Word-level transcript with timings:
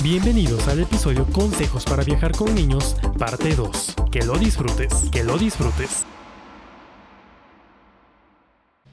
Bienvenidos 0.00 0.68
al 0.68 0.80
episodio 0.80 1.26
Consejos 1.32 1.84
para 1.84 2.04
viajar 2.04 2.30
con 2.30 2.54
niños, 2.54 2.94
parte 3.18 3.56
2. 3.56 3.96
Que 4.12 4.20
lo 4.20 4.38
disfrutes, 4.38 5.10
que 5.10 5.24
lo 5.24 5.36
disfrutes. 5.36 6.04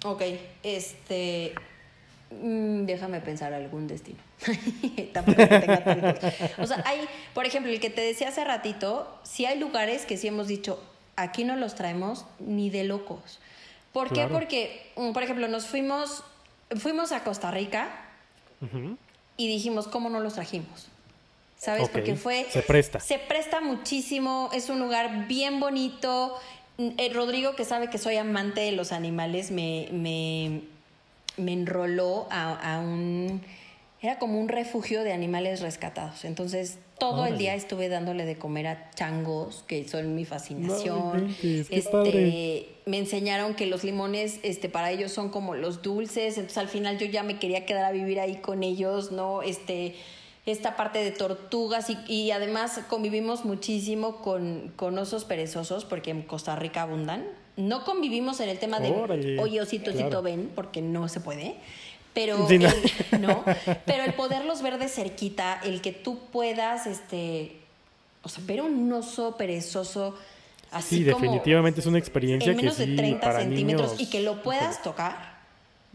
Ok, 0.03 0.23
este. 0.63 1.53
mm, 2.31 2.85
déjame 2.85 3.21
pensar 3.21 3.53
algún 3.53 3.85
destino. 3.85 4.17
Tampoco 5.13 5.37
que 5.37 5.47
tenga 5.47 5.83
tantos. 5.83 6.33
O 6.57 6.65
sea, 6.65 6.81
hay, 6.87 7.01
por 7.35 7.45
ejemplo, 7.45 7.71
el 7.71 7.79
que 7.79 7.91
te 7.91 8.01
decía 8.01 8.29
hace 8.29 8.43
ratito, 8.43 9.07
sí 9.21 9.45
hay 9.45 9.59
lugares 9.59 10.07
que 10.07 10.17
sí 10.17 10.27
hemos 10.27 10.47
dicho, 10.47 10.83
aquí 11.17 11.43
no 11.43 11.55
los 11.55 11.75
traemos 11.75 12.25
ni 12.39 12.71
de 12.71 12.83
locos. 12.83 13.39
¿Por 13.93 14.11
qué? 14.11 14.25
Porque, 14.25 14.91
mm, 14.95 15.11
por 15.11 15.21
ejemplo, 15.21 15.47
nos 15.47 15.67
fuimos, 15.67 16.23
fuimos 16.75 17.11
a 17.11 17.23
Costa 17.23 17.51
Rica 17.51 17.89
y 19.37 19.47
dijimos, 19.47 19.87
¿cómo 19.87 20.09
no 20.09 20.19
los 20.19 20.33
trajimos? 20.33 20.87
¿Sabes? 21.57 21.89
Porque 21.89 22.15
fue... 22.15 22.45
se 22.49 22.61
presta. 22.61 22.99
Se 22.99 23.17
presta 23.17 23.61
muchísimo, 23.61 24.49
es 24.53 24.69
un 24.69 24.79
lugar 24.79 25.27
bien 25.27 25.59
bonito. 25.59 26.35
Mm, 26.77 26.89
eh, 26.97 27.09
Rodrigo, 27.13 27.55
que 27.55 27.65
sabe 27.65 27.89
que 27.89 27.97
soy 27.97 28.17
amante 28.17 28.61
de 28.61 28.71
los 28.71 28.91
animales, 28.91 29.51
me, 29.51 29.87
me, 29.91 30.61
me 31.37 31.53
enroló 31.53 32.27
a, 32.29 32.75
a 32.75 32.79
un... 32.79 33.41
Era 34.01 34.19
como 34.19 34.39
un 34.39 34.49
refugio 34.49 35.03
de 35.03 35.13
animales 35.13 35.61
rescatados. 35.61 36.25
Entonces, 36.25 36.77
todo 36.99 37.25
el 37.25 37.37
día 37.37 37.55
estuve 37.55 37.89
dándole 37.89 38.25
de 38.25 38.37
comer 38.37 38.67
a 38.67 38.91
changos, 38.91 39.63
que 39.67 39.87
son 39.87 40.15
mi 40.15 40.25
fascinación. 40.25 41.35
este, 41.41 41.81
padre. 41.89 42.67
me 42.85 42.99
enseñaron 42.99 43.55
que 43.55 43.65
los 43.65 43.83
limones 43.83 44.39
este, 44.43 44.69
para 44.69 44.91
ellos 44.91 45.11
son 45.11 45.29
como 45.29 45.55
los 45.55 45.81
dulces. 45.81 46.37
Entonces, 46.37 46.57
al 46.57 46.69
final 46.69 46.97
yo 46.97 47.05
ya 47.05 47.23
me 47.23 47.39
quería 47.39 47.65
quedar 47.65 47.85
a 47.85 47.91
vivir 47.91 48.19
ahí 48.19 48.35
con 48.37 48.63
ellos, 48.63 49.11
¿no? 49.11 49.41
Este 49.41 49.95
esta 50.45 50.75
parte 50.75 50.99
de 51.03 51.11
tortugas 51.11 51.89
y, 51.89 51.97
y 52.07 52.31
además 52.31 52.79
convivimos 52.87 53.45
muchísimo 53.45 54.17
con, 54.17 54.71
con 54.75 54.97
osos 54.97 55.25
perezosos 55.25 55.85
porque 55.85 56.11
en 56.11 56.21
Costa 56.21 56.55
Rica 56.55 56.83
abundan. 56.83 57.25
No 57.57 57.83
convivimos 57.83 58.39
en 58.41 58.49
el 58.49 58.59
tema 58.59 58.79
de, 58.79 58.91
Órale, 58.91 59.39
oye, 59.39 59.61
osito, 59.61 59.91
osito, 59.91 60.07
claro. 60.07 60.21
ven, 60.21 60.51
porque 60.53 60.81
no 60.81 61.07
se 61.07 61.19
puede. 61.21 61.55
Pero, 62.13 62.47
Sí, 62.47 62.59
no. 62.59 62.67
el, 62.69 63.21
¿no? 63.21 63.43
pero 63.85 64.03
el 64.03 64.13
poderlos 64.13 64.61
ver 64.61 64.77
de 64.77 64.87
cerquita, 64.87 65.59
el 65.63 65.81
que 65.81 65.91
tú 65.91 66.19
puedas, 66.31 66.85
este, 66.85 67.53
o 68.23 68.29
sea, 68.29 68.43
ver 68.45 68.61
un 68.61 68.91
oso 68.93 69.35
perezoso 69.37 70.15
así 70.71 70.97
Sí, 70.97 71.11
como 71.11 71.19
definitivamente 71.23 71.79
es 71.79 71.85
una 71.87 71.97
experiencia 71.99 72.51
en 72.51 72.57
menos 72.57 72.75
que 72.77 72.85
sí, 72.85 72.91
de 72.91 72.97
30 72.97 73.21
para 73.21 73.39
centímetros 73.39 73.93
niños, 73.93 74.01
y 74.01 74.09
que 74.09 74.21
lo 74.21 74.43
puedas 74.43 74.81
tocar, 74.83 75.34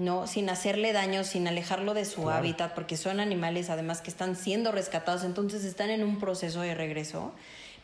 ¿no? 0.00 0.26
Sin 0.26 0.48
hacerle 0.48 0.94
daño, 0.94 1.24
sin 1.24 1.46
alejarlo 1.46 1.92
de 1.92 2.06
su 2.06 2.22
Claro. 2.22 2.38
hábitat, 2.38 2.74
porque 2.74 2.96
son 2.96 3.20
animales 3.20 3.68
además 3.68 4.00
que 4.00 4.08
están 4.10 4.34
siendo 4.34 4.72
rescatados, 4.72 5.24
entonces 5.24 5.62
están 5.64 5.90
en 5.90 6.02
un 6.02 6.18
proceso 6.18 6.62
de 6.62 6.74
regreso, 6.74 7.32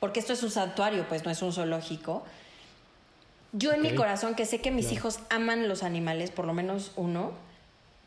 porque 0.00 0.18
esto 0.20 0.32
es 0.32 0.42
un 0.42 0.50
santuario, 0.50 1.06
pues 1.08 1.24
no 1.26 1.30
es 1.30 1.42
un 1.42 1.52
zoológico. 1.52 2.24
Yo 3.52 3.72
en 3.72 3.82
mi 3.82 3.94
corazón, 3.94 4.34
que 4.34 4.46
sé 4.46 4.60
que 4.62 4.70
mis 4.70 4.86
Claro. 4.86 4.96
hijos 4.96 5.20
aman 5.30 5.68
los 5.68 5.82
animales, 5.82 6.30
por 6.30 6.46
lo 6.46 6.54
menos 6.54 6.92
uno, 6.96 7.32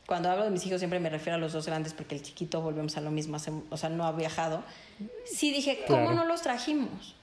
cuando 0.07 0.31
hablo 0.31 0.43
de 0.43 0.49
mis 0.49 0.65
hijos 0.65 0.80
siempre 0.80 0.99
me 0.99 1.09
refiero 1.11 1.35
a 1.35 1.39
los 1.39 1.53
dos 1.53 1.67
grandes 1.67 1.93
porque 1.93 2.15
el 2.15 2.23
chiquito 2.23 2.61
volvemos 2.61 2.97
a 2.97 3.02
lo 3.02 3.11
mismo, 3.11 3.35
hace- 3.35 3.53
o 3.69 3.77
sea, 3.77 3.89
no 3.89 4.05
ha 4.05 4.11
viajado. 4.11 4.63
Sí 5.25 5.52
dije, 5.53 5.83
¿cómo 5.87 6.02
Claro. 6.07 6.15
no 6.15 6.25
los 6.25 6.41
trajimos? 6.41 7.15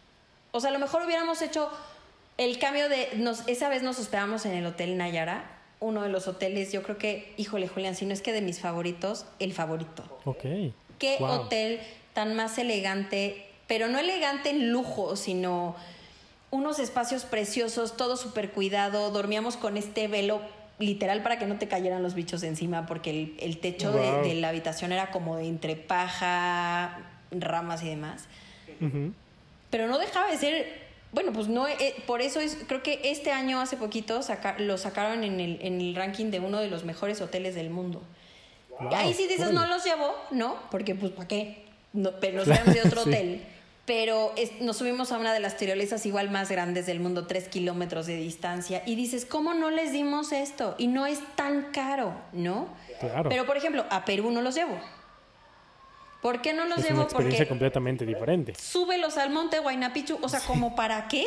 O 0.53 0.61
sea, 0.61 0.71
a 0.71 0.73
lo 0.73 0.79
mejor 0.79 1.03
hubiéramos 1.05 1.43
hecho 1.43 1.69
el 2.39 2.61
cambio 2.61 2.89
de, 2.89 3.09
nos, 3.17 3.43
esa 3.49 3.69
vez 3.69 3.83
nos 3.83 3.99
hospedamos 3.99 4.47
en 4.47 4.53
el 4.53 4.65
Hotel 4.67 4.97
Nayara, 4.97 5.51
uno 5.81 6.03
de 6.03 6.09
los 6.09 6.27
hoteles, 6.29 6.73
yo 6.73 6.83
creo 6.83 6.99
que, 6.99 7.33
híjole 7.37 7.69
Julián, 7.69 7.95
si 7.95 8.07
no 8.07 8.13
es 8.15 8.23
que 8.23 8.33
de 8.33 8.41
mis 8.41 8.61
favoritos, 8.61 9.27
el 9.39 9.53
favorito. 9.53 10.05
Ok. 10.25 10.43
Qué 10.99 11.17
Wow. 11.21 11.29
hotel 11.31 11.81
tan 12.15 12.35
más 12.35 12.57
elegante, 12.59 13.47
pero 13.67 13.89
no 13.89 13.99
elegante 13.99 14.51
en 14.51 14.71
lujo, 14.73 15.17
sino 15.17 15.77
unos 16.51 16.79
espacios 16.79 17.25
preciosos, 17.25 17.97
todo 17.97 18.17
súper 18.17 18.53
cuidado. 18.53 19.11
Dormíamos 19.11 19.57
con 19.59 19.77
este 19.77 20.09
velo 20.09 20.41
literal 20.79 21.23
para 21.23 21.39
que 21.39 21.47
no 21.47 21.59
te 21.59 21.69
cayeran 21.69 22.03
los 22.03 22.15
bichos 22.15 22.43
encima, 22.43 22.87
porque 22.87 23.11
el, 23.11 23.37
el 23.41 23.59
techo 23.59 23.93
de- 23.93 24.11
Wow. 24.11 24.23
de, 24.23 24.35
la 24.37 24.49
habitación 24.49 24.93
era 24.93 25.11
como 25.11 25.37
de 25.37 25.47
entre 25.47 25.77
paja, 25.77 26.99
ramas 27.31 27.83
y 27.83 27.89
demás. 27.91 28.25
Pero 29.71 29.89
no 29.89 29.99
dejaba 29.99 30.31
de 30.31 30.39
ser. 30.39 30.86
Bueno, 31.13 31.33
pues 31.33 31.49
no, 31.49 31.67
eh, 31.67 31.95
por 32.07 32.21
eso 32.21 32.41
es, 32.41 32.59
creo 32.67 32.83
que 32.83 33.01
este 33.05 33.33
año, 33.33 33.61
hace 33.61 33.77
poquito, 33.77 34.23
saca- 34.23 34.59
lo 34.59 34.77
sacaron 34.77 35.25
en 35.25 35.41
el, 35.41 35.59
en 35.63 35.81
el 35.81 35.95
ranking 35.95 36.27
de 36.31 36.41
uno 36.41 36.59
de 36.61 36.69
los 36.69 36.85
mejores 36.85 37.21
hoteles 37.21 37.55
del 37.55 37.71
mundo. 37.71 38.03
Wow, 38.79 38.91
Ahí 38.95 39.15
sí 39.15 39.27
dices, 39.27 39.53
no 39.53 39.65
los 39.67 39.85
llevo, 39.85 40.15
¿no? 40.31 40.57
Porque 40.71 40.95
pues 40.95 41.13
¿para 41.13 41.27
qué? 41.29 41.65
No, 41.95 42.11
pero 42.21 42.37
nos 42.39 42.45
fuéramos 42.47 42.75
de 42.75 42.81
otro 42.83 43.03
Sí. 43.05 43.09
hotel. 43.11 43.43
Pero 43.87 44.33
es- 44.37 44.61
nos 44.61 44.77
subimos 44.79 45.13
a 45.13 45.19
una 45.19 45.33
de 45.33 45.39
las 45.41 45.57
tirolesas 45.57 46.05
igual 46.07 46.29
más 46.29 46.51
grandes 46.51 46.87
del 46.87 46.99
mundo, 47.01 47.27
tres 47.29 47.47
kilómetros 47.49 48.07
de 48.07 48.17
distancia. 48.17 48.83
Y 48.85 48.97
dices, 48.97 49.25
¿cómo 49.25 49.55
no 49.55 49.71
les 49.71 49.93
dimos 49.93 50.33
esto? 50.33 50.75
Y 50.77 50.89
no 50.89 51.07
es 51.07 51.21
tan 51.37 51.71
caro, 51.73 52.13
¿no? 52.33 52.69
Claro. 52.99 53.29
Pero 53.29 53.47
por 53.47 53.57
ejemplo, 53.57 53.85
a 53.89 54.05
Perú 54.05 54.33
no 54.33 54.43
los 54.43 54.57
llevo. 54.57 54.77
¿Por 56.27 56.43
qué 56.43 56.53
no 56.53 56.65
los 56.65 56.79
es 56.79 56.87
una 56.87 56.89
llevo? 56.89 57.03
experiencia 57.03 57.45
Porque 57.45 57.49
completamente 57.49 58.05
diferente. 58.05 58.53
súbelos 58.57 59.17
al 59.17 59.31
monte 59.31 59.61
Huayna-Picchu, 59.61 60.19
o 60.21 60.29
sea, 60.29 60.41
¿como 60.41 60.75
para 60.75 61.07
qué? 61.07 61.25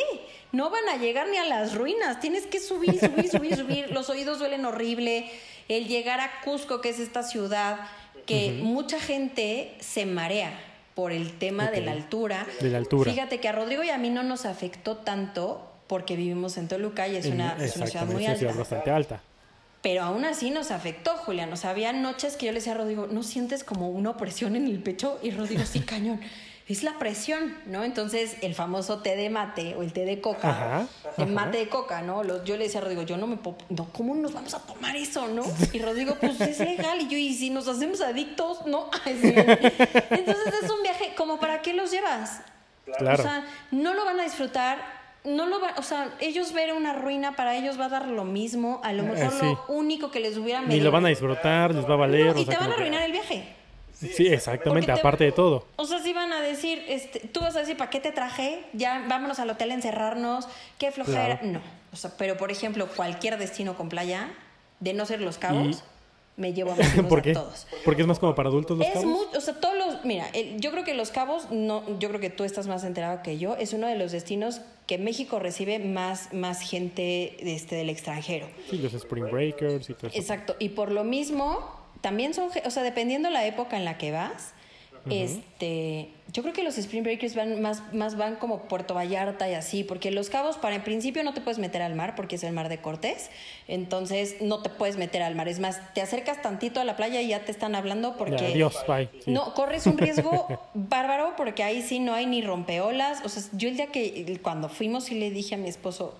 No 0.52 0.68
van 0.68 0.86
a 0.90 0.98
llegar 0.98 1.26
ni 1.30 1.38
a 1.38 1.44
las 1.46 1.74
ruinas, 1.74 2.20
tienes 2.20 2.46
que 2.46 2.60
subir, 2.60 3.00
subir, 3.00 3.30
subir, 3.30 3.56
subir, 3.56 3.90
los 3.92 4.10
oídos 4.10 4.40
duelen 4.40 4.66
horrible, 4.66 5.30
el 5.68 5.88
llegar 5.88 6.20
a 6.20 6.42
Cusco, 6.44 6.82
que 6.82 6.90
es 6.90 6.98
esta 6.98 7.22
ciudad 7.22 7.78
que 8.26 8.60
mucha 8.62 9.00
gente 9.00 9.74
se 9.80 10.04
marea 10.04 10.52
por 10.94 11.12
el 11.12 11.32
tema 11.38 11.70
de 11.70 11.80
la 11.80 11.92
altura. 11.92 12.46
De 12.60 12.68
la 12.68 12.76
altura. 12.76 13.10
Fíjate 13.10 13.40
que 13.40 13.48
a 13.48 13.52
Rodrigo 13.52 13.82
y 13.82 13.88
a 13.88 13.96
mí 13.96 14.10
no 14.10 14.22
nos 14.22 14.44
afectó 14.44 14.98
tanto 14.98 15.66
porque 15.86 16.14
vivimos 16.14 16.58
en 16.58 16.68
Toluca 16.68 17.08
y 17.08 17.16
es, 17.16 17.24
una, 17.24 17.56
es 17.58 17.74
una 17.76 17.86
ciudad 17.86 18.04
muy 18.04 18.16
es 18.16 18.20
una 18.20 18.28
alta. 18.32 18.38
ciudad 18.38 18.54
bastante 18.54 18.90
alta. 18.90 19.22
Pero 19.82 20.02
aún 20.02 20.24
así 20.26 20.50
nos 20.50 20.70
afectó, 20.70 21.16
Julián. 21.16 21.52
O 21.52 21.56
sea, 21.56 21.70
había 21.70 21.92
noches 21.92 22.36
que 22.36 22.46
yo 22.46 22.52
le 22.52 22.58
decía 22.58 22.72
a 22.72 22.76
Rodrigo, 22.76 23.06
¿no 23.10 23.22
sientes 23.22 23.64
como 23.64 23.88
una 23.88 24.10
opresión 24.10 24.54
en 24.56 24.66
el 24.66 24.82
pecho? 24.82 25.18
Y 25.22 25.30
Rodrigo, 25.30 25.62
sí, 25.64 25.80
cañón. 25.80 26.20
Es 26.68 26.84
la 26.84 26.98
presión, 27.00 27.56
¿no? 27.66 27.82
Entonces, 27.82 28.36
el 28.42 28.54
famoso 28.54 28.98
té 29.00 29.16
de 29.16 29.28
mate 29.28 29.74
o 29.74 29.82
el 29.82 29.92
té 29.92 30.04
de 30.04 30.20
coca, 30.20 30.50
Ajá, 30.50 30.86
ajá. 31.16 31.26
mate 31.26 31.58
de 31.58 31.68
coca, 31.68 32.00
¿no? 32.02 32.22
Los- 32.22 32.44
yo 32.44 32.56
le 32.56 32.64
decía 32.64 32.78
a 32.80 32.82
Rodrigo, 32.84 33.02
yo 33.02 33.16
no 33.16 33.26
me 33.26 33.38
puedo, 33.38 33.56
no, 33.70 33.86
¿cómo 33.92 34.14
nos 34.14 34.32
vamos 34.34 34.54
a 34.54 34.60
tomar 34.60 34.94
eso, 34.94 35.26
no? 35.26 35.42
Y 35.72 35.80
Rodrigo, 35.80 36.14
pues 36.20 36.40
es 36.42 36.60
legal. 36.60 37.00
Y 37.00 37.08
yo, 37.08 37.16
¿y 37.18 37.34
si 37.34 37.50
nos 37.50 37.66
hacemos 37.66 38.00
adictos? 38.02 38.66
No. 38.66 38.88
Entonces, 39.04 40.54
es 40.62 40.70
un 40.70 40.82
viaje, 40.82 41.14
como 41.16 41.40
para 41.40 41.62
qué 41.62 41.72
los 41.72 41.90
llevas? 41.90 42.40
Claro. 42.98 43.18
O 43.18 43.22
sea, 43.22 43.44
no 43.70 43.94
lo 43.94 44.04
van 44.04 44.20
a 44.20 44.24
disfrutar. 44.24 44.99
No 45.24 45.46
lo 45.46 45.60
va, 45.60 45.74
o 45.76 45.82
sea, 45.82 46.14
ellos 46.20 46.52
ver 46.54 46.72
una 46.72 46.94
ruina 46.94 47.36
para 47.36 47.54
ellos 47.56 47.78
va 47.78 47.86
a 47.86 47.88
dar 47.90 48.08
lo 48.08 48.24
mismo, 48.24 48.80
a 48.82 48.92
lo 48.94 49.02
Eh, 49.02 49.06
mejor 49.06 49.32
sí. 49.32 49.44
lo 49.46 49.64
único 49.68 50.10
que 50.10 50.20
les 50.20 50.36
hubiera 50.38 50.60
Ni 50.62 50.68
medio- 50.68 50.84
lo 50.84 50.90
van 50.90 51.04
a 51.04 51.08
disfrutar, 51.08 51.74
les 51.74 51.84
va 51.88 51.94
a 51.94 51.96
valer. 51.98 52.34
No, 52.34 52.40
y 52.40 52.44
te 52.46 52.56
van 52.56 52.64
a 52.64 52.68
que- 52.68 52.80
arruinar 52.80 53.02
el 53.02 53.12
viaje. 53.12 53.54
Sí, 53.92 54.26
exactamente, 54.28 54.86
te- 54.90 54.98
aparte 54.98 55.24
de 55.24 55.32
todo. 55.32 55.66
O 55.76 55.84
sea, 55.84 55.98
sí 55.98 56.14
van 56.14 56.32
a 56.32 56.40
decir, 56.40 56.82
este, 56.88 57.20
tú 57.20 57.40
vas 57.40 57.54
a 57.56 57.60
decir, 57.60 57.76
¿para 57.76 57.90
qué 57.90 58.00
te 58.00 58.12
traje? 58.12 58.64
Ya 58.72 59.04
vámonos 59.08 59.38
al 59.40 59.50
hotel 59.50 59.72
a 59.72 59.74
encerrarnos, 59.74 60.48
qué 60.78 60.90
flojera. 60.90 61.38
Claro. 61.38 61.52
No. 61.52 61.60
O 61.92 61.96
sea, 61.96 62.10
pero 62.16 62.38
por 62.38 62.50
ejemplo, 62.50 62.88
cualquier 62.96 63.36
destino 63.36 63.76
con 63.76 63.90
playa, 63.90 64.30
de 64.78 64.94
no 64.94 65.04
ser 65.04 65.20
los 65.20 65.36
cabos, 65.36 65.84
me 66.38 66.54
llevo 66.54 66.72
a 66.72 66.76
mis 66.76 66.86
¿Por 67.10 67.18
a 67.18 67.22
qué? 67.22 67.34
todos. 67.34 67.66
Porque 67.84 68.00
es 68.00 68.08
más 68.08 68.18
como 68.18 68.34
para 68.34 68.48
adultos 68.48 68.78
los 68.78 68.86
Es 68.86 68.94
cabos. 68.94 69.06
muy, 69.06 69.26
o 69.36 69.40
sea, 69.42 69.60
todos 69.60 69.76
los, 69.76 70.04
mira, 70.06 70.28
el- 70.32 70.58
yo 70.58 70.70
creo 70.70 70.84
que 70.84 70.94
Los 70.94 71.10
Cabos, 71.10 71.50
no, 71.50 71.82
yo 71.98 72.08
creo 72.08 72.20
que 72.20 72.30
tú 72.30 72.44
estás 72.44 72.66
más 72.68 72.84
enterado 72.84 73.22
que 73.22 73.36
yo, 73.36 73.56
es 73.56 73.74
uno 73.74 73.86
de 73.86 73.96
los 73.98 74.12
destinos 74.12 74.62
que 74.90 74.98
México 74.98 75.38
recibe 75.38 75.78
más, 75.78 76.32
más 76.32 76.60
gente 76.60 77.36
este, 77.48 77.76
del 77.76 77.90
extranjero. 77.90 78.48
Sí, 78.68 78.78
los 78.78 78.92
Spring 78.92 79.30
Breakers 79.30 79.88
y 79.88 79.94
todo 79.94 80.08
eso. 80.08 80.18
Exacto, 80.18 80.56
y 80.58 80.70
por 80.70 80.90
lo 80.90 81.04
mismo, 81.04 81.60
también 82.00 82.34
son, 82.34 82.50
o 82.64 82.70
sea, 82.72 82.82
dependiendo 82.82 83.30
la 83.30 83.46
época 83.46 83.76
en 83.76 83.84
la 83.84 83.98
que 83.98 84.10
vas, 84.10 84.52
este, 85.08 86.08
yo 86.32 86.42
creo 86.42 86.54
que 86.54 86.62
los 86.62 86.76
Spring 86.76 87.02
Breakers 87.02 87.34
van 87.34 87.62
más, 87.62 87.94
más 87.94 88.16
van 88.16 88.36
como 88.36 88.62
Puerto 88.62 88.94
Vallarta 88.94 89.48
y 89.48 89.54
así, 89.54 89.84
porque 89.84 90.10
Los 90.10 90.30
Cabos, 90.30 90.58
para 90.58 90.76
en 90.76 90.82
principio 90.82 91.24
no 91.24 91.32
te 91.32 91.40
puedes 91.40 91.58
meter 91.58 91.82
al 91.82 91.94
mar 91.94 92.14
porque 92.16 92.36
es 92.36 92.44
el 92.44 92.52
mar 92.52 92.68
de 92.68 92.78
Cortés, 92.78 93.30
entonces 93.68 94.36
no 94.40 94.62
te 94.62 94.68
puedes 94.68 94.96
meter 94.96 95.22
al 95.22 95.34
mar, 95.34 95.48
es 95.48 95.58
más, 95.58 95.80
te 95.94 96.02
acercas 96.02 96.42
tantito 96.42 96.80
a 96.80 96.84
la 96.84 96.96
playa 96.96 97.20
y 97.20 97.28
ya 97.28 97.40
te 97.40 97.52
están 97.52 97.74
hablando 97.74 98.16
porque... 98.16 98.62
Bye. 98.86 99.08
Sí. 99.24 99.30
No, 99.30 99.54
corres 99.54 99.86
un 99.86 99.98
riesgo 99.98 100.46
bárbaro 100.74 101.34
porque 101.36 101.62
ahí 101.62 101.82
sí 101.82 101.98
no 101.98 102.14
hay 102.14 102.26
ni 102.26 102.42
rompeolas. 102.42 103.24
O 103.24 103.28
sea, 103.28 103.42
yo 103.52 103.68
el 103.68 103.76
día 103.76 103.86
que 103.86 104.38
cuando 104.42 104.68
fuimos 104.68 105.04
sí 105.04 105.14
le 105.14 105.30
dije 105.30 105.54
a 105.54 105.58
mi 105.58 105.68
esposo, 105.68 106.14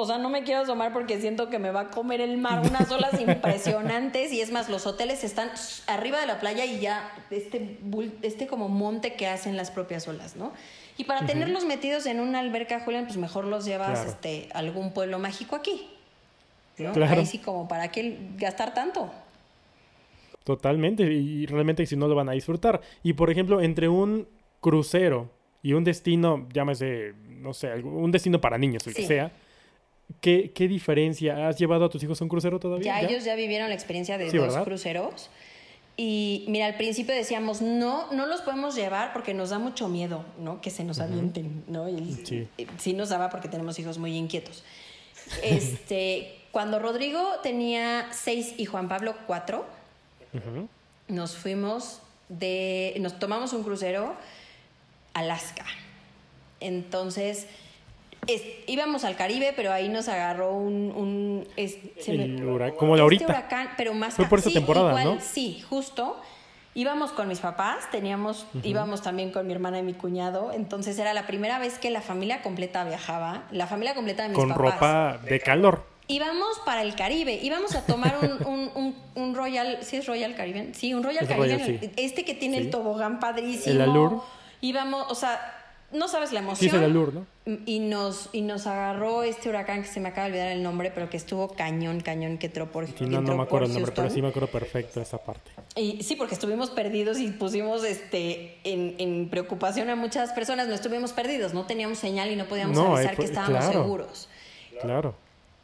o 0.00 0.06
sea, 0.06 0.18
no 0.18 0.30
me 0.30 0.42
quiero 0.44 0.62
asomar 0.62 0.92
porque 0.92 1.20
siento 1.20 1.50
que 1.50 1.58
me 1.58 1.70
va 1.70 1.80
a 1.80 1.88
comer 1.88 2.20
el 2.20 2.38
mar 2.38 2.60
unas 2.60 2.90
olas 2.90 3.18
impresionantes 3.20 4.32
y 4.32 4.40
es 4.40 4.50
más, 4.50 4.68
los 4.68 4.86
hoteles 4.86 5.24
están 5.24 5.50
arriba 5.86 6.20
de 6.20 6.26
la 6.26 6.40
playa 6.40 6.64
y 6.64 6.80
ya 6.80 7.10
este, 7.30 7.78
este 8.22 8.46
como 8.46 8.68
monte 8.68 9.14
que 9.14 9.26
hacen 9.26 9.56
las 9.56 9.70
propias 9.70 10.06
olas, 10.08 10.36
¿no? 10.36 10.52
Y 10.96 11.04
para 11.04 11.26
tenerlos 11.26 11.64
metidos 11.64 12.06
en 12.06 12.18
una 12.18 12.40
alberca, 12.40 12.80
Julián, 12.80 13.04
pues 13.06 13.16
mejor 13.16 13.44
los 13.44 13.64
llevas 13.64 13.90
Claro. 14.00 14.10
este, 14.10 14.48
a 14.52 14.58
algún 14.58 14.92
pueblo 14.92 15.18
mágico 15.18 15.54
aquí. 15.54 15.88
¿no? 16.78 16.92
Claro. 16.92 17.20
Ahí 17.20 17.26
sí 17.26 17.38
como 17.38 17.68
para 17.68 17.88
qué 17.88 18.18
gastar 18.36 18.74
tanto. 18.74 19.10
Totalmente, 20.44 21.02
y 21.04 21.46
realmente 21.46 21.84
si 21.86 21.94
no 21.94 22.08
lo 22.08 22.14
van 22.14 22.28
a 22.28 22.32
disfrutar. 22.32 22.80
Y 23.02 23.12
por 23.12 23.30
ejemplo, 23.30 23.60
entre 23.60 23.88
un 23.88 24.26
crucero 24.60 25.30
y 25.62 25.74
un 25.74 25.84
destino, 25.84 26.48
llámese, 26.52 27.14
no 27.28 27.52
sé, 27.52 27.74
un 27.82 28.10
destino 28.10 28.40
para 28.40 28.56
niños, 28.58 28.86
el 28.86 28.94
que 28.94 29.06
sea, 29.06 29.30
¿qué, 30.20 30.52
¿qué, 30.54 30.68
diferencia? 30.68 31.48
¿Has 31.48 31.58
llevado 31.58 31.84
a 31.84 31.88
tus 31.88 32.02
hijos 32.02 32.20
a 32.20 32.24
un 32.24 32.28
crucero 32.28 32.58
todavía? 32.58 33.00
Ya, 33.00 33.08
ellos 33.08 33.24
ya 33.24 33.34
vivieron 33.34 33.68
la 33.68 33.74
experiencia 33.74 34.18
de 34.18 34.30
dos 34.30 34.56
cruceros. 34.58 35.30
Y 35.96 36.44
mira, 36.46 36.66
al 36.66 36.76
principio 36.76 37.12
decíamos, 37.12 37.60
no, 37.60 38.12
no 38.12 38.26
los 38.26 38.40
podemos 38.42 38.76
llevar 38.76 39.12
porque 39.12 39.34
nos 39.34 39.50
da 39.50 39.58
mucho 39.58 39.88
miedo, 39.88 40.24
¿no? 40.38 40.60
Que 40.60 40.70
se 40.70 40.84
nos 40.84 41.00
avienten, 41.00 41.64
¿no? 41.66 41.86
sí. 42.24 42.46
sí 42.78 42.92
nos 42.92 43.08
daba 43.08 43.30
porque 43.30 43.48
tenemos 43.48 43.78
hijos 43.78 43.98
muy 43.98 44.16
inquietos. 44.16 44.64
Este, 45.42 46.38
cuando 46.52 46.78
Rodrigo 46.78 47.20
tenía 47.42 48.08
seis 48.12 48.54
y 48.56 48.64
Juan 48.64 48.88
Pablo 48.88 49.14
cuatro, 49.26 49.66
nos 51.06 51.36
fuimos 51.36 52.00
de, 52.28 52.94
nos 53.00 53.18
tomamos 53.18 53.52
un 53.52 53.62
crucero 53.62 54.14
Alaska. 55.12 55.66
Entonces, 56.60 57.46
íbamos 58.66 59.04
al 59.04 59.16
Caribe, 59.16 59.52
pero 59.56 59.72
ahí 59.72 59.88
nos 59.88 60.08
agarró 60.08 60.52
un... 60.52 60.92
un 60.94 61.48
como 62.76 62.96
la 62.96 63.02
ahorita. 63.02 63.24
huracán, 63.26 63.70
pero 63.76 63.94
más... 63.94 64.14
Fue 64.14 64.26
por 64.26 64.38
esa 64.40 64.50
temporada, 64.50 65.04
¿no? 65.04 65.18
Sí, 65.20 65.62
justo. 65.68 66.20
Íbamos 66.74 67.10
con 67.10 67.26
mis 67.26 67.40
papás, 67.40 67.90
teníamos, 67.90 68.46
íbamos 68.62 69.02
también 69.02 69.32
con 69.32 69.46
mi 69.46 69.52
hermana 69.52 69.80
y 69.80 69.82
mi 69.82 69.94
cuñado, 69.94 70.52
entonces 70.52 70.96
era 70.98 71.12
la 71.12 71.26
primera 71.26 71.58
vez 71.58 71.76
que 71.78 71.90
la 71.90 72.02
familia 72.02 72.40
completa 72.40 72.84
viajaba, 72.84 73.42
la 73.50 73.66
familia 73.66 73.96
completa 73.96 74.22
de 74.22 74.28
mis 74.28 74.38
con 74.38 74.50
papás. 74.50 74.62
Con 74.62 74.72
ropa 74.72 75.18
de 75.28 75.40
calor. 75.40 75.84
Íbamos 76.06 76.60
para 76.64 76.82
el 76.82 76.94
Caribe, 76.94 77.34
íbamos 77.42 77.74
a 77.74 77.84
tomar 77.84 78.18
un, 78.46 78.94
un, 79.16 79.34
Royal, 79.34 79.78
¿sí 79.82 79.96
es 79.96 80.06
Royal 80.06 80.36
Caribbean? 80.36 80.72
Sí, 80.72 80.94
un 80.94 81.02
Royal 81.02 81.26
Caribbean, 81.26 81.80
este 81.96 82.24
que 82.24 82.34
tiene 82.34 82.58
el 82.58 82.70
tobogán 82.70 83.18
padrísimo. 83.18 83.74
El 83.74 83.80
Alur. 83.80 84.22
Íbamos, 84.60 85.10
o 85.10 85.14
sea, 85.16 85.57
no 85.90 86.06
sabes 86.08 86.32
la 86.32 86.40
emoción. 86.40 86.68
Es 86.68 86.74
el 86.74 86.84
Alur, 86.84 87.14
¿no? 87.14 87.26
Y 87.64 87.78
nos, 87.78 88.28
y 88.32 88.42
nos 88.42 88.66
agarró 88.66 89.22
este 89.22 89.48
huracán 89.48 89.82
que 89.82 89.88
se 89.88 90.00
me 90.00 90.10
acaba 90.10 90.26
de 90.26 90.32
olvidar 90.32 90.48
el 90.52 90.62
nombre, 90.62 90.90
pero 90.90 91.08
que 91.08 91.16
estuvo 91.16 91.48
cañón, 91.48 92.00
cañón, 92.00 92.36
que 92.36 92.46
entró 92.46 92.70
por 92.70 92.86
sí, 92.86 92.94
No, 93.00 93.22
no 93.22 93.36
me 93.36 93.42
acuerdo 93.42 93.66
el 93.66 93.72
nombre, 93.72 93.92
pero 93.94 94.10
sí 94.10 94.20
me 94.20 94.28
acuerdo 94.28 94.48
perfecto 94.48 95.00
esa 95.00 95.18
parte. 95.18 95.50
Y 95.76 96.02
sí, 96.02 96.16
porque 96.16 96.34
estuvimos 96.34 96.70
perdidos 96.70 97.18
y 97.18 97.28
pusimos 97.28 97.84
este 97.84 98.58
en, 98.64 98.96
en 98.98 99.28
preocupación 99.30 99.88
a 99.88 99.96
muchas 99.96 100.32
personas. 100.32 100.68
No 100.68 100.74
estuvimos 100.74 101.12
perdidos, 101.12 101.54
no 101.54 101.64
teníamos 101.64 101.98
señal 101.98 102.30
y 102.30 102.36
no 102.36 102.44
podíamos 102.46 102.76
avisar 102.76 103.16
que 103.16 103.24
estábamos 103.24 103.64
seguros. 103.64 104.28
Claro. 104.82 105.14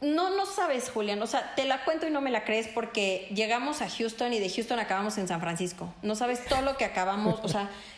No, 0.01 0.35
no 0.35 0.45
sabes, 0.45 0.89
Julián. 0.89 1.21
O 1.21 1.27
sea, 1.27 1.53
te 1.55 1.65
la 1.65 1.83
cuento 1.85 2.07
y 2.07 2.11
no 2.11 2.21
me 2.21 2.29
la 2.29 2.43
crees 2.43 2.67
porque 2.67 3.27
llegamos 3.33 3.81
a 3.81 3.89
Houston 3.89 4.33
y 4.33 4.39
de 4.39 4.49
Houston 4.49 4.79
acabamos 4.79 5.17
en 5.17 5.27
San 5.27 5.39
Francisco. 5.39 5.93
No 6.01 6.15
sabes 6.15 6.43
todo 6.45 6.61
lo 6.61 6.77
que 6.77 6.85
acabamos. 6.85 7.39
O 7.43 7.47
sea, 7.47 7.69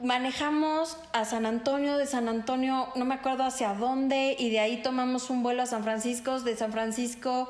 manejamos 0.00 0.96
a 1.12 1.24
San 1.24 1.46
Antonio, 1.46 1.96
de 1.96 2.06
San 2.06 2.28
Antonio 2.28 2.88
no 2.96 3.04
me 3.04 3.14
acuerdo 3.14 3.44
hacia 3.44 3.74
dónde, 3.74 4.36
y 4.38 4.50
de 4.50 4.60
ahí 4.60 4.82
tomamos 4.82 5.30
un 5.30 5.42
vuelo 5.42 5.62
a 5.62 5.66
San 5.66 5.82
Francisco, 5.84 6.40
de 6.40 6.56
San 6.56 6.72
Francisco 6.72 7.48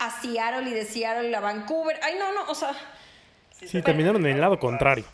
a 0.00 0.10
Seattle 0.10 0.68
y 0.68 0.72
de 0.72 0.84
Seattle 0.84 1.34
a 1.36 1.40
Vancouver. 1.40 2.00
Ay, 2.02 2.14
no, 2.18 2.32
no, 2.32 2.50
o 2.50 2.54
sea... 2.54 2.74
Sí, 3.64 3.82
terminaron 3.82 4.24
en 4.24 4.32
el 4.32 4.40
lado 4.40 4.58
contrario. 4.58 5.04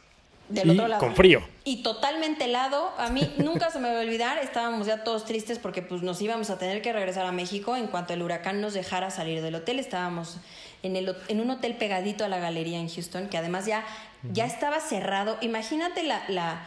Del 0.49 0.71
otro 0.71 0.87
lado. 0.87 1.01
Con 1.01 1.17
frío. 1.17 1.43
Y 1.65 1.83
totalmente 1.83 2.45
helado. 2.45 2.93
A 2.97 3.11
mí 3.11 3.35
nunca 3.39 3.71
se 3.71 3.81
me 3.81 3.93
va 3.93 3.99
a 3.99 4.03
olvidar. 4.03 4.39
Estábamos 4.39 4.87
ya 4.87 5.03
todos 5.03 5.25
tristes 5.25 5.59
porque 5.59 5.83
pues 5.83 6.03
nos 6.03 6.23
íbamos 6.23 6.51
a 6.51 6.59
tener 6.59 6.83
que 6.83 6.93
regresar 6.93 7.27
a 7.27 7.33
México 7.33 7.77
en 7.77 7.89
cuanto 7.89 8.13
el 8.13 8.23
huracán 8.23 8.61
nos 8.61 8.75
dejara 8.75 9.11
salir 9.11 9.43
del 9.43 9.57
hotel. 9.57 9.81
Estábamos 9.81 10.39
en, 10.85 10.95
el, 10.95 11.17
en 11.27 11.41
un 11.41 11.51
hotel 11.51 11.75
pegadito 11.75 12.25
a 12.25 12.29
la 12.29 12.39
galería 12.39 12.79
en 12.79 12.89
Houston, 12.89 13.29
que 13.29 13.39
además 13.39 13.67
ya, 13.67 13.85
ya 14.33 14.47
estaba 14.47 14.81
cerrado. 14.81 15.37
Imagínate 15.41 16.03
la, 16.03 16.23
la 16.29 16.67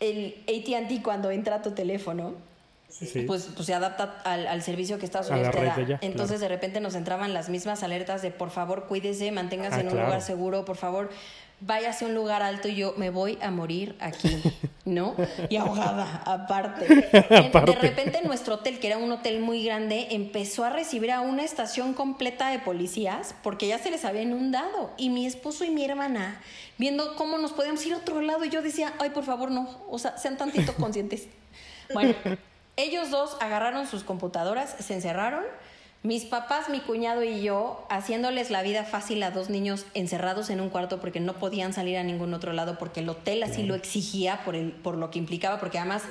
el 0.00 0.36
ATT 0.46 1.02
cuando 1.02 1.30
entra 1.30 1.56
a 1.56 1.62
tu 1.62 1.72
teléfono, 1.72 2.34
pues, 3.26 3.50
pues 3.54 3.66
se 3.66 3.74
adapta 3.74 4.22
al, 4.24 4.62
servicio 4.62 4.98
que 4.98 5.04
Estados 5.04 5.30
Unidos 5.30 5.50
te 5.50 5.64
da. 5.64 5.98
Entonces 6.00 6.40
de 6.40 6.48
repente 6.48 6.80
nos 6.80 6.94
entraban 6.94 7.34
las 7.34 7.48
mismas 7.48 7.82
alertas 7.82 8.22
de 8.22 8.30
por 8.30 8.50
favor 8.50 8.86
cuídese, 8.86 9.30
manténgase 9.32 9.76
ah, 9.76 9.80
en 9.80 9.88
un 9.88 10.00
lugar 10.00 10.22
seguro, 10.22 10.64
por 10.64 10.76
favor 10.76 11.10
váyase 11.60 12.04
a 12.04 12.08
un 12.08 12.14
lugar 12.14 12.42
alto 12.42 12.68
y 12.68 12.76
yo 12.76 12.94
me 12.96 13.10
voy 13.10 13.38
a 13.42 13.50
morir 13.50 13.96
aquí, 14.00 14.42
¿no? 14.84 15.14
Y 15.48 15.56
ahogada, 15.56 16.22
aparte. 16.24 16.86
De 17.12 17.74
repente 17.80 18.22
nuestro 18.24 18.54
hotel, 18.54 18.78
que 18.78 18.86
era 18.86 18.98
un 18.98 19.10
hotel 19.10 19.40
muy 19.40 19.64
grande, 19.64 20.08
empezó 20.10 20.64
a 20.64 20.70
recibir 20.70 21.10
a 21.10 21.20
una 21.20 21.44
estación 21.44 21.94
completa 21.94 22.50
de 22.50 22.58
policías 22.58 23.34
porque 23.42 23.66
ya 23.66 23.78
se 23.78 23.90
les 23.90 24.04
había 24.04 24.22
inundado. 24.22 24.92
Y 24.96 25.10
mi 25.10 25.26
esposo 25.26 25.64
y 25.64 25.70
mi 25.70 25.84
hermana, 25.84 26.40
viendo 26.76 27.16
cómo 27.16 27.38
nos 27.38 27.52
podíamos 27.52 27.84
ir 27.86 27.94
a 27.94 27.98
otro 27.98 28.20
lado, 28.20 28.44
y 28.44 28.50
yo 28.50 28.62
decía, 28.62 28.94
ay, 28.98 29.10
por 29.10 29.24
favor, 29.24 29.50
no, 29.50 29.68
o 29.88 29.98
sea, 29.98 30.16
sean 30.16 30.36
tantito 30.36 30.74
conscientes. 30.74 31.28
Bueno, 31.94 32.14
ellos 32.76 33.10
dos 33.10 33.38
agarraron 33.40 33.86
sus 33.86 34.04
computadoras, 34.04 34.76
se 34.78 34.92
encerraron 34.92 35.42
mis 36.02 36.24
papás, 36.24 36.68
mi 36.68 36.80
cuñado 36.80 37.24
y 37.24 37.42
yo 37.42 37.84
haciéndoles 37.90 38.50
la 38.50 38.62
vida 38.62 38.84
fácil 38.84 39.22
a 39.22 39.30
dos 39.30 39.50
niños 39.50 39.84
encerrados 39.94 40.48
en 40.50 40.60
un 40.60 40.70
cuarto 40.70 41.00
porque 41.00 41.20
no 41.20 41.34
podían 41.34 41.72
salir 41.72 41.98
a 41.98 42.04
ningún 42.04 42.34
otro 42.34 42.52
lado 42.52 42.78
porque 42.78 43.00
el 43.00 43.08
hotel 43.08 43.42
así 43.42 43.64
lo 43.64 43.74
exigía 43.74 44.44
por, 44.44 44.54
el, 44.54 44.72
por 44.72 44.96
lo 44.96 45.10
que 45.10 45.18
implicaba, 45.18 45.58
porque 45.58 45.78
además 45.78 46.04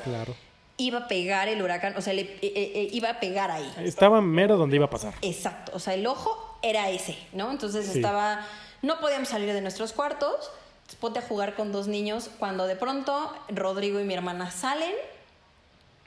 iba 0.78 1.00
a 1.00 1.08
pegar 1.08 1.48
el 1.48 1.62
huracán, 1.62 1.96
o 1.98 2.02
sea, 2.02 2.14
le, 2.14 2.22
eh, 2.22 2.40
eh, 2.42 2.72
eh, 2.76 2.90
iba 2.92 3.10
a 3.10 3.20
pegar 3.20 3.50
ahí. 3.50 3.72
Estaba 3.78 4.22
mero 4.22 4.58
donde 4.58 4.76
iba 4.76 4.86
a 4.86 4.90
pasar. 4.90 5.14
Exacto, 5.22 5.72
o 5.74 5.80
sea, 5.80 5.94
el 5.94 6.06
ojo 6.06 6.60
era 6.62 6.90
ese, 6.90 7.18
¿no? 7.34 7.50
Entonces 7.50 7.96
estaba, 7.96 8.46
no 8.82 9.00
podíamos 9.00 9.30
salir 9.30 9.54
de 9.54 9.62
nuestros 9.62 9.94
cuartos, 9.94 10.52
ponte 11.00 11.20
a 11.20 11.22
jugar 11.22 11.56
con 11.56 11.72
dos 11.72 11.88
niños, 11.88 12.30
cuando 12.40 12.68
de 12.68 12.76
pronto 12.76 13.34
Rodrigo 13.50 14.00
y 14.00 14.04
mi 14.04 14.14
hermana 14.14 14.52
salen, 14.52 14.94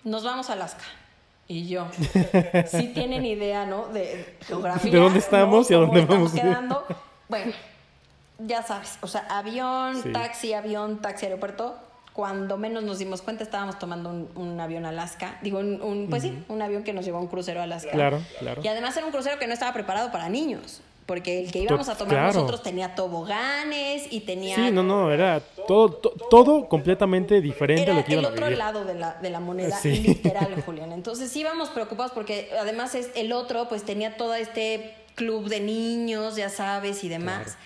nos 0.04 0.22
vamos 0.22 0.50
a 0.50 0.52
Alaska. 0.52 0.84
Y 1.50 1.66
yo, 1.66 1.88
sí 2.66 2.92
tienen 2.94 3.26
idea, 3.26 3.66
¿no? 3.66 3.88
De 3.88 4.36
geografía. 4.46 4.92
¿De 4.92 4.98
dónde 4.98 5.18
estamos 5.18 5.68
y 5.68 5.74
a 5.74 5.78
dónde 5.78 6.04
vamos? 6.04 6.30
quedando. 6.30 6.86
Bueno, 7.28 7.52
ya 8.38 8.62
sabes, 8.62 8.98
o 9.00 9.08
sea, 9.08 9.26
avión, 9.28 10.12
taxi, 10.12 10.52
avión, 10.52 11.02
taxi, 11.02 11.26
aeropuerto. 11.26 11.76
Cuando 12.12 12.56
menos 12.56 12.84
nos 12.84 13.00
dimos 13.00 13.20
cuenta, 13.20 13.42
estábamos 13.42 13.80
tomando 13.80 14.28
un, 14.36 14.60
avión 14.60 14.86
a 14.86 14.90
Alaska. 14.90 15.38
Digo, 15.42 15.58
un, 15.58 16.06
pues 16.08 16.22
sí, 16.22 16.40
un 16.46 16.62
avión 16.62 16.84
que 16.84 16.92
nos 16.92 17.04
llevó 17.04 17.18
a 17.18 17.20
un 17.20 17.26
crucero 17.26 17.58
a 17.58 17.64
Alaska. 17.64 17.90
Claro, 17.90 18.20
claro. 18.38 18.60
Y 18.62 18.68
además 18.68 18.96
era 18.96 19.06
un 19.06 19.10
crucero 19.10 19.40
que 19.40 19.48
no 19.48 19.52
estaba 19.52 19.72
preparado 19.72 20.12
para 20.12 20.28
niños 20.28 20.82
porque 21.10 21.40
el 21.40 21.50
que 21.50 21.58
íbamos 21.58 21.88
a 21.88 21.98
tomar 21.98 22.32
nosotros 22.32 22.62
tenía 22.62 22.94
toboganes 22.94 24.06
y 24.12 24.20
tenía... 24.20 24.54
Sí, 24.54 24.70
no, 24.70 24.84
no, 24.84 25.10
era 25.10 25.40
todo, 25.66 25.90
todo 25.90 26.68
completamente 26.68 27.40
diferente 27.40 27.90
a 27.90 27.94
lo 27.94 28.04
que 28.04 28.12
iban 28.12 28.26
a 28.26 28.28
vivir. 28.28 28.44
el 28.44 28.52
otro 28.52 28.56
lado 28.56 28.84
de 28.84 28.94
la, 28.94 29.14
de 29.14 29.28
la 29.28 29.40
moneda, 29.40 29.76
literal, 29.82 30.62
Julián. 30.66 30.92
Entonces 30.92 31.34
íbamos 31.34 31.70
preocupados 31.70 32.12
porque 32.12 32.50
además 32.60 32.94
es, 32.94 33.10
el 33.16 33.32
otro 33.32 33.68
pues 33.68 33.82
tenía 33.82 34.16
todo 34.16 34.36
este 34.36 34.94
club 35.16 35.48
de 35.48 35.58
niños, 35.58 36.36
ya 36.36 36.48
sabes, 36.48 37.02
y 37.02 37.08
demás. 37.08 37.56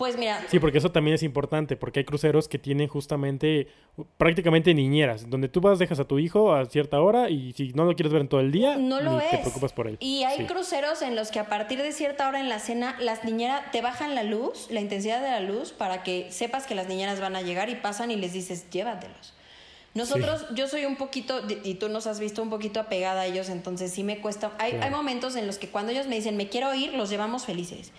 Pues 0.00 0.16
mira. 0.16 0.42
Sí, 0.48 0.58
porque 0.58 0.78
eso 0.78 0.90
también 0.90 1.16
es 1.16 1.22
importante, 1.22 1.76
porque 1.76 2.00
hay 2.00 2.04
cruceros 2.06 2.48
que 2.48 2.58
tienen 2.58 2.88
justamente 2.88 3.68
prácticamente 4.16 4.72
niñeras, 4.72 5.28
donde 5.28 5.50
tú 5.50 5.60
vas, 5.60 5.78
dejas 5.78 6.00
a 6.00 6.06
tu 6.06 6.18
hijo 6.18 6.54
a 6.54 6.64
cierta 6.64 7.02
hora 7.02 7.28
y 7.28 7.52
si 7.52 7.74
no 7.74 7.84
lo 7.84 7.94
quieres 7.94 8.10
ver 8.10 8.22
en 8.22 8.28
todo 8.28 8.40
el 8.40 8.50
día, 8.50 8.78
no 8.78 9.02
lo 9.02 9.18
te 9.18 9.36
preocupas 9.36 9.74
por 9.74 9.88
él. 9.88 9.98
Y 10.00 10.22
hay 10.22 10.46
cruceros 10.46 11.02
en 11.02 11.16
los 11.16 11.30
que 11.30 11.38
a 11.38 11.50
partir 11.50 11.82
de 11.82 11.92
cierta 11.92 12.26
hora 12.30 12.40
en 12.40 12.48
la 12.48 12.60
cena, 12.60 12.96
las 12.98 13.24
niñeras 13.24 13.70
te 13.72 13.82
bajan 13.82 14.14
la 14.14 14.22
luz, 14.22 14.68
la 14.70 14.80
intensidad 14.80 15.20
de 15.20 15.32
la 15.32 15.40
luz, 15.40 15.72
para 15.72 16.02
que 16.02 16.32
sepas 16.32 16.66
que 16.66 16.74
las 16.74 16.88
niñeras 16.88 17.20
van 17.20 17.36
a 17.36 17.42
llegar 17.42 17.68
y 17.68 17.74
pasan 17.74 18.10
y 18.10 18.16
les 18.16 18.32
dices, 18.32 18.70
llévatelos. 18.70 19.34
Nosotros, 19.92 20.46
yo 20.54 20.66
soy 20.66 20.86
un 20.86 20.96
poquito, 20.96 21.42
y 21.62 21.74
tú 21.74 21.90
nos 21.90 22.06
has 22.06 22.20
visto 22.20 22.42
un 22.42 22.48
poquito 22.48 22.80
apegada 22.80 23.22
a 23.22 23.26
ellos, 23.26 23.50
entonces 23.50 23.92
sí 23.92 24.02
me 24.02 24.20
cuesta. 24.20 24.52
Hay, 24.58 24.78
hay 24.80 24.90
momentos 24.90 25.36
en 25.36 25.46
los 25.46 25.58
que 25.58 25.68
cuando 25.68 25.92
ellos 25.92 26.06
me 26.06 26.14
dicen, 26.14 26.38
me 26.38 26.48
quiero 26.48 26.72
ir, 26.74 26.94
los 26.94 27.10
llevamos 27.10 27.44
felices 27.44 27.92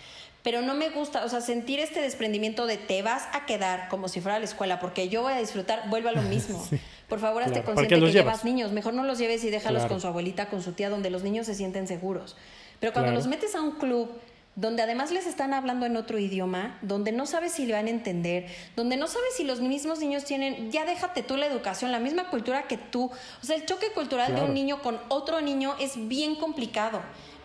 pero 0.44 0.62
no 0.62 0.74
me 0.74 0.90
gusta, 0.90 1.24
o 1.24 1.30
sea, 1.30 1.42
sentir 1.42 1.80
este 1.80 2.02
desprendimiento 2.02 2.66
de 2.66 2.78
te 2.78 3.02
vas 3.04 3.24
a 3.34 3.46
quedar 3.46 3.88
como 3.90 4.08
si 4.08 4.22
fuera 4.22 4.40
la 4.40 4.46
escuela, 4.46 4.80
porque 4.80 5.08
yo 5.08 5.22
voy 5.22 5.34
a 5.34 5.38
disfrutar, 5.38 5.90
vuelvo 5.90 6.10
a 6.10 6.14
lo 6.14 6.22
mismo. 6.24 6.66
Por 7.08 7.20
favor, 7.20 7.44
hazte 7.44 7.64
consciente 7.64 8.00
que 8.00 8.12
llevas 8.12 8.46
niños, 8.46 8.72
mejor 8.72 8.94
no 8.94 9.04
los 9.04 9.18
lleves 9.18 9.44
y 9.44 9.50
déjalos 9.50 9.86
con 9.86 10.00
su 10.02 10.08
abuelita, 10.08 10.48
con 10.48 10.62
su 10.62 10.72
tía, 10.72 10.90
donde 10.90 11.10
los 11.10 11.24
niños 11.24 11.46
se 11.46 11.56
sienten 11.56 11.88
seguros. 11.88 12.38
Pero 12.80 12.94
cuando 12.94 13.12
los 13.12 13.28
metes 13.28 13.54
a 13.54 13.62
un 13.62 13.72
club 13.72 14.10
donde 14.56 14.82
además 14.84 15.12
les 15.12 15.28
están 15.28 15.54
hablando 15.54 15.86
en 15.86 15.96
otro 15.96 16.20
idioma, 16.20 16.78
donde 16.82 17.12
no 17.12 17.26
sabes 17.26 17.54
si 17.54 17.66
le 17.66 17.74
van 17.74 17.88
a 17.88 17.90
entender, 17.90 18.48
donde 18.76 18.98
no 18.98 19.08
sabes 19.08 19.36
si 19.36 19.44
los 19.44 19.62
mismos 19.62 20.00
niños 20.00 20.26
tienen, 20.26 20.72
ya 20.72 20.86
déjate 20.86 21.24
tú 21.24 21.38
la 21.38 21.46
educación, 21.46 21.92
la 21.92 22.00
misma 22.00 22.30
cultura 22.30 22.64
que 22.64 22.78
tú. 22.78 23.12
O 23.42 23.46
sea, 23.46 23.56
el 23.56 23.66
choque 23.66 23.92
cultural 23.94 24.36
de 24.36 24.42
un 24.42 24.54
niño 24.54 24.82
con 24.82 25.00
otro 25.08 25.40
niño 25.40 25.76
es 25.80 26.08
bien 26.08 26.36
complicado 26.36 27.02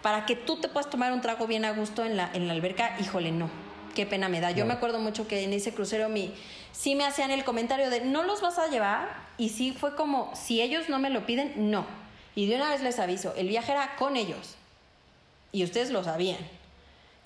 para 0.07 0.25
que 0.25 0.37
tú 0.37 0.61
te 0.61 0.69
puedas 0.69 0.89
tomar 0.89 1.13
un 1.13 1.21
trago 1.21 1.49
bien 1.49 1.65
a 1.65 1.73
gusto 1.73 2.05
en 2.05 2.17
la, 2.17 2.31
en 2.33 2.47
la 2.47 2.53
alberca, 2.53 2.97
híjole, 3.01 3.33
no. 3.33 3.51
Qué 3.93 4.07
pena 4.07 4.29
me 4.29 4.41
da. 4.41 4.53
Yo 4.53 4.65
me 4.65 4.75
acuerdo 4.75 5.01
mucho 5.01 5.27
que 5.27 5.43
en 5.43 5.53
ese 5.53 5.75
crucero 5.75 6.09
mi, 6.09 6.33
sí 6.71 6.95
me 6.95 7.05
hacían 7.05 7.33
el 7.33 7.43
comentario 7.43 7.91
de, 7.91 8.03
¿no 8.03 8.23
los 8.23 8.41
vas 8.41 8.57
a 8.61 8.69
llevar? 8.69 9.09
Y 9.37 9.49
sí 9.49 9.73
fue 9.73 9.97
como, 9.97 10.31
si 10.37 10.63
ellos 10.63 10.89
no 10.89 11.01
me 11.01 11.11
lo 11.11 11.27
piden, 11.27 11.73
no. 11.73 11.87
Y 12.37 12.47
de 12.47 12.55
una 12.55 12.71
vez 12.71 12.83
les 12.83 13.01
aviso, 13.01 13.35
el 13.37 13.49
viaje 13.49 13.73
era 13.73 13.97
con 13.97 14.17
ellos. 14.17 14.55
Y 15.51 15.65
ustedes 15.65 15.91
lo 15.91 16.05
sabían. 16.05 16.39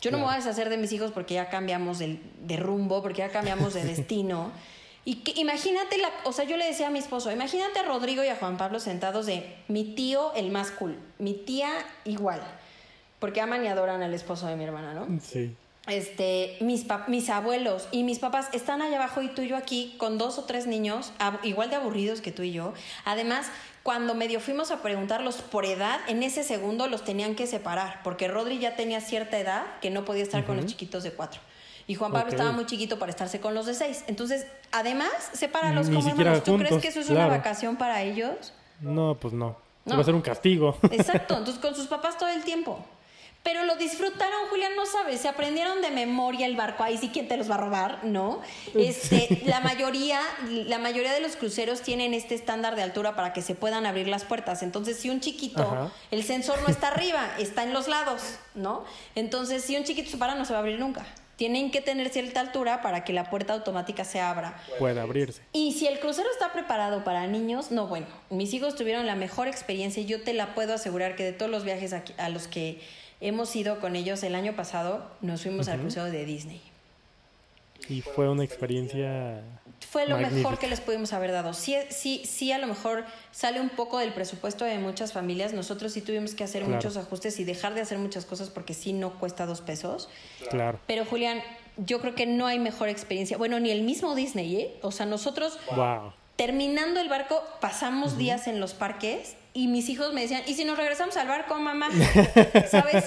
Yo 0.00 0.10
no 0.10 0.16
me 0.16 0.24
voy 0.24 0.32
a 0.32 0.36
deshacer 0.38 0.70
de 0.70 0.78
mis 0.78 0.90
hijos 0.92 1.10
porque 1.12 1.34
ya 1.34 1.50
cambiamos 1.50 1.98
de, 1.98 2.18
de 2.40 2.56
rumbo, 2.56 3.02
porque 3.02 3.18
ya 3.18 3.28
cambiamos 3.28 3.74
de 3.74 3.84
destino. 3.94 4.52
Y 5.04 5.16
que, 5.16 5.38
imagínate, 5.38 5.98
la, 5.98 6.08
o 6.24 6.32
sea, 6.32 6.46
yo 6.46 6.56
le 6.56 6.64
decía 6.64 6.86
a 6.86 6.90
mi 6.90 6.98
esposo, 6.98 7.30
imagínate 7.30 7.78
a 7.78 7.82
Rodrigo 7.82 8.24
y 8.24 8.28
a 8.28 8.36
Juan 8.36 8.56
Pablo 8.56 8.80
sentados 8.80 9.26
de 9.26 9.54
mi 9.68 9.84
tío 9.84 10.32
el 10.32 10.50
más 10.50 10.70
cool, 10.70 10.98
mi 11.18 11.34
tía 11.34 11.72
igual, 12.06 12.40
porque 13.20 13.40
aman 13.40 13.64
y 13.64 13.68
adoran 13.68 14.02
al 14.02 14.12
esposo 14.12 14.48
de 14.48 14.56
mi 14.56 14.64
hermana, 14.64 14.94
¿no? 14.94 15.06
Sí. 15.20 15.54
Este, 15.86 16.56
mis, 16.60 16.86
mis 17.08 17.30
abuelos 17.30 17.88
y 17.90 18.04
mis 18.04 18.18
papás 18.18 18.48
están 18.52 18.82
allá 18.82 18.96
abajo 18.96 19.22
y 19.22 19.28
tú 19.28 19.42
y 19.42 19.48
yo 19.48 19.56
aquí 19.56 19.94
con 19.98 20.18
dos 20.18 20.38
o 20.38 20.44
tres 20.44 20.66
niños, 20.66 21.12
igual 21.42 21.70
de 21.70 21.76
aburridos 21.76 22.20
que 22.20 22.32
tú 22.32 22.42
y 22.42 22.52
yo. 22.52 22.74
Además, 23.04 23.50
cuando 23.82 24.14
medio 24.14 24.40
fuimos 24.40 24.70
a 24.70 24.82
preguntarlos 24.82 25.36
por 25.36 25.64
edad, 25.64 26.00
en 26.06 26.22
ese 26.22 26.44
segundo 26.44 26.86
los 26.86 27.02
tenían 27.04 27.34
que 27.34 27.46
separar, 27.46 28.02
porque 28.04 28.28
Rodri 28.28 28.58
ya 28.58 28.76
tenía 28.76 29.00
cierta 29.00 29.38
edad 29.38 29.64
que 29.80 29.90
no 29.90 30.04
podía 30.04 30.22
estar 30.22 30.44
con 30.44 30.56
los 30.56 30.66
chiquitos 30.66 31.02
de 31.02 31.12
cuatro. 31.12 31.40
Y 31.86 31.94
Juan 31.96 32.12
Pablo 32.12 32.30
estaba 32.30 32.52
muy 32.52 32.66
chiquito 32.66 32.98
para 32.98 33.10
estarse 33.10 33.40
con 33.40 33.54
los 33.54 33.66
de 33.66 33.74
seis. 33.74 34.04
Entonces, 34.06 34.46
además, 34.70 35.10
sepáralos 35.32 35.88
como 35.88 36.08
hermanos. 36.08 36.44
¿Tú 36.44 36.56
crees 36.56 36.80
que 36.80 36.88
eso 36.88 37.00
es 37.00 37.10
una 37.10 37.26
vacación 37.26 37.76
para 37.76 38.02
ellos? 38.02 38.52
No, 38.80 39.16
pues 39.18 39.34
no. 39.34 39.56
no. 39.86 39.94
Va 39.96 40.02
a 40.02 40.04
ser 40.04 40.14
un 40.14 40.20
castigo. 40.20 40.78
Exacto. 40.92 41.34
Entonces, 41.38 41.60
con 41.60 41.74
sus 41.74 41.88
papás 41.88 42.16
todo 42.16 42.28
el 42.28 42.44
tiempo. 42.44 42.84
Pero 43.42 43.64
lo 43.64 43.76
disfrutaron, 43.76 44.48
Julián, 44.50 44.72
no 44.76 44.84
sabes, 44.84 45.20
se 45.20 45.28
aprendieron 45.28 45.80
de 45.80 45.90
memoria 45.90 46.44
el 46.44 46.56
barco, 46.56 46.82
ahí 46.82 46.98
sí 46.98 47.10
quién 47.10 47.26
te 47.26 47.38
los 47.38 47.50
va 47.50 47.54
a 47.54 47.58
robar, 47.58 48.04
¿no? 48.04 48.42
Este, 48.74 49.42
la 49.46 49.60
mayoría, 49.60 50.20
la 50.48 50.78
mayoría 50.78 51.12
de 51.12 51.20
los 51.20 51.36
cruceros 51.36 51.80
tienen 51.80 52.12
este 52.12 52.34
estándar 52.34 52.76
de 52.76 52.82
altura 52.82 53.16
para 53.16 53.32
que 53.32 53.40
se 53.40 53.54
puedan 53.54 53.86
abrir 53.86 54.08
las 54.08 54.24
puertas. 54.24 54.62
Entonces, 54.62 54.98
si 54.98 55.08
un 55.08 55.20
chiquito, 55.20 55.90
el 56.10 56.22
sensor 56.22 56.60
no 56.60 56.68
está 56.68 56.88
arriba, 56.88 57.30
está 57.38 57.62
en 57.62 57.72
los 57.72 57.88
lados, 57.88 58.20
¿no? 58.54 58.84
Entonces, 59.14 59.64
si 59.64 59.76
un 59.76 59.84
chiquito 59.84 60.10
se 60.10 60.18
para, 60.18 60.34
no 60.34 60.44
se 60.44 60.52
va 60.52 60.58
a 60.58 60.62
abrir 60.62 60.78
nunca 60.78 61.06
tienen 61.40 61.70
que 61.70 61.80
tener 61.80 62.10
cierta 62.10 62.40
altura 62.40 62.82
para 62.82 63.02
que 63.02 63.14
la 63.14 63.30
puerta 63.30 63.54
automática 63.54 64.04
se 64.04 64.20
abra. 64.20 64.62
Pueda 64.78 65.00
abrirse. 65.00 65.40
Y 65.54 65.72
si 65.72 65.86
el 65.86 65.98
crucero 65.98 66.28
está 66.30 66.52
preparado 66.52 67.02
para 67.02 67.26
niños, 67.28 67.70
no, 67.70 67.86
bueno, 67.86 68.06
mis 68.28 68.52
hijos 68.52 68.76
tuvieron 68.76 69.06
la 69.06 69.14
mejor 69.14 69.48
experiencia 69.48 70.02
y 70.02 70.04
yo 70.04 70.22
te 70.22 70.34
la 70.34 70.54
puedo 70.54 70.74
asegurar 70.74 71.16
que 71.16 71.24
de 71.24 71.32
todos 71.32 71.50
los 71.50 71.64
viajes 71.64 71.94
a 71.94 72.28
los 72.28 72.46
que 72.46 72.82
hemos 73.20 73.54
ido 73.56 73.80
con 73.80 73.96
ellos 73.96 74.22
el 74.22 74.34
año 74.34 74.54
pasado, 74.56 75.10
nos 75.20 75.42
fuimos 75.42 75.68
al 75.68 75.80
crucero 75.80 76.06
de 76.06 76.24
Disney. 76.24 76.60
Y 77.88 78.02
fue 78.02 78.28
una 78.28 78.44
experiencia. 78.44 79.42
Fue 79.90 80.06
lo 80.06 80.16
mejor 80.18 80.58
que 80.58 80.68
les 80.68 80.80
pudimos 80.80 81.12
haber 81.12 81.32
dado. 81.32 81.54
Sí, 81.54 81.74
sí, 81.88 82.22
sí, 82.24 82.52
a 82.52 82.58
lo 82.58 82.66
mejor 82.66 83.04
sale 83.32 83.60
un 83.60 83.70
poco 83.70 83.98
del 83.98 84.12
presupuesto 84.12 84.64
de 84.64 84.78
muchas 84.78 85.12
familias. 85.12 85.52
Nosotros 85.54 85.92
sí 85.92 86.00
tuvimos 86.00 86.34
que 86.34 86.44
hacer 86.44 86.66
muchos 86.66 86.96
ajustes 86.96 87.40
y 87.40 87.44
dejar 87.44 87.74
de 87.74 87.80
hacer 87.80 87.98
muchas 87.98 88.26
cosas 88.26 88.48
porque 88.50 88.74
sí 88.74 88.92
no 88.92 89.18
cuesta 89.18 89.46
dos 89.46 89.60
pesos. 89.60 90.08
Claro. 90.50 90.78
Pero 90.86 91.04
Julián, 91.04 91.42
yo 91.78 92.00
creo 92.00 92.14
que 92.14 92.26
no 92.26 92.46
hay 92.46 92.58
mejor 92.58 92.88
experiencia. 92.88 93.36
Bueno, 93.38 93.58
ni 93.58 93.70
el 93.70 93.82
mismo 93.82 94.14
Disney, 94.14 94.56
¿eh? 94.56 94.78
O 94.82 94.92
sea, 94.92 95.06
nosotros. 95.06 95.58
Terminando 96.36 97.00
el 97.00 97.08
barco, 97.08 97.42
pasamos 97.60 98.16
días 98.16 98.46
en 98.46 98.60
los 98.60 98.72
parques 98.72 99.36
y 99.52 99.68
mis 99.68 99.88
hijos 99.88 100.12
me 100.12 100.22
decían, 100.22 100.42
¿y 100.46 100.54
si 100.54 100.64
nos 100.64 100.76
regresamos 100.76 101.16
al 101.16 101.28
barco, 101.28 101.56
mamá? 101.56 101.88
¿Sabes? 102.70 103.06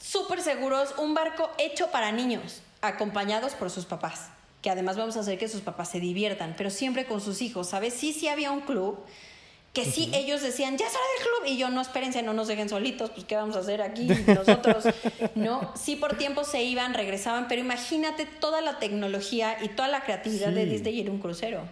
Súper 0.00 0.42
seguros, 0.42 0.94
un 0.98 1.14
barco 1.14 1.50
hecho 1.58 1.90
para 1.90 2.12
niños 2.12 2.62
acompañados 2.80 3.54
por 3.54 3.70
sus 3.70 3.86
papás, 3.86 4.28
que 4.60 4.70
además 4.70 4.96
vamos 4.96 5.16
a 5.16 5.20
hacer 5.20 5.38
que 5.38 5.48
sus 5.48 5.60
papás 5.60 5.90
se 5.90 6.00
diviertan, 6.00 6.54
pero 6.56 6.70
siempre 6.70 7.06
con 7.06 7.20
sus 7.20 7.40
hijos, 7.42 7.68
¿sabes? 7.68 7.94
Sí, 7.94 8.12
sí 8.12 8.28
había 8.28 8.50
un 8.50 8.60
club 8.60 8.98
que 9.72 9.86
sí 9.86 10.10
ellos 10.12 10.42
decían, 10.42 10.76
ya 10.76 10.86
sale 10.86 11.04
del 11.16 11.26
club, 11.26 11.52
y 11.54 11.56
yo, 11.56 11.70
no, 11.70 11.80
espérense, 11.80 12.22
no 12.22 12.34
nos 12.34 12.48
dejen 12.48 12.68
solitos, 12.68 13.08
pues 13.10 13.24
¿qué 13.24 13.36
vamos 13.36 13.56
a 13.56 13.60
hacer 13.60 13.80
aquí 13.80 14.06
nosotros? 14.26 14.84
¿No? 15.34 15.72
Sí 15.74 15.96
por 15.96 16.18
tiempo 16.18 16.44
se 16.44 16.62
iban, 16.62 16.92
regresaban, 16.92 17.48
pero 17.48 17.62
imagínate 17.62 18.26
toda 18.26 18.60
la 18.60 18.78
tecnología 18.78 19.56
y 19.62 19.68
toda 19.68 19.88
la 19.88 20.02
creatividad 20.02 20.50
de 20.50 20.66
Disney 20.66 21.00
ir 21.00 21.08
un 21.08 21.18
crucero. 21.18 21.62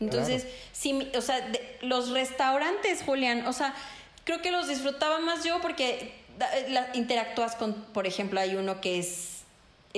Entonces, 0.00 0.46
sí, 0.72 1.10
o 1.16 1.20
sea, 1.20 1.46
los 1.80 2.10
restaurantes, 2.10 3.02
Julián, 3.02 3.46
o 3.46 3.52
sea, 3.52 3.74
creo 4.24 4.42
que 4.42 4.50
los 4.50 4.68
disfrutaba 4.68 5.18
más 5.20 5.44
yo 5.44 5.60
porque 5.60 6.12
interactúas 6.94 7.56
con, 7.56 7.72
por 7.72 8.06
ejemplo, 8.06 8.40
hay 8.40 8.56
uno 8.56 8.80
que 8.80 8.98
es 8.98 9.36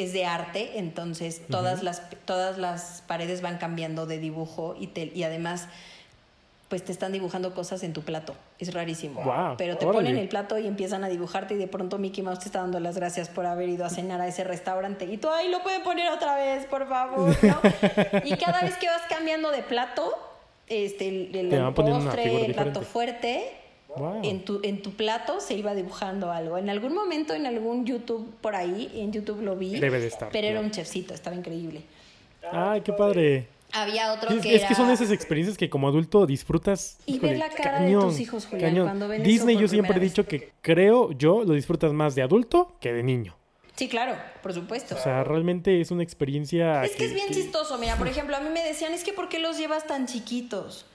es 0.02 0.12
de 0.12 0.24
arte, 0.24 0.78
entonces 0.78 1.42
todas, 1.50 1.82
las, 1.82 2.02
todas 2.24 2.56
las 2.56 3.02
paredes 3.08 3.42
van 3.42 3.58
cambiando 3.58 4.06
de 4.06 4.18
dibujo 4.18 4.76
y, 4.78 4.86
te, 4.86 5.10
y 5.12 5.24
además 5.24 5.66
pues 6.68 6.84
te 6.84 6.92
están 6.92 7.12
dibujando 7.12 7.54
cosas 7.54 7.82
en 7.82 7.92
tu 7.94 8.02
plato. 8.02 8.34
Es 8.58 8.74
rarísimo. 8.74 9.22
Pero 9.56 9.78
te 9.78 9.86
ponen 9.86 10.18
el 10.18 10.28
plato 10.28 10.58
y 10.58 10.66
empiezan 10.66 11.02
a 11.02 11.08
dibujarte 11.08 11.54
y 11.54 11.56
de 11.56 11.66
pronto 11.66 11.98
Mickey 11.98 12.22
Mouse 12.22 12.40
te 12.40 12.46
está 12.46 12.60
dando 12.60 12.78
las 12.78 12.96
gracias 12.96 13.30
por 13.30 13.46
haber 13.46 13.70
ido 13.70 13.86
a 13.86 13.90
cenar 13.90 14.20
a 14.20 14.28
ese 14.28 14.44
restaurante. 14.44 15.06
Y 15.06 15.16
tú, 15.16 15.30
ahí 15.30 15.50
lo 15.50 15.62
pueden 15.62 15.82
poner 15.82 16.10
otra 16.10 16.36
vez, 16.36 16.66
por 16.66 16.86
favor. 16.86 17.34
y 18.24 18.36
cada 18.36 18.62
vez 18.62 18.76
que 18.76 18.86
vas 18.86 19.02
cambiando 19.08 19.50
de 19.50 19.62
plato, 19.62 20.14
este, 20.66 21.08
el, 21.08 21.52
el 21.52 21.72
postre, 21.72 22.44
el 22.44 22.54
plato 22.54 22.82
fuerte, 22.82 23.50
en, 24.22 24.44
tu, 24.44 24.60
en 24.62 24.82
tu 24.82 24.92
plato 24.92 25.40
se 25.40 25.54
iba 25.54 25.74
dibujando 25.74 26.30
algo. 26.30 26.58
En 26.58 26.68
algún 26.68 26.94
momento, 26.94 27.32
en 27.34 27.46
algún 27.46 27.86
YouTube 27.86 28.34
por 28.42 28.54
ahí, 28.54 28.92
en 28.94 29.12
YouTube 29.12 29.40
lo 29.42 29.56
vi. 29.56 29.80
Debe 29.80 30.00
de 30.00 30.08
estar. 30.08 30.28
Pero 30.30 30.46
era 30.48 30.60
un 30.60 30.70
chefcito, 30.70 31.14
estaba 31.14 31.34
increíble. 31.34 31.82
Ay, 32.52 32.82
qué 32.82 32.92
padre. 32.92 33.48
Había 33.72 34.12
otro 34.12 34.30
es, 34.30 34.42
que 34.42 34.54
Es 34.54 34.64
que 34.64 34.74
son 34.74 34.90
esas 34.90 35.10
experiencias 35.10 35.58
que 35.58 35.68
como 35.68 35.88
adulto 35.88 36.26
disfrutas. 36.26 36.98
Y 37.06 37.18
ver 37.18 37.36
la 37.36 37.50
cara 37.50 37.80
de 37.80 37.92
tus 37.92 38.18
hijos, 38.20 38.46
Julián, 38.46 38.74
cuando 38.82 39.08
ven 39.08 39.22
Disney 39.22 39.56
yo 39.56 39.68
siempre 39.68 39.96
he 39.96 40.00
dicho 40.00 40.26
que 40.26 40.52
creo 40.62 41.12
yo 41.12 41.44
lo 41.44 41.52
disfrutas 41.54 41.92
más 41.92 42.14
de 42.14 42.22
adulto 42.22 42.76
que 42.80 42.92
de 42.92 43.02
niño. 43.02 43.36
Sí, 43.76 43.88
claro, 43.88 44.16
por 44.42 44.52
supuesto. 44.52 44.96
O 44.96 44.98
sea, 44.98 45.22
realmente 45.22 45.80
es 45.80 45.92
una 45.92 46.02
experiencia. 46.02 46.82
Es 46.84 46.96
que, 46.96 47.04
es 47.04 47.14
bien 47.14 47.28
chistoso. 47.30 47.78
Mira, 47.78 47.96
por 47.96 48.08
ejemplo, 48.08 48.36
a 48.36 48.40
mí 48.40 48.48
me 48.48 48.62
decían, 48.62 48.92
es 48.92 49.04
que 49.04 49.12
¿por 49.12 49.28
qué 49.28 49.38
los 49.38 49.56
llevas 49.56 49.86
tan 49.86 50.06
chiquitos? 50.06 50.86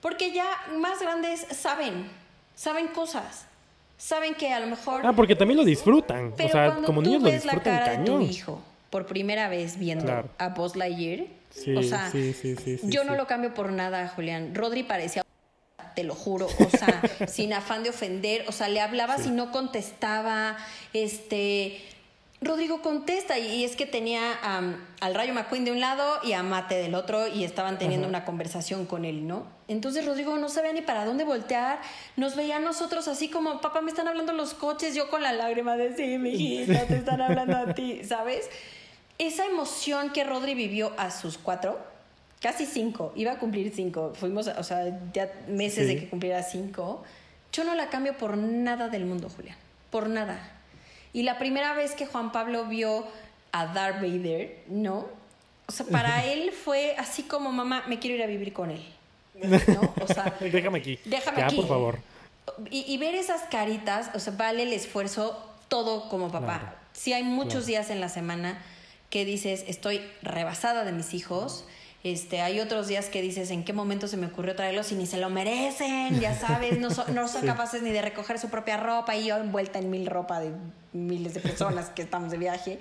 Porque 0.00 0.32
ya 0.32 0.46
más 0.78 1.00
grandes 1.00 1.46
saben 1.50 2.08
saben 2.54 2.88
cosas. 2.88 3.46
Saben 3.96 4.34
que 4.34 4.52
a 4.52 4.60
lo 4.60 4.66
mejor. 4.66 5.02
Ah, 5.04 5.12
porque 5.12 5.36
también 5.36 5.58
lo 5.58 5.64
disfrutan. 5.64 6.32
o 6.32 6.48
sea, 6.48 6.76
como 6.84 7.00
niños 7.02 7.22
lo 7.22 7.30
disfrutan 7.30 7.74
la 7.74 7.80
cara 7.84 7.98
de 7.98 8.04
tu 8.04 8.20
hijo 8.20 8.60
por 8.90 9.06
primera 9.06 9.48
vez 9.48 9.78
viendo 9.78 10.24
a 10.38 10.48
Buzz 10.50 10.76
Lightyear. 10.76 11.26
Sí, 11.54 11.76
o 11.76 11.82
sea, 11.82 12.10
sí, 12.10 12.32
sí, 12.32 12.56
sí, 12.56 12.80
yo 12.82 13.04
no 13.04 13.14
lo 13.14 13.26
cambio 13.26 13.54
por 13.54 13.70
nada, 13.70 14.08
Julián. 14.08 14.54
Rodri 14.54 14.82
parecía 14.82 15.22
te 15.94 16.02
lo 16.02 16.14
juro, 16.14 16.46
o 16.46 16.70
sea, 16.70 17.02
sin 17.28 17.52
afán 17.52 17.84
de 17.84 17.90
ofender, 17.90 18.44
o 18.48 18.52
sea, 18.52 18.68
le 18.68 18.80
hablabas 18.80 19.26
y 19.26 19.30
no 19.30 19.52
contestaba, 19.52 20.56
este, 20.92 21.80
Rodrigo 22.40 22.82
contesta 22.82 23.38
y 23.38 23.64
es 23.64 23.76
que 23.76 23.86
tenía 23.86 24.32
al 25.00 25.14
Rayo 25.14 25.32
McQueen 25.32 25.64
de 25.64 25.72
un 25.72 25.80
lado 25.80 26.04
y 26.22 26.32
a 26.32 26.42
Mate 26.42 26.74
del 26.74 26.94
otro 26.94 27.26
y 27.26 27.44
estaban 27.44 27.78
teniendo 27.78 28.06
una 28.06 28.24
conversación 28.24 28.86
con 28.86 29.04
él, 29.04 29.26
¿no? 29.26 29.46
Entonces 29.66 30.04
Rodrigo 30.04 30.36
no 30.36 30.48
sabía 30.48 30.72
ni 30.72 30.82
para 30.82 31.06
dónde 31.06 31.24
voltear, 31.24 31.80
nos 32.16 32.36
veía 32.36 32.56
a 32.56 32.60
nosotros 32.60 33.08
así 33.08 33.30
como, 33.30 33.60
papá, 33.60 33.80
me 33.80 33.90
están 33.90 34.08
hablando 34.08 34.32
los 34.32 34.52
coches, 34.52 34.94
yo 34.94 35.08
con 35.08 35.22
la 35.22 35.32
lágrima 35.32 35.76
de 35.76 35.96
sí, 35.96 36.18
mi 36.18 36.30
hijita, 36.30 36.86
te 36.86 36.96
están 36.96 37.22
hablando 37.22 37.56
a 37.56 37.74
ti, 37.74 38.02
¿sabes? 38.04 38.50
Esa 39.18 39.46
emoción 39.46 40.10
que 40.10 40.24
Rodri 40.24 40.54
vivió 40.54 40.92
a 40.98 41.10
sus 41.10 41.38
cuatro, 41.38 41.78
casi 42.40 42.66
cinco, 42.66 43.12
iba 43.14 43.32
a 43.32 43.38
cumplir 43.38 43.72
cinco, 43.74 44.12
fuimos, 44.14 44.48
o 44.48 44.62
sea, 44.62 45.00
ya 45.12 45.32
meses 45.48 45.86
de 45.86 45.98
que 45.98 46.08
cumpliera 46.08 46.42
cinco, 46.42 47.04
yo 47.52 47.64
no 47.64 47.74
la 47.74 47.88
cambio 47.88 48.16
por 48.18 48.36
nada 48.36 48.88
del 48.88 49.04
mundo, 49.04 49.28
Julián, 49.28 49.56
por 49.90 50.08
nada 50.08 50.54
y 51.14 51.22
la 51.22 51.38
primera 51.38 51.72
vez 51.72 51.92
que 51.92 52.04
Juan 52.04 52.32
Pablo 52.32 52.66
vio 52.66 53.06
a 53.52 53.66
Darth 53.66 54.02
Vader, 54.02 54.64
¿no? 54.68 55.06
O 55.66 55.72
sea, 55.72 55.86
para 55.86 56.24
él 56.30 56.52
fue 56.52 56.94
así 56.98 57.22
como, 57.22 57.50
mamá, 57.52 57.84
me 57.86 57.98
quiero 57.98 58.16
ir 58.16 58.22
a 58.22 58.26
vivir 58.26 58.52
con 58.52 58.70
él. 58.70 58.84
¿No? 59.42 59.94
O 60.02 60.06
sea, 60.06 60.36
déjame 60.40 60.80
aquí. 60.80 60.98
Déjame 61.04 61.38
ya, 61.38 61.46
aquí. 61.46 61.56
por 61.56 61.68
favor. 61.68 61.98
Y, 62.70 62.98
ver 62.98 63.14
esas 63.14 63.42
caritas, 63.42 64.10
o 64.14 64.18
sea, 64.18 64.34
vale 64.36 64.64
el 64.64 64.72
esfuerzo 64.72 65.40
todo 65.68 66.08
como 66.10 66.30
papá. 66.30 66.74
Si 66.92 67.12
hay 67.12 67.22
muchos 67.22 67.64
días 67.64 67.88
en 67.90 68.00
la 68.00 68.08
semana 68.08 68.62
que 69.14 69.24
dices, 69.24 69.64
estoy 69.68 70.00
rebasada 70.22 70.84
de 70.84 70.90
mis 70.90 71.14
hijos, 71.14 71.66
este, 72.02 72.40
hay 72.40 72.58
otros 72.58 72.88
días 72.88 73.06
que 73.06 73.22
dices, 73.22 73.52
¿en 73.52 73.62
qué 73.62 73.72
momento 73.72 74.08
se 74.08 74.16
me 74.16 74.26
ocurrió 74.26 74.56
traerlos 74.56 74.90
y 74.90 74.96
ni 74.96 75.06
se 75.06 75.18
lo 75.18 75.30
merecen? 75.30 76.18
Ya 76.18 76.36
sabes, 76.36 76.80
no, 76.80 76.88
no 76.88 77.28
son 77.28 77.46
capaces 77.46 77.80
ni 77.80 77.92
de 77.92 78.02
recoger 78.02 78.40
su 78.40 78.48
propia 78.48 78.76
ropa 78.76 79.14
y 79.14 79.26
yo 79.26 79.36
envuelta 79.36 79.78
en 79.78 79.88
mil 79.88 80.06
ropa 80.06 80.40
de 80.40 80.50
miles 80.92 81.32
de 81.32 81.38
personas 81.38 81.90
que 81.90 82.02
estamos 82.02 82.32
de 82.32 82.38
viaje. 82.38 82.80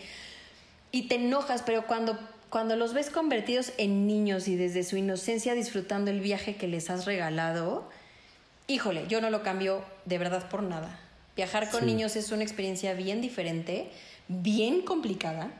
Y 0.92 1.04
te 1.04 1.18
enojas, 1.18 1.62
pero 1.62 1.86
cuando, 1.86 2.18
cuando 2.50 2.78
los 2.78 2.96
ves 2.96 3.12
convertidos 3.12 3.72
en 3.78 4.08
niños 4.08 4.48
y 4.48 4.56
desde 4.56 4.82
su 4.82 4.98
inocencia 4.98 5.54
disfrutando 5.54 6.10
el 6.10 6.20
viaje 6.20 6.56
que 6.56 6.68
les 6.68 6.90
has 6.90 7.06
regalado, 7.06 7.88
híjole, 8.66 9.06
yo 9.08 9.22
no 9.22 9.30
lo 9.30 9.44
cambio 9.44 9.86
de 10.06 10.18
verdad 10.18 10.50
por 10.50 10.64
nada. 10.64 11.00
Viajar 11.36 11.70
con 11.70 11.86
niños 11.86 12.16
es 12.16 12.32
una 12.32 12.42
experiencia 12.42 12.96
bien 12.96 13.22
diferente, 13.22 13.92
bien 14.28 14.82
complicada. 14.82 15.52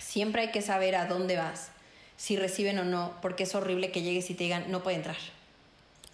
Siempre 0.00 0.42
hay 0.42 0.50
que 0.50 0.62
saber 0.62 0.96
a 0.96 1.06
dónde 1.06 1.36
vas 1.36 1.68
si 2.16 2.36
reciben 2.36 2.78
o 2.78 2.84
no, 2.84 3.12
porque 3.22 3.44
es 3.44 3.54
horrible 3.54 3.90
que 3.92 4.02
llegues 4.02 4.28
y 4.30 4.34
te 4.34 4.44
digan, 4.44 4.70
no 4.70 4.82
puede 4.82 4.96
entrar. 4.96 5.16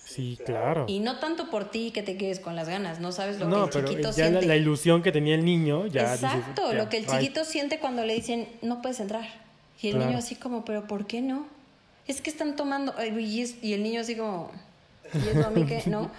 Sí, 0.04 0.38
claro. 0.46 0.84
Y 0.88 1.00
no 1.00 1.18
tanto 1.18 1.50
por 1.50 1.70
ti 1.70 1.90
que 1.90 2.02
te 2.02 2.16
quedes 2.16 2.38
con 2.38 2.54
las 2.54 2.68
ganas, 2.68 3.00
no 3.00 3.10
sabes 3.10 3.38
lo 3.40 3.46
no, 3.48 3.68
que 3.68 3.78
el 3.78 3.84
pero 3.84 3.88
chiquito 3.88 4.08
ya 4.10 4.14
siente. 4.14 4.40
la, 4.42 4.46
la 4.54 4.56
ilusión 4.56 5.02
que 5.02 5.10
tenía 5.10 5.34
el 5.34 5.44
niño, 5.44 5.86
ya 5.88 6.12
dices, 6.12 6.22
Exacto, 6.32 6.70
ya, 6.70 6.78
lo 6.78 6.88
que 6.88 6.98
el 6.98 7.06
chiquito 7.06 7.44
siente 7.44 7.80
cuando 7.80 8.04
le 8.04 8.14
dicen, 8.14 8.48
no 8.62 8.82
puedes 8.82 9.00
entrar. 9.00 9.26
Y 9.82 9.88
el 9.88 9.94
Claro. 9.94 10.06
niño 10.06 10.18
así 10.18 10.36
como, 10.36 10.64
pero 10.64 10.86
¿por 10.86 11.06
qué 11.08 11.20
no? 11.22 11.46
Es 12.06 12.20
que 12.20 12.30
están 12.30 12.54
tomando, 12.54 12.94
y, 13.18 13.40
es- 13.42 13.56
y 13.62 13.72
el 13.72 13.82
niño 13.82 14.00
así 14.00 14.14
como, 14.14 14.52
¿y 15.12 15.28
eso 15.28 15.44
a 15.46 15.50
mí? 15.50 15.66
¿No? 15.86 16.10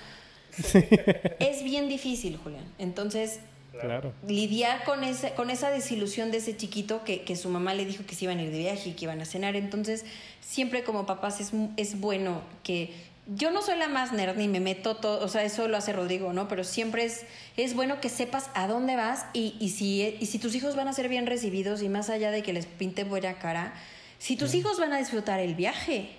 Es 1.40 1.64
bien 1.64 1.88
difícil, 1.88 2.38
Julián. 2.38 2.66
Entonces, 2.80 3.40
Claro. 3.80 4.14
lidiar 4.28 4.84
con, 4.84 5.04
ese, 5.04 5.32
con 5.34 5.50
esa 5.50 5.70
desilusión 5.70 6.32
de 6.32 6.38
ese 6.38 6.56
chiquito 6.58 7.04
que, 7.04 7.22
que 7.24 7.36
su 7.36 7.50
mamá 7.50 7.74
le 7.74 7.86
dijo 7.86 8.04
que 8.06 8.16
se 8.16 8.26
iban 8.26 8.40
a 8.40 8.44
ir 8.44 8.52
de 8.52 8.58
viaje 8.60 8.90
y 8.90 8.94
que 8.94 9.06
iban 9.06 9.22
a 9.22 9.26
cenar. 9.26 9.56
Entonces, 9.56 10.06
siempre 10.42 10.84
como 10.84 11.06
papás 11.06 11.40
es, 11.40 11.52
es 11.78 12.00
bueno 12.00 12.42
que... 12.64 12.94
Yo 13.36 13.52
no 13.52 13.62
soy 13.62 13.78
la 13.78 13.90
más 13.90 14.14
nerd 14.14 14.38
ni 14.38 14.48
me 14.48 14.62
meto 14.62 14.96
todo, 14.96 15.22
o 15.22 15.28
sea, 15.28 15.44
eso 15.44 15.68
lo 15.68 15.76
hace 15.76 15.92
Rodrigo, 15.92 16.32
¿no? 16.32 16.48
Pero 16.48 16.64
siempre 16.64 17.04
es, 17.04 17.26
es 17.58 17.74
bueno 17.76 18.00
que 18.00 18.08
sepas 18.08 18.50
a 18.54 18.68
dónde 18.68 18.96
vas 18.96 19.26
y, 19.34 19.56
y, 19.60 19.72
si, 19.72 20.16
y 20.18 20.26
si 20.28 20.40
tus 20.40 20.56
hijos 20.56 20.78
van 20.78 20.88
a 20.88 20.94
ser 20.94 21.10
bien 21.10 21.26
recibidos 21.28 21.82
y 21.82 21.90
más 21.90 22.10
allá 22.10 22.32
de 22.32 22.42
que 22.42 22.54
les 22.54 22.66
pinte 22.68 23.04
buena 23.04 23.38
cara, 23.38 23.74
si 24.18 24.38
tus 24.38 24.54
hijos 24.54 24.80
van 24.80 24.94
a 24.94 24.98
disfrutar 24.98 25.42
el 25.42 25.56
viaje. 25.56 26.10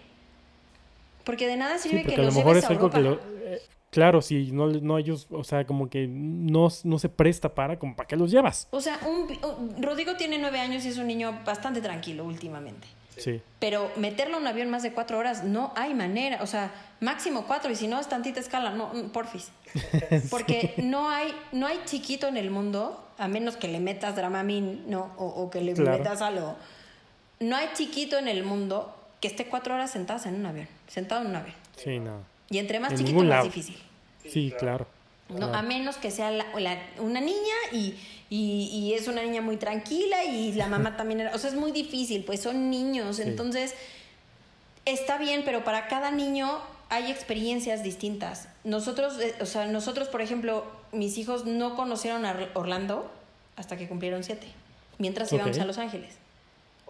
Porque 1.25 1.47
de 1.47 1.57
nada 1.57 1.79
Sí, 1.79 1.89
sirve 1.89 2.05
que 2.05 2.15
a 2.15 2.19
lo 2.19 2.25
los 2.25 2.35
mejor 2.35 2.59
es 2.59 2.65
a 2.65 2.69
algo 2.69 2.91
que 2.91 2.99
Europa. 2.99 3.25
lo... 3.25 3.39
eh, 3.55 3.63
claro, 3.91 4.21
si 4.23 4.53
no, 4.53 4.67
no 4.69 4.99
ellos, 4.99 5.27
o 5.31 5.45
sea, 5.45 5.65
como 5.67 5.89
que 5.89 6.07
no, 6.09 6.69
no 6.85 6.99
se 6.99 7.09
presta 7.09 7.55
para, 7.55 7.79
como 7.79 7.97
para 7.97 8.07
qué 8.07 8.17
los 8.17 8.31
llevas. 8.31 8.69
O 8.71 8.81
sea, 8.81 8.99
un, 9.07 9.29
un- 9.47 9.83
Rodrigo 9.83 10.17
tiene 10.17 10.39
nueve 10.39 10.61
años 10.61 10.85
y 10.85 10.89
es 10.89 10.99
un 10.99 11.07
niño 11.07 11.41
bastante 11.45 11.81
tranquilo 11.81 12.25
últimamente. 12.25 12.87
Sí. 13.17 13.43
Pero 13.59 13.91
meterlo 13.97 14.37
en 14.37 14.43
un 14.43 14.47
avión 14.49 14.71
más 14.71 14.85
de 14.85 14.93
cuatro 14.93 15.19
horas 15.19 15.43
no 15.43 15.73
hay 15.75 15.93
manera. 15.93 16.41
O 16.41 16.47
sea, 16.47 16.71
máximo 17.01 17.47
cuatro 17.49 17.69
y 17.73 17.75
si 17.75 17.89
no 17.89 17.99
es 17.99 18.09
tantita 18.09 18.39
escala, 18.39 18.71
no, 18.71 18.93
mm, 18.95 19.09
porfis. 19.11 19.51
Porque 20.31 20.75
no 20.77 21.09
hay, 21.11 21.35
no 21.51 21.67
hay 21.67 21.81
chiquito 21.85 22.29
en 22.29 22.37
el 22.37 22.51
mundo, 22.53 23.05
a 23.19 23.27
menos 23.27 23.57
que 23.57 23.67
le 23.67 23.81
metas 23.81 24.15
Dramamine, 24.15 24.83
¿no? 24.87 25.11
O, 25.17 25.27
o 25.27 25.51
que 25.51 25.61
le 25.61 25.73
Claro. 25.73 25.99
metas 25.99 26.23
algo. 26.23 26.55
No 27.41 27.57
hay 27.57 27.69
chiquito 27.75 28.19
en 28.19 28.29
el 28.29 28.45
mundo 28.45 28.95
que 29.21 29.27
esté 29.27 29.47
cuatro 29.47 29.75
horas 29.75 29.91
sentadas 29.91 30.27
en 30.27 30.37
un 30.37 30.47
avión, 30.47 30.69
sentado 30.87 31.23
en 31.23 31.29
un 31.29 31.37
avión. 31.37 31.57
Sí, 31.77 31.99
no. 31.99 32.21
Y 32.51 32.59
entre 32.59 32.81
más 32.81 32.93
En 32.93 32.99
chiquito, 32.99 33.19
más 33.19 33.27
lado. 33.29 33.45
difícil. 33.45 33.77
Sí, 34.29 34.53
claro. 34.59 34.87
No, 35.29 35.37
claro. 35.37 35.55
a 35.55 35.63
menos 35.63 35.97
que 35.97 36.11
sea 36.11 36.31
la- 36.31 36.47
la- 36.59 36.79
una 37.01 37.21
niña 37.21 37.55
y, 37.73 37.95
y- 38.31 38.71
y 38.73 38.95
es 38.95 39.09
una 39.09 39.23
niña 39.23 39.43
muy 39.43 39.59
tranquila 39.59 40.25
y 40.25 40.53
la 40.53 40.67
mamá 40.69 40.97
también 40.97 41.21
era, 41.21 41.35
o 41.35 41.39
sea, 41.39 41.51
es 41.51 41.57
muy 41.57 41.71
difícil, 41.73 42.25
pues 42.25 42.41
son 42.41 42.71
niños, 42.71 43.17
Sí. 43.17 43.23
entonces 43.23 43.75
está 44.87 45.19
bien, 45.19 45.43
pero 45.45 45.65
para 45.65 45.87
cada 45.89 46.11
niño 46.11 46.59
hay 46.89 47.11
experiencias 47.11 47.83
distintas. 47.83 48.49
Nosotros, 48.65 49.19
eh, 49.21 49.35
o 49.41 49.47
sea, 49.47 49.67
nosotros, 49.67 50.09
por 50.09 50.23
ejemplo, 50.23 50.65
mis 50.93 51.19
hijos 51.19 51.45
no 51.45 51.77
conocieron 51.77 52.25
a 52.25 52.31
Or- 52.33 52.51
Orlando 52.55 53.11
hasta 53.57 53.77
que 53.77 53.87
cumplieron 53.87 54.25
siete, 54.25 54.47
mientras 54.97 55.31
íbamos 55.33 55.59
a 55.59 55.67
Los 55.67 55.77
Ángeles. 55.79 56.15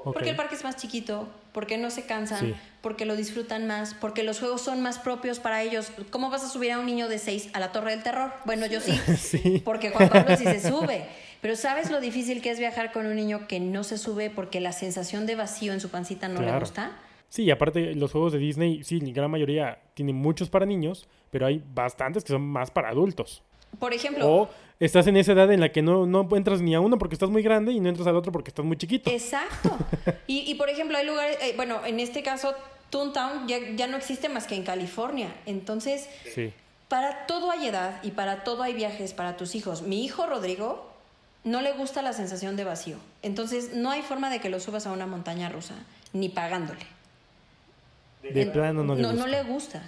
Porque 0.05 0.31
el 0.31 0.37
parque 0.37 0.55
es 0.55 0.65
más 0.65 0.77
chiquito, 0.77 1.29
porque 1.53 1.77
no 1.79 1.91
se 1.91 2.05
cansan, 2.07 2.41
Sí. 2.41 2.55
porque 2.81 3.05
lo 3.05 3.17
disfrutan 3.17 3.67
más, 3.67 3.95
porque 3.95 4.23
los 4.23 4.39
juegos 4.39 4.61
son 4.63 4.81
más 4.81 4.99
propios 4.99 5.39
para 5.41 5.63
ellos. 5.63 5.91
¿Cómo 6.11 6.31
vas 6.31 6.45
a 6.45 6.49
subir 6.49 6.73
a 6.73 6.79
un 6.79 6.87
niño 6.87 7.09
de 7.09 7.19
6 7.19 7.51
a 7.53 7.61
la 7.61 7.73
Torre 7.73 7.91
del 7.93 8.03
Terror? 8.03 8.33
Bueno, 8.45 8.67
yo 8.67 8.81
sí, 8.81 8.93
Sí. 9.19 9.63
porque 9.65 9.91
Juan 9.91 10.09
Pablo 10.09 10.37
sí 10.37 10.45
se 10.45 10.61
sube. 10.69 11.05
Pero 11.41 11.55
¿sabes 11.57 11.91
lo 11.91 12.01
difícil 12.01 12.43
que 12.43 12.51
es 12.51 12.59
viajar 12.59 12.91
con 12.93 13.07
un 13.07 13.15
niño 13.17 13.47
que 13.47 13.61
no 13.61 13.85
se 13.85 13.97
sube 13.99 14.29
porque 14.31 14.61
la 14.61 14.73
sensación 14.73 15.25
de 15.27 15.37
vacío 15.37 15.73
en 15.73 15.81
su 15.81 15.89
pancita 15.89 16.29
no 16.29 16.41
le 16.43 16.59
gusta? 16.59 16.93
Sí, 17.29 17.43
y 17.45 17.51
aparte 17.51 17.95
los 17.95 18.11
juegos 18.13 18.33
de 18.33 18.39
Disney, 18.39 18.83
sí, 18.85 19.01
la 19.01 19.13
gran 19.13 19.31
mayoría 19.31 19.79
tienen 19.95 20.17
muchos 20.17 20.49
para 20.49 20.65
niños, 20.67 21.07
pero 21.31 21.47
hay 21.47 21.63
bastantes 21.75 22.25
que 22.25 22.33
son 22.33 22.43
más 22.43 22.71
para 22.71 22.89
adultos. 22.89 23.43
Por 23.79 23.93
ejemplo, 23.93 24.27
O 24.29 24.49
estás 24.81 25.07
en 25.07 25.17
esa 25.17 25.33
edad 25.33 25.51
en 25.53 25.61
la 25.61 25.71
que 25.71 25.83
no, 25.83 26.07
no 26.07 26.29
entras 26.37 26.61
ni 26.61 26.75
a 26.75 26.81
uno 26.81 26.99
porque 26.99 27.15
estás 27.15 27.31
muy 27.31 27.43
grande 27.43 27.73
y 27.73 27.81
no 27.81 27.89
entras 27.89 28.07
al 28.09 28.17
otro 28.17 28.33
porque 28.33 28.51
estás 28.51 28.65
muy 28.65 28.77
chiquito. 28.77 29.11
Exacto. 29.11 29.77
Y, 30.27 30.51
y, 30.51 30.55
por 30.57 30.69
ejemplo, 30.69 30.97
hay 30.99 31.07
lugares, 31.07 31.39
eh, 31.41 31.53
bueno, 31.57 31.85
en 31.87 32.01
este 32.01 32.23
caso, 32.23 32.55
Toontown 32.91 33.47
ya, 33.49 33.59
ya 33.77 33.87
no 33.87 33.97
existe 33.97 34.29
más 34.29 34.47
que 34.47 34.55
en 34.55 34.63
California. 34.65 35.35
Entonces, 35.47 36.09
Sí. 36.35 36.53
Para 36.89 37.27
todo 37.27 37.51
hay 37.51 37.67
edad 37.67 38.01
y 38.03 38.13
para 38.13 38.45
todo 38.45 38.63
hay 38.63 38.73
viajes 38.73 39.13
para 39.13 39.37
tus 39.37 39.55
hijos. 39.55 39.83
Mi 39.83 40.03
hijo 40.07 40.25
Rodrigo 40.27 40.91
no 41.45 41.61
le 41.61 41.73
gusta 41.73 42.01
la 42.01 42.15
sensación 42.15 42.57
de 42.57 42.65
vacío. 42.65 42.97
Entonces 43.23 43.75
no 43.75 43.91
hay 43.91 44.01
forma 44.01 44.31
de 44.31 44.41
que 44.41 44.49
lo 44.49 44.59
subas 44.59 44.87
a 44.87 44.93
una 44.93 45.07
montaña 45.07 45.51
rusa, 45.51 45.75
ni 46.15 46.31
pagándole. 46.31 46.81
De 48.23 48.41
En- 48.43 48.53
plano 48.53 48.83
no 48.85 48.95
le 48.95 49.03
no, 49.03 49.11
gusta. 49.13 49.27
le 49.27 49.43
gusta. 49.43 49.83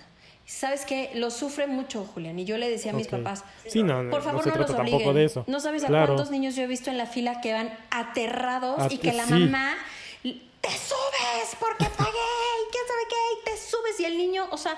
¿Sabes 0.50 0.84
qué? 0.84 1.12
Lo 1.14 1.30
sufre 1.30 1.68
mucho, 1.68 2.04
Julián. 2.04 2.36
Y 2.40 2.44
yo 2.44 2.58
le 2.58 2.68
decía 2.68 2.90
a 2.90 2.94
mis 2.94 3.06
papás, 3.06 3.44
Sí, 3.68 3.84
no, 3.84 4.02
no, 4.02 4.10
por 4.10 4.20
favor 4.22 4.44
no 4.44 4.52
no, 4.52 4.60
los 4.60 4.70
obliguen. 4.70 4.90
tampoco 4.98 5.14
de 5.14 5.24
eso. 5.24 5.44
No 5.46 5.60
sabes 5.60 5.84
a 5.84 5.86
cuántos 5.86 6.32
niños 6.32 6.56
yo 6.56 6.64
he 6.64 6.66
visto 6.66 6.90
en 6.90 6.98
la 6.98 7.06
fila 7.06 7.40
que 7.40 7.52
van 7.52 7.72
aterrados 7.92 8.92
y 8.92 8.98
que 8.98 9.12
la 9.12 9.26
sí. 9.26 9.32
mamá 9.32 9.76
te 10.22 10.68
subes 10.70 11.56
porque 11.60 11.86
pagué 11.96 12.10
y 12.10 12.70
quién 12.72 12.84
sabe 12.86 13.00
qué 13.08 13.16
y 13.40 13.44
te 13.44 13.56
subes 13.56 14.00
y 14.00 14.04
el 14.04 14.18
niño, 14.18 14.48
o 14.50 14.56
sea, 14.58 14.76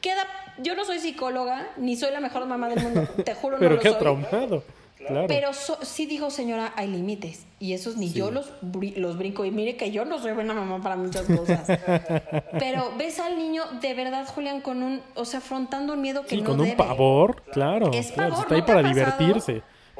queda. 0.00 0.24
Yo 0.58 0.74
no 0.76 0.84
soy 0.84 1.00
psicóloga 1.00 1.68
ni 1.76 1.96
soy 1.96 2.12
la 2.12 2.20
mejor 2.20 2.46
mamá 2.46 2.68
del 2.68 2.80
mundo, 2.82 3.02
te 3.24 3.34
juro 3.34 3.56
no 3.56 3.60
Pero 3.60 3.74
lo 3.74 3.80
qué 3.80 3.88
soy. 3.90 3.98
traumado. 3.98 4.62
Claro. 4.98 5.26
Pero 5.28 5.52
so- 5.52 5.78
sí 5.82 6.06
digo, 6.06 6.30
señora, 6.30 6.72
hay 6.76 6.88
límites. 6.88 7.46
Y 7.60 7.72
esos 7.72 7.96
ni 7.96 8.12
yo 8.12 8.30
los, 8.30 8.52
los 8.96 9.18
brinco. 9.18 9.44
Y 9.44 9.50
mire 9.50 9.76
que 9.76 9.90
yo 9.90 10.04
no 10.04 10.18
soy 10.18 10.32
buena 10.32 10.54
mamá 10.54 10.80
para 10.82 10.96
muchas 10.96 11.24
cosas. 11.26 11.66
Pero 12.58 12.92
ves 12.98 13.18
al 13.20 13.38
niño 13.38 13.62
de 13.80 13.94
verdad, 13.94 14.26
Julián, 14.26 14.60
con 14.60 14.82
un, 14.82 15.00
o 15.14 15.24
sea, 15.24 15.38
afrontando 15.38 15.94
un 15.94 16.02
miedo 16.02 16.22
que 16.22 16.30
Sí, 16.30 16.42
no 16.42 16.50
con 16.50 16.60
un 16.60 16.76
pavor, 16.76 17.42
claro. 17.52 17.90
Es 17.92 18.12
claro, 18.12 18.30
pavor, 18.30 18.42
está 18.44 18.54
ahí 18.54 18.60
¿no 18.60 18.66
te 18.66 18.72
para 18.72 18.88
pasado? 19.16 19.52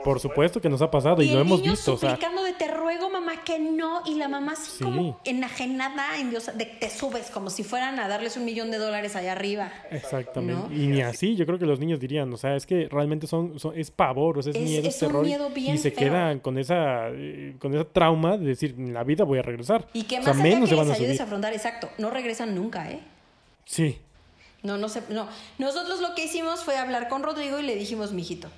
Por 0.04 0.20
supuesto 0.20 0.60
que 0.60 0.68
nos 0.68 0.80
ha 0.82 0.90
pasado 0.90 1.22
y, 1.22 1.28
Y 1.28 1.32
lo 1.34 1.40
hemos 1.40 1.60
niño 1.60 1.72
visto. 1.72 1.94
O 1.94 1.96
sea, 1.98 2.10
suplicando 2.10 2.42
de 2.42 2.52
te 2.52 2.68
ruego, 2.68 3.10
mamá, 3.10 3.42
que 3.44 3.58
no. 3.58 4.02
Y 4.06 4.14
la 4.14 4.28
mamá 4.28 4.52
así 4.52 4.70
Sí. 4.78 4.84
como 4.84 5.20
enajenada, 5.24 6.18
en 6.18 6.30
Dios, 6.30 6.50
de 6.54 6.64
te 6.66 6.88
subes, 6.90 7.30
como 7.30 7.50
si 7.50 7.64
fueran 7.64 7.98
a 7.98 8.08
darles 8.08 8.36
un 8.36 8.44
millón 8.44 8.70
de 8.70 8.78
dólares 8.78 9.16
allá 9.16 9.32
arriba. 9.32 9.72
exactamente. 9.90 10.68
¿no? 10.68 10.74
Y 10.74 10.86
ni 10.86 11.00
así, 11.02 11.34
yo 11.36 11.46
creo 11.46 11.58
que 11.58 11.66
los 11.66 11.78
niños 11.80 12.00
dirían, 12.00 12.32
o 12.32 12.36
sea, 12.36 12.56
es 12.56 12.64
que 12.66 12.88
realmente 12.90 13.26
son, 13.26 13.58
son- 13.58 13.76
es 13.78 13.90
pavor, 13.90 14.38
o 14.38 14.42
sea, 14.42 14.50
es, 14.52 14.56
Es- 14.56 14.62
miedo, 14.64 14.88
es 14.88 14.94
es 14.96 15.02
un 15.02 15.08
terror. 15.08 15.24
y- 15.24 15.28
miedo 15.28 15.50
bien 15.50 15.74
y 15.74 15.78
se 15.78 15.90
feo. 15.90 16.08
quedan 16.08 16.38
con 16.40 16.58
esa, 16.58 17.08
eh, 17.10 17.56
con 17.58 17.74
esa 17.74 17.84
trauma 17.84 18.36
de 18.36 18.46
decir, 18.46 18.74
en 18.78 18.94
la 18.94 19.04
vida 19.04 19.24
voy 19.24 19.38
a 19.38 19.42
regresar. 19.42 19.86
Y 19.92 20.04
que 20.04 20.16
o 20.16 20.18
más 20.18 20.24
sea, 20.26 20.34
allá 20.34 20.42
menos 20.42 20.60
que 20.68 20.74
se 20.74 20.74
van 20.76 20.86
les 20.88 20.92
a 20.94 20.96
ayudes 20.96 21.10
subir. 21.16 21.20
a 21.20 21.24
afrontar, 21.24 21.52
exacto, 21.52 21.90
no 21.98 22.10
regresan 22.10 22.54
nunca, 22.54 22.90
¿eh? 22.90 23.00
Sí, 23.64 23.98
No, 24.62 24.76
no 24.76 24.88
sé, 24.88 25.02
no. 25.10 25.28
Nosotros 25.58 26.00
lo 26.00 26.14
que 26.16 26.24
hicimos 26.24 26.64
fue 26.64 26.76
hablar 26.76 27.08
con 27.08 27.22
Rodrigo 27.22 27.60
y 27.60 27.62
le 27.62 27.76
dijimos, 27.76 28.12
mijito, 28.12 28.48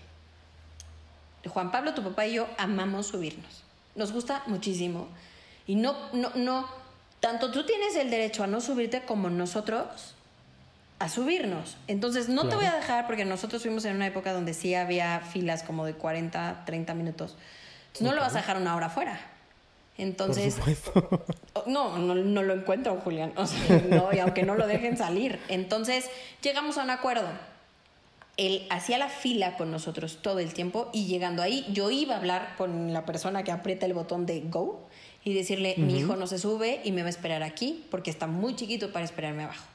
Juan 1.48 1.70
Pablo, 1.70 1.94
tu 1.94 2.03
papá 2.03 2.26
y 2.26 2.35
yo 2.35 2.46
amamos 2.59 3.09
subirnos. 3.09 3.62
Nos 3.94 4.12
gusta 4.12 4.42
muchísimo. 4.46 5.09
Y 5.66 5.76
no, 5.76 5.96
no, 6.12 6.31
no, 6.35 6.68
tanto 7.20 7.50
tú 7.50 7.64
tienes 7.64 7.96
el 7.96 8.11
derecho 8.11 8.44
a 8.44 8.46
no 8.46 8.61
subirte 8.61 9.03
como 9.03 9.31
nosotros 9.31 10.14
a 11.00 11.09
subirnos. 11.09 11.76
Entonces, 11.87 12.29
no 12.29 12.46
te 12.48 12.55
voy 12.55 12.66
a 12.66 12.74
dejar 12.74 13.07
porque 13.07 13.24
nosotros 13.24 13.62
fuimos 13.62 13.87
en 13.87 13.96
una 13.96 14.07
época 14.07 14.35
donde 14.35 14.53
sí 14.53 14.74
había 14.74 15.20
filas 15.20 15.62
como 15.62 15.87
de 15.87 15.94
40, 15.94 16.64
30 16.66 16.94
minutos. 16.94 17.37
Entonces, 17.87 18.03
no 18.03 18.12
lo 18.12 18.20
vas 18.20 18.35
a 18.35 18.38
dejar 18.38 18.59
una 18.59 18.76
hora 18.76 18.87
afuera. 18.87 19.18
por 19.96 20.05
Entonces. 20.05 20.57
Oh, 21.55 21.64
No, 21.66 21.98
no, 21.98 22.14
no 22.14 22.42
lo 22.42 22.55
encuentro, 22.55 23.00
Julián. 23.03 23.33
O 23.37 23.46
sea, 23.46 23.83
no, 23.88 24.12
y 24.12 24.18
aunque 24.18 24.44
no 24.44 24.55
lo 24.55 24.66
dejen 24.66 24.96
salir. 24.96 25.40
Entonces, 25.48 26.09
llegamos 26.42 26.79
a 26.79 26.85
un 26.85 26.90
acuerdo. 26.90 27.26
Él 28.40 28.66
hacía 28.70 28.96
la 28.96 29.11
fila 29.11 29.59
con 29.59 29.70
nosotros 29.70 30.20
todo 30.22 30.38
el 30.38 30.55
tiempo 30.55 30.88
y 30.94 31.05
llegando 31.05 31.42
ahí, 31.42 31.66
yo 31.74 31.90
iba 31.90 32.14
a 32.14 32.16
hablar 32.16 32.55
con 32.57 32.90
la 32.94 33.05
persona 33.05 33.44
que 33.44 33.53
aprieta 33.53 33.85
el 33.85 33.92
botón 33.92 34.24
de 34.24 34.40
go 34.40 34.88
y 35.22 35.35
decirle, 35.35 35.74
mi 35.76 35.98
hijo 35.98 36.16
no 36.16 36.26
se 36.26 36.38
sube 36.38 36.81
y 36.83 36.92
me 36.92 37.03
va 37.03 37.09
a 37.09 37.11
esperar 37.11 37.42
aquí 37.42 37.85
porque 37.90 38.09
está 38.09 38.26
muy 38.26 38.57
chiquito 38.57 38.92
para 38.92 39.05
esperarme 39.05 39.44
abajo. 39.44 39.66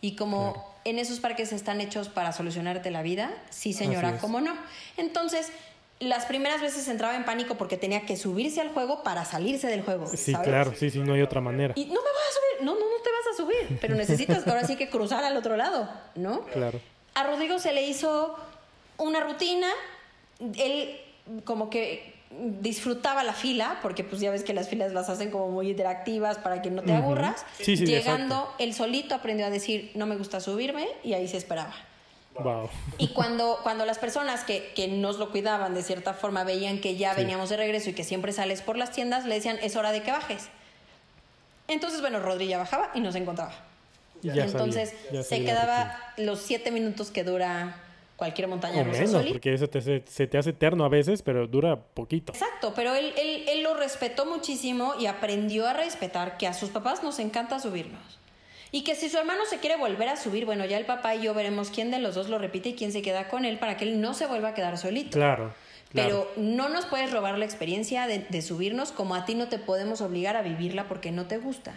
Y 0.00 0.16
como 0.16 0.74
en 0.86 0.98
esos 0.98 1.20
parques 1.20 1.52
están 1.52 1.82
hechos 1.82 2.08
para 2.08 2.32
solucionarte 2.32 2.90
la 2.90 3.02
vida, 3.02 3.30
sí 3.50 3.74
señora, 3.74 4.16
cómo 4.16 4.40
no. 4.40 4.56
Entonces, 4.96 5.52
las 6.00 6.24
primeras 6.24 6.62
veces 6.62 6.88
entraba 6.88 7.14
en 7.14 7.26
pánico 7.26 7.56
porque 7.58 7.76
tenía 7.76 8.06
que 8.06 8.16
subirse 8.16 8.62
al 8.62 8.70
juego 8.70 9.02
para 9.02 9.26
salirse 9.26 9.66
del 9.66 9.82
juego. 9.82 10.06
Sí, 10.06 10.32
¿sabes? 10.32 10.48
claro, 10.48 10.72
sí, 10.74 10.88
sí, 10.88 11.00
no 11.00 11.12
hay 11.12 11.20
otra 11.20 11.42
manera. 11.42 11.74
Y 11.76 11.84
no 11.84 11.92
me 11.92 11.96
vas 11.96 12.30
a 12.30 12.32
subir, 12.32 12.64
no, 12.64 12.72
no, 12.72 12.80
no 12.80 13.02
te 13.04 13.10
vas 13.10 13.34
a 13.34 13.36
subir, 13.36 13.78
pero 13.82 13.96
necesitas 13.96 14.48
ahora 14.48 14.66
sí 14.66 14.76
que 14.76 14.88
cruzar 14.88 15.24
al 15.24 15.36
otro 15.36 15.58
lado, 15.58 15.90
¿no? 16.14 16.46
Claro. 16.46 16.80
A 17.14 17.24
Rodrigo 17.24 17.58
se 17.58 17.72
le 17.72 17.82
hizo 17.86 18.36
una 18.96 19.20
rutina, 19.20 19.68
él 20.56 21.00
como 21.44 21.68
que 21.70 22.14
disfrutaba 22.60 23.22
la 23.24 23.32
fila, 23.32 23.78
porque 23.82 24.04
pues 24.04 24.20
ya 24.20 24.30
ves 24.30 24.44
que 24.44 24.52
las 24.54 24.68
filas 24.68 24.92
las 24.92 25.08
hacen 25.08 25.30
como 25.30 25.48
muy 25.48 25.70
interactivas 25.70 26.38
para 26.38 26.60
que 26.62 26.70
no 26.70 26.82
te 26.82 26.92
aburras. 26.94 27.44
Sí, 27.58 27.76
sí, 27.76 27.86
Llegando, 27.86 28.34
exacto. 28.36 28.54
él 28.58 28.74
solito 28.74 29.14
aprendió 29.14 29.46
a 29.46 29.50
decir, 29.50 29.90
no 29.94 30.06
me 30.06 30.16
gusta 30.16 30.40
subirme, 30.40 30.86
y 31.02 31.14
ahí 31.14 31.26
se 31.26 31.38
esperaba. 31.38 31.74
Wow. 32.38 32.68
Y 32.98 33.08
cuando, 33.08 33.58
cuando 33.64 33.84
las 33.84 33.98
personas 33.98 34.44
que, 34.44 34.72
que 34.76 34.86
nos 34.86 35.18
lo 35.18 35.30
cuidaban 35.32 35.74
de 35.74 35.82
cierta 35.82 36.14
forma 36.14 36.44
veían 36.44 36.80
que 36.80 36.94
ya 36.96 37.14
Sí. 37.14 37.22
veníamos 37.22 37.48
de 37.48 37.56
regreso 37.56 37.90
y 37.90 37.94
que 37.94 38.04
siempre 38.04 38.32
sales 38.32 38.62
por 38.62 38.76
las 38.76 38.92
tiendas, 38.92 39.24
le 39.24 39.34
decían, 39.34 39.58
es 39.60 39.74
hora 39.74 39.90
de 39.90 40.02
que 40.02 40.12
bajes. 40.12 40.48
Entonces, 41.66 42.00
bueno, 42.00 42.20
Rodri 42.20 42.46
ya 42.46 42.58
bajaba 42.58 42.90
y 42.94 43.00
nos 43.00 43.14
encontraba. 43.16 43.52
Entonces 44.22 44.94
se 45.22 45.44
quedaba 45.44 45.96
los 46.16 46.40
siete 46.40 46.70
minutos 46.70 47.10
que 47.10 47.24
dura 47.24 47.82
cualquier 48.16 48.48
montaña 48.48 48.82
o 48.82 48.84
menos, 48.84 49.26
porque 49.26 49.54
eso 49.54 49.68
se, 49.70 50.26
te 50.26 50.38
hace 50.38 50.50
eterno 50.50 50.84
a 50.84 50.88
veces, 50.88 51.22
pero 51.22 51.46
dura 51.46 51.76
poquito. 51.76 52.32
Exacto, 52.32 52.72
pero 52.74 52.94
él, 52.96 53.12
él, 53.16 53.44
él 53.48 53.62
lo 53.62 53.74
respetó 53.74 54.26
muchísimo 54.26 54.94
y 54.98 55.06
aprendió 55.06 55.68
a 55.68 55.72
respetar 55.72 56.36
que 56.36 56.48
a 56.48 56.52
sus 56.52 56.70
papás 56.70 57.04
nos 57.04 57.20
encanta 57.20 57.60
subirnos. 57.60 58.18
Y 58.70 58.82
que 58.82 58.96
si 58.96 59.08
su 59.08 59.16
hermano 59.16 59.46
se 59.46 59.58
quiere 59.58 59.76
volver 59.76 60.08
a 60.08 60.16
subir, 60.16 60.44
bueno, 60.44 60.64
ya 60.66 60.76
el 60.76 60.84
papá 60.84 61.14
y 61.14 61.22
yo 61.22 61.32
veremos 61.32 61.70
quién 61.70 61.90
de 61.90 62.00
los 62.00 62.16
dos 62.16 62.28
lo 62.28 62.38
repite 62.38 62.70
y 62.70 62.74
quién 62.74 62.92
se 62.92 63.02
queda 63.02 63.28
con 63.28 63.44
él 63.44 63.58
para 63.58 63.76
que 63.76 63.84
él 63.84 64.00
no 64.00 64.12
se 64.14 64.26
vuelva 64.26 64.48
a 64.48 64.54
quedar 64.54 64.76
solito. 64.76 65.16
Claro. 65.16 65.54
Pero 65.94 66.30
no 66.36 66.68
nos 66.68 66.84
puedes 66.84 67.10
robar 67.10 67.38
la 67.38 67.46
experiencia 67.46 68.06
de, 68.06 68.18
de, 68.28 68.42
subirnos 68.42 68.92
como 68.92 69.14
a 69.14 69.24
ti 69.24 69.34
no 69.34 69.48
te 69.48 69.58
podemos 69.58 70.02
obligar 70.02 70.36
a 70.36 70.42
vivirla 70.42 70.86
porque 70.86 71.12
no 71.12 71.26
te 71.26 71.38
gusta. 71.38 71.72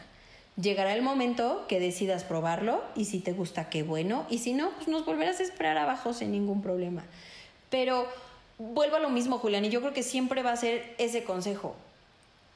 Llegará 0.59 0.93
el 0.93 1.01
momento 1.01 1.65
que 1.67 1.79
decidas 1.79 2.23
probarlo 2.23 2.83
y 2.95 3.05
si 3.05 3.19
te 3.19 3.31
gusta, 3.31 3.69
qué 3.69 3.83
bueno. 3.83 4.25
Y 4.29 4.39
si 4.39 4.53
no, 4.53 4.71
pues 4.71 4.87
nos 4.89 5.05
volverás 5.05 5.39
a 5.39 5.43
esperar 5.43 5.77
abajo 5.77 6.13
sin 6.13 6.31
ningún 6.31 6.61
problema. 6.61 7.03
Pero 7.69 8.05
vuelvo 8.57 8.97
a 8.97 8.99
lo 8.99 9.09
mismo, 9.09 9.37
Julián, 9.37 9.63
y 9.63 9.69
yo 9.69 9.79
creo 9.79 9.93
que 9.93 10.03
siempre 10.03 10.43
va 10.43 10.51
a 10.51 10.57
ser 10.57 10.93
ese 10.97 11.23
consejo. 11.23 11.75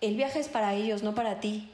El 0.01 0.17
viaje 0.17 0.39
es 0.39 0.49
para 0.49 0.73
ellos, 0.73 1.03
no 1.03 1.15
para 1.15 1.39
ti. 1.39 1.69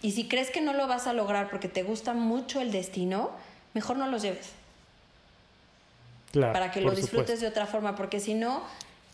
Y 0.00 0.12
si 0.12 0.28
crees 0.28 0.50
que 0.50 0.60
no 0.60 0.72
lo 0.72 0.86
vas 0.86 1.08
a 1.08 1.12
lograr 1.12 1.50
porque 1.50 1.68
te 1.68 1.82
gusta 1.82 2.14
mucho 2.14 2.60
el 2.60 2.70
destino, 2.70 3.30
mejor 3.74 3.96
no 3.96 4.06
los 4.06 4.22
lleves. 4.22 4.50
Claro, 6.30 6.52
para 6.52 6.70
que 6.70 6.80
lo 6.80 6.92
disfrutes 6.92 7.40
de 7.40 7.48
otra 7.48 7.66
forma, 7.66 7.96
porque 7.96 8.20
si 8.20 8.34
no, 8.34 8.62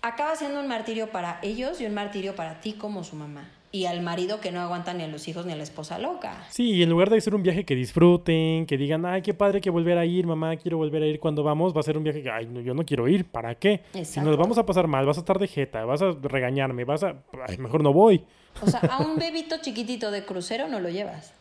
acaba 0.02 0.36
siendo 0.36 0.60
un 0.60 0.68
martirio 0.68 1.10
para 1.10 1.40
ellos 1.42 1.80
y 1.80 1.86
un 1.86 1.94
martirio 1.94 2.36
para 2.36 2.60
ti 2.60 2.74
como 2.74 3.02
su 3.02 3.16
mamá 3.16 3.48
y 3.70 3.84
al 3.84 4.00
marido 4.00 4.40
que 4.40 4.50
no 4.50 4.60
aguanta 4.60 4.94
ni 4.94 5.02
a 5.02 5.08
los 5.08 5.28
hijos 5.28 5.44
ni 5.44 5.52
a 5.52 5.56
la 5.56 5.62
esposa 5.62 5.98
loca. 5.98 6.46
Sí, 6.48 6.72
y 6.72 6.82
en 6.82 6.90
lugar 6.90 7.10
de 7.10 7.20
ser 7.20 7.34
un 7.34 7.42
viaje 7.42 7.64
que 7.64 7.74
disfruten, 7.74 8.66
que 8.66 8.76
digan, 8.76 9.04
ay, 9.04 9.22
qué 9.22 9.34
padre 9.34 9.60
que 9.60 9.70
volver 9.70 9.98
a 9.98 10.06
ir, 10.06 10.26
mamá, 10.26 10.56
quiero 10.56 10.78
volver 10.78 11.02
a 11.02 11.06
ir 11.06 11.20
cuando 11.20 11.42
vamos, 11.42 11.74
va 11.74 11.80
a 11.80 11.82
ser 11.82 11.98
un 11.98 12.04
viaje 12.04 12.22
que, 12.22 12.30
ay, 12.30 12.46
no, 12.46 12.60
yo 12.60 12.74
no 12.74 12.84
quiero 12.84 13.08
ir, 13.08 13.26
¿para 13.26 13.54
qué? 13.54 13.82
Si 14.04 14.20
nos 14.20 14.36
vamos 14.36 14.58
a 14.58 14.64
pasar 14.64 14.86
mal, 14.86 15.04
vas 15.04 15.18
a 15.18 15.20
estar 15.20 15.38
de 15.38 15.46
jeta, 15.46 15.84
vas 15.84 16.02
a 16.02 16.12
regañarme, 16.22 16.84
vas 16.84 17.02
a, 17.04 17.16
ay, 17.46 17.58
mejor 17.58 17.82
no 17.82 17.92
voy. 17.92 18.24
O 18.62 18.66
sea, 18.66 18.80
a 18.80 18.98
un 19.02 19.16
bebito 19.16 19.56
chiquitito 19.60 20.10
de 20.10 20.24
crucero 20.24 20.68
no 20.68 20.80
lo 20.80 20.88
llevas. 20.88 21.34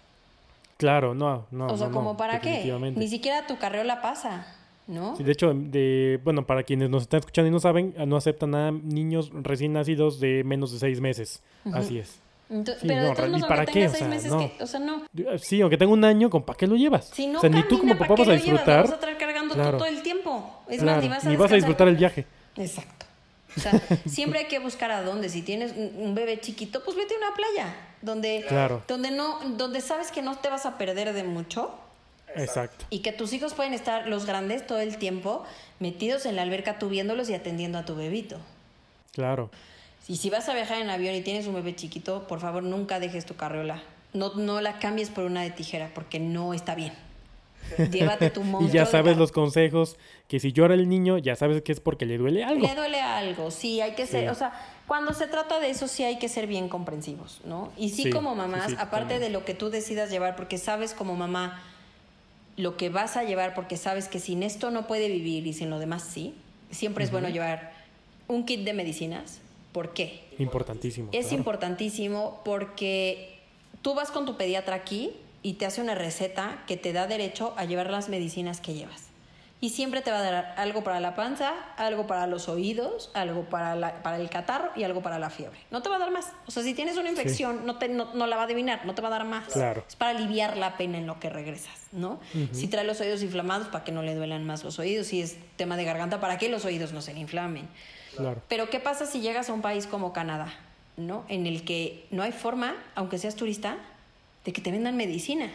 Claro, 0.78 1.16
no, 1.16 1.48
no. 1.50 1.68
O 1.68 1.78
sea, 1.78 1.90
¿como 1.90 2.18
para 2.18 2.40
qué? 2.40 2.72
Ni 2.96 3.08
siquiera 3.08 3.48
tu 3.48 3.58
carriola 3.58 4.02
pasa. 4.02 4.46
¿No? 4.88 5.16
de 5.18 5.32
hecho, 5.32 5.54
de, 5.54 6.20
bueno, 6.24 6.46
para 6.46 6.64
quienes 6.64 6.90
nos 6.90 7.04
están 7.04 7.20
escuchando 7.20 7.50
y 7.50 7.52
no 7.52 7.60
saben, 7.60 7.94
no 8.08 8.16
aceptan 8.16 8.56
a 8.56 8.72
niños 8.72 9.32
recién 9.34 9.74
nacidos 9.74 10.20
de 10.20 10.44
menos 10.44 10.72
de 10.72 10.80
seis 10.80 11.02
meses. 11.02 11.42
Así 11.74 12.00
es. 12.00 12.20
pero 12.82 13.28
no, 13.28 13.38
¿y 13.38 13.42
para 13.42 13.66
qué? 13.66 13.88
O 13.88 13.90
sea, 13.90 14.08
no. 14.08 14.52
o 14.60 14.68
sea, 14.68 14.80
no. 14.80 15.04
Sí, 15.40 15.62
aunque 15.62 15.78
tenga 15.78 15.92
un 15.92 16.06
año, 16.06 16.30
¿con 16.30 16.44
para 16.44 16.58
qué 16.58 16.68
lo 16.68 16.76
llevas? 16.76 17.10
Si 17.14 17.28
no 17.28 17.40
o 17.40 17.42
sea, 17.42 17.50
ni 17.50 17.64
tú 17.64 17.80
como 17.80 17.98
papá 17.98 18.16
vas 18.16 18.28
a 18.30 18.34
disfrutar. 18.34 18.84
Vas 18.84 18.92
a 18.92 18.96
estar 18.96 19.18
cargando 19.18 19.56
todo 19.56 19.86
el 19.86 20.02
tiempo. 20.02 20.64
Es 20.70 20.82
más, 20.82 21.02
ni 21.02 21.10
vas 21.10 21.26
a, 21.26 21.30
ni 21.30 21.36
vas 21.36 21.52
a 21.52 21.56
disfrutar 21.56 21.88
el 21.88 21.96
viaje. 21.96 22.26
Exacto. 22.56 22.94
O 23.58 23.60
sea, 23.60 23.72
siempre 24.06 24.38
hay 24.38 24.46
que 24.46 24.60
buscar 24.60 24.92
a 24.92 25.02
dónde. 25.02 25.30
Si 25.30 25.42
tienes 25.42 25.74
un 25.76 26.14
bebé 26.14 26.40
chiquito, 26.40 26.84
pues 26.84 26.96
vete 26.96 27.16
a 27.16 27.18
una 27.18 27.36
playa 27.36 27.76
donde, 28.04 28.46
donde 28.88 29.10
no, 29.10 29.40
donde 29.58 29.82
sabes 29.82 30.12
que 30.12 30.22
no 30.22 30.38
te 30.38 30.50
vas 30.50 30.68
a 30.68 30.78
perder 30.78 31.14
de 31.14 31.24
mucho 31.24 31.72
Exacto. 32.40 32.86
Y 32.90 33.00
que 33.00 33.12
tus 33.12 33.34
hijos 33.34 33.54
pueden 33.54 33.74
estar, 33.74 34.08
los 34.08 34.26
grandes, 34.26 34.66
todo 34.66 34.80
el 34.80 34.98
tiempo 34.98 35.44
metidos 35.80 36.26
en 36.26 36.36
la 36.36 36.42
alberca, 36.42 36.80
tú 36.80 36.90
viéndolos 36.90 37.30
y 37.30 37.34
atendiendo 37.34 37.78
a 37.78 37.86
tu 37.86 37.96
bebito. 37.96 38.38
Claro. 39.14 39.50
Y 40.08 40.18
si 40.18 40.30
vas 40.30 40.48
a 40.48 40.54
viajar 40.54 40.82
en 40.82 40.90
avión 40.90 41.16
y 41.16 41.22
tienes 41.22 41.48
un 41.48 41.56
bebé 41.56 41.76
chiquito, 41.76 42.28
por 42.28 42.40
favor 42.40 42.64
nunca 42.64 43.00
dejes 43.00 43.26
tu 43.26 43.36
carriola. 43.36 43.84
No, 44.14 44.34
no 44.36 44.62
la 44.62 44.80
cambies 44.80 45.10
por 45.10 45.26
una 45.26 45.42
de 45.42 45.52
tijera 45.52 45.92
porque 45.94 46.20
no 46.20 46.54
está 46.54 46.76
bien. 46.76 46.94
Llévate 47.92 48.30
tu 48.30 48.44
monstruo. 48.44 48.70
y 48.70 48.74
ya 48.74 48.86
sabes 48.86 49.18
los 49.18 49.32
consejos, 49.32 49.98
que 50.28 50.40
si 50.40 50.54
llora 50.54 50.74
el 50.74 50.88
niño, 50.88 51.18
ya 51.18 51.36
sabes 51.36 51.62
que 51.62 51.72
es 51.72 51.80
porque 51.80 52.06
le 52.06 52.18
duele 52.18 52.44
algo. 52.44 52.66
Le 52.66 52.76
duele 52.76 53.02
algo, 53.02 53.52
sí, 53.52 53.82
hay 53.82 53.94
que 53.94 54.06
ser, 54.06 54.30
o 54.30 54.36
sea, 54.36 54.54
cuando 54.88 55.14
se 55.14 55.28
trata 55.28 55.60
de 55.60 55.70
eso 55.70 55.88
sí 55.88 56.04
hay 56.04 56.18
que 56.18 56.30
ser 56.30 56.48
bien 56.48 56.70
comprensivos, 56.70 57.42
¿no? 57.44 57.72
Y 57.76 57.90
sí, 57.90 58.10
como 58.10 58.36
mamás, 58.36 58.74
aparte 58.80 59.20
de 59.20 59.30
lo 59.30 59.44
que 59.44 59.54
tú 59.54 59.70
decidas 59.70 60.10
llevar, 60.10 60.36
porque 60.36 60.58
sabes 60.58 60.94
como 60.94 61.16
mamá, 61.16 61.62
lo 62.58 62.76
que 62.76 62.90
vas 62.90 63.16
a 63.16 63.24
llevar, 63.24 63.54
porque 63.54 63.78
sabes 63.78 64.08
que 64.08 64.20
sin 64.20 64.44
esto 64.44 64.72
no 64.72 64.88
puede 64.88 65.08
vivir 65.08 65.48
y 65.48 65.54
sin 65.54 65.70
lo 65.70 65.80
demás 65.80 66.04
sí, 66.04 66.34
siempre 66.72 67.06
es 67.06 67.12
bueno 67.12 67.30
llevar 67.30 67.72
un 68.28 68.46
kit 68.46 68.66
de 68.66 68.74
medicinas. 68.74 69.40
¿Por 69.72 69.94
qué? 69.94 70.24
Importantísimo. 70.40 71.10
Es 71.14 71.32
importantísimo 71.32 72.42
porque 72.44 73.40
tú 73.82 73.94
vas 73.94 74.12
con 74.12 74.26
tu 74.26 74.36
pediatra 74.36 74.76
aquí 74.76 75.12
y 75.44 75.54
te 75.54 75.66
hace 75.66 75.82
una 75.82 75.96
receta 75.96 76.64
que 76.68 76.78
te 76.78 76.94
da 76.94 77.08
derecho 77.08 77.54
a 77.58 77.66
llevar 77.66 77.92
las 77.92 78.10
medicinas 78.10 78.60
que 78.60 78.74
llevas 78.74 79.07
y 79.60 79.72
siempre 79.72 80.02
te 80.02 80.12
va 80.12 80.20
a 80.20 80.22
dar 80.22 80.54
algo 80.58 80.84
para 80.84 81.00
la 81.00 81.16
panza, 81.16 81.52
algo 81.78 82.06
para 82.06 82.28
los 82.28 82.48
oídos, 82.48 83.10
algo 83.16 83.46
para, 83.46 83.76
la, 83.76 84.04
para 84.04 84.18
el 84.18 84.30
catarro 84.30 84.70
y 84.76 84.84
algo 84.84 85.02
para 85.02 85.18
la 85.18 85.32
fiebre. 85.32 85.58
No 85.72 85.82
te 85.82 85.90
va 85.90 85.96
a 85.96 86.00
dar 86.00 86.12
más. 86.12 86.32
O 86.46 86.52
sea, 86.52 86.62
si 86.62 86.76
tienes 86.76 86.96
una 86.98 87.10
infección, 87.10 87.66
no, 87.66 87.78
te, 87.78 87.90
no, 87.90 88.06
la 88.14 88.36
va 88.36 88.44
a 88.44 88.46
adivinar, 88.46 88.86
no 88.86 88.94
te 88.94 89.02
va 89.02 89.08
a 89.08 89.12
dar 89.12 89.26
más. 89.26 89.48
Claro. 89.48 89.84
Es 89.88 89.96
para 89.96 90.12
aliviar 90.12 90.58
la 90.58 90.78
pena 90.78 91.00
en 91.00 91.08
lo 91.08 91.20
que 91.20 91.32
regresas, 91.32 91.76
¿no? 91.92 92.20
Si 92.52 92.68
trae 92.68 92.86
los 92.86 93.02
oídos 93.02 93.24
inflamados, 93.24 93.68
para 93.70 93.84
que 93.84 93.92
no 93.92 94.04
le 94.04 94.14
duelan 94.14 94.46
más 94.46 94.64
los 94.64 94.78
oídos. 94.78 95.08
Si 95.08 95.22
es 95.22 95.38
tema 95.56 95.76
de 95.76 95.86
garganta, 95.86 96.20
para 96.20 96.38
que 96.38 96.50
los 96.50 96.64
oídos 96.64 96.94
no 96.94 97.02
se 97.02 97.16
le 97.16 97.20
inflamen. 97.20 97.68
Claro. 98.16 98.42
Pero, 98.48 98.70
¿qué 98.70 98.80
pasa 98.80 99.08
si 99.08 99.22
llegas 99.22 99.50
a 99.50 99.54
un 99.54 99.62
país 99.62 99.88
como 99.88 100.14
Canadá, 100.14 100.54
¿no? 100.98 101.26
En 101.30 101.48
el 101.48 101.66
que 101.66 102.06
no 102.12 102.22
hay 102.22 102.32
forma, 102.32 102.76
aunque 102.94 103.18
seas 103.18 103.36
turista, 103.36 103.78
de 104.46 104.54
que 104.54 104.62
te 104.62 104.72
vendan 104.72 104.96
medicina. 104.98 105.52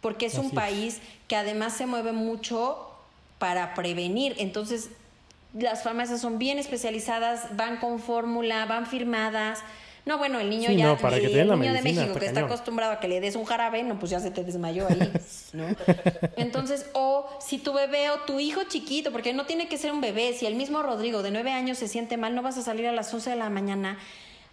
Porque 0.00 0.26
es 0.26 0.36
un 0.36 0.50
país 0.50 1.00
que 1.28 1.36
además 1.36 1.76
se 1.76 1.86
mueve 1.86 2.12
mucho 2.12 2.91
para 3.42 3.74
prevenir. 3.74 4.36
Entonces, 4.38 4.90
las 5.52 5.82
farmacias 5.82 6.20
son 6.20 6.38
bien 6.38 6.60
especializadas, 6.60 7.56
van 7.56 7.78
con 7.78 7.98
fórmula, 7.98 8.66
van 8.66 8.86
firmadas. 8.86 9.64
No, 10.06 10.16
bueno, 10.16 10.38
el 10.38 10.48
niño 10.48 10.70
ya, 10.70 10.92
el, 10.92 11.48
niño 11.58 11.72
de 11.72 11.82
México 11.82 12.14
que 12.20 12.26
está 12.26 12.42
acostumbrado 12.42 12.92
a 12.92 13.00
que 13.00 13.08
le 13.08 13.20
des 13.20 13.34
un 13.34 13.44
jarabe, 13.44 13.82
no, 13.82 13.98
pues 13.98 14.12
ya 14.12 14.20
se 14.20 14.30
te 14.30 14.44
desmayó 14.44 14.86
ahí, 14.86 15.12
¿no? 15.54 15.64
Entonces, 16.36 16.86
o 16.92 17.28
si 17.40 17.58
tu 17.58 17.72
bebé 17.72 18.10
o 18.10 18.20
tu 18.20 18.38
hijo 18.38 18.62
chiquito, 18.68 19.10
porque 19.10 19.32
no 19.32 19.44
tiene 19.44 19.66
que 19.66 19.76
ser 19.76 19.90
un 19.90 20.00
bebé, 20.00 20.34
si 20.34 20.46
el 20.46 20.54
mismo 20.54 20.84
Rodrigo 20.84 21.24
de 21.24 21.32
nueve 21.32 21.50
años 21.50 21.78
se 21.78 21.88
siente 21.88 22.16
mal, 22.16 22.36
no 22.36 22.42
vas 22.42 22.58
a 22.58 22.62
salir 22.62 22.86
a 22.86 22.92
las 22.92 23.12
11 23.12 23.30
de 23.30 23.36
la 23.36 23.50
mañana, 23.50 23.98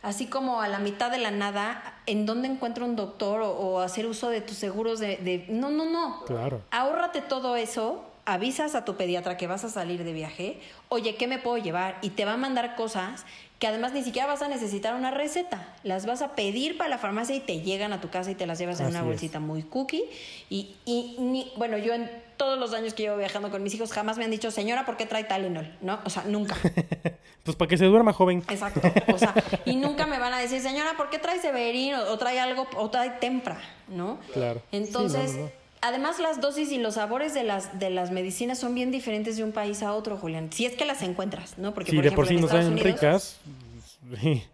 así 0.01 0.25
como 0.25 0.63
a 0.63 0.67
la 0.67 0.79
mitad 0.79 1.11
de 1.11 1.19
la 1.19 1.29
nada, 1.29 2.01
¿en 2.07 2.25
dónde 2.25 2.47
encuentro 2.47 2.85
un 2.85 2.95
doctor 2.95 3.41
o, 3.43 3.81
hacer 3.81 4.07
uso 4.07 4.29
de 4.29 4.41
tus 4.41 4.57
seguros 4.57 4.99
de, 4.99 5.17
de... 5.17 5.45
No, 5.47 5.69
no, 5.69 5.85
no. 5.85 6.25
Claro. 6.25 6.63
Ahórrate 6.71 7.21
todo 7.21 7.55
eso 7.55 8.08
avisas 8.33 8.75
a 8.75 8.85
tu 8.85 8.95
pediatra 8.95 9.37
que 9.37 9.47
vas 9.47 9.63
a 9.63 9.69
salir 9.69 10.03
de 10.03 10.13
viaje, 10.13 10.59
oye, 10.89 11.15
¿qué 11.15 11.27
me 11.27 11.39
puedo 11.39 11.57
llevar? 11.57 11.97
Y 12.01 12.11
te 12.11 12.25
va 12.25 12.33
a 12.33 12.37
mandar 12.37 12.75
cosas 12.75 13.25
que 13.59 13.67
además 13.67 13.91
ni 13.91 14.03
siquiera 14.03 14.27
vas 14.27 14.41
a 14.41 14.47
necesitar 14.47 14.95
una 14.95 15.11
receta. 15.11 15.67
Las 15.83 16.05
vas 16.05 16.21
a 16.21 16.33
pedir 16.33 16.77
para 16.77 16.89
la 16.89 16.97
farmacia 16.97 17.35
y 17.35 17.41
te 17.41 17.59
llegan 17.59 17.91
a 17.91 17.99
tu 17.99 18.09
casa 18.09 18.31
y 18.31 18.35
te 18.35 18.47
las 18.47 18.57
llevas 18.57 18.79
en 18.79 18.87
una 18.87 19.03
bolsita 19.03 19.39
muy 19.39 19.63
cookie. 19.63 20.03
Y, 20.49 20.75
y 20.85 21.17
ni, 21.19 21.51
bueno, 21.57 21.77
yo 21.77 21.93
en 21.93 22.09
todos 22.37 22.57
los 22.57 22.73
años 22.73 22.93
que 22.93 23.03
llevo 23.03 23.17
viajando 23.17 23.51
con 23.51 23.61
mis 23.61 23.73
hijos 23.75 23.91
jamás 23.91 24.17
me 24.17 24.23
han 24.23 24.31
dicho, 24.31 24.49
señora, 24.49 24.85
¿por 24.85 24.95
qué 24.95 25.05
trae 25.05 25.25
Talenol? 25.25 25.75
¿No? 25.81 25.99
O 26.05 26.09
sea, 26.09 26.23
nunca. 26.23 26.55
pues 27.43 27.57
para 27.57 27.67
que 27.67 27.77
se 27.77 27.85
duerma 27.85 28.13
joven. 28.13 28.43
Exacto. 28.49 28.81
O 29.13 29.17
sea, 29.17 29.35
y 29.65 29.75
nunca 29.75 30.07
me 30.07 30.19
van 30.19 30.33
a 30.33 30.39
decir, 30.39 30.61
señora, 30.61 30.93
¿por 30.95 31.09
qué 31.09 31.19
trae 31.19 31.39
Severin? 31.39 31.95
O, 31.95 32.17
trae 32.17 32.39
algo, 32.39 32.65
o 32.77 32.89
trae 32.89 33.09
Tempra, 33.19 33.59
¿no? 33.89 34.19
Claro. 34.33 34.61
Entonces... 34.71 35.37
Además, 35.81 36.19
las 36.19 36.41
dosis 36.41 36.71
y 36.71 36.77
los 36.77 36.95
sabores 36.95 37.33
de 37.33 37.43
las, 37.43 37.79
de 37.79 37.89
las 37.89 38.11
medicinas 38.11 38.59
son 38.59 38.75
bien 38.75 38.91
diferentes 38.91 39.37
de 39.37 39.43
un 39.43 39.51
país 39.51 39.81
a 39.81 39.93
otro, 39.93 40.17
Julián. 40.17 40.51
Si 40.51 40.65
es 40.65 40.75
que 40.75 40.85
las 40.85 41.01
encuentras, 41.01 41.57
¿no? 41.57 41.73
Porque, 41.73 41.93
por 41.93 42.03
de 42.03 42.11
por 42.11 42.27
sí 42.27 42.35
no 42.35 42.47
son 42.47 42.77
ricas. 42.77 43.39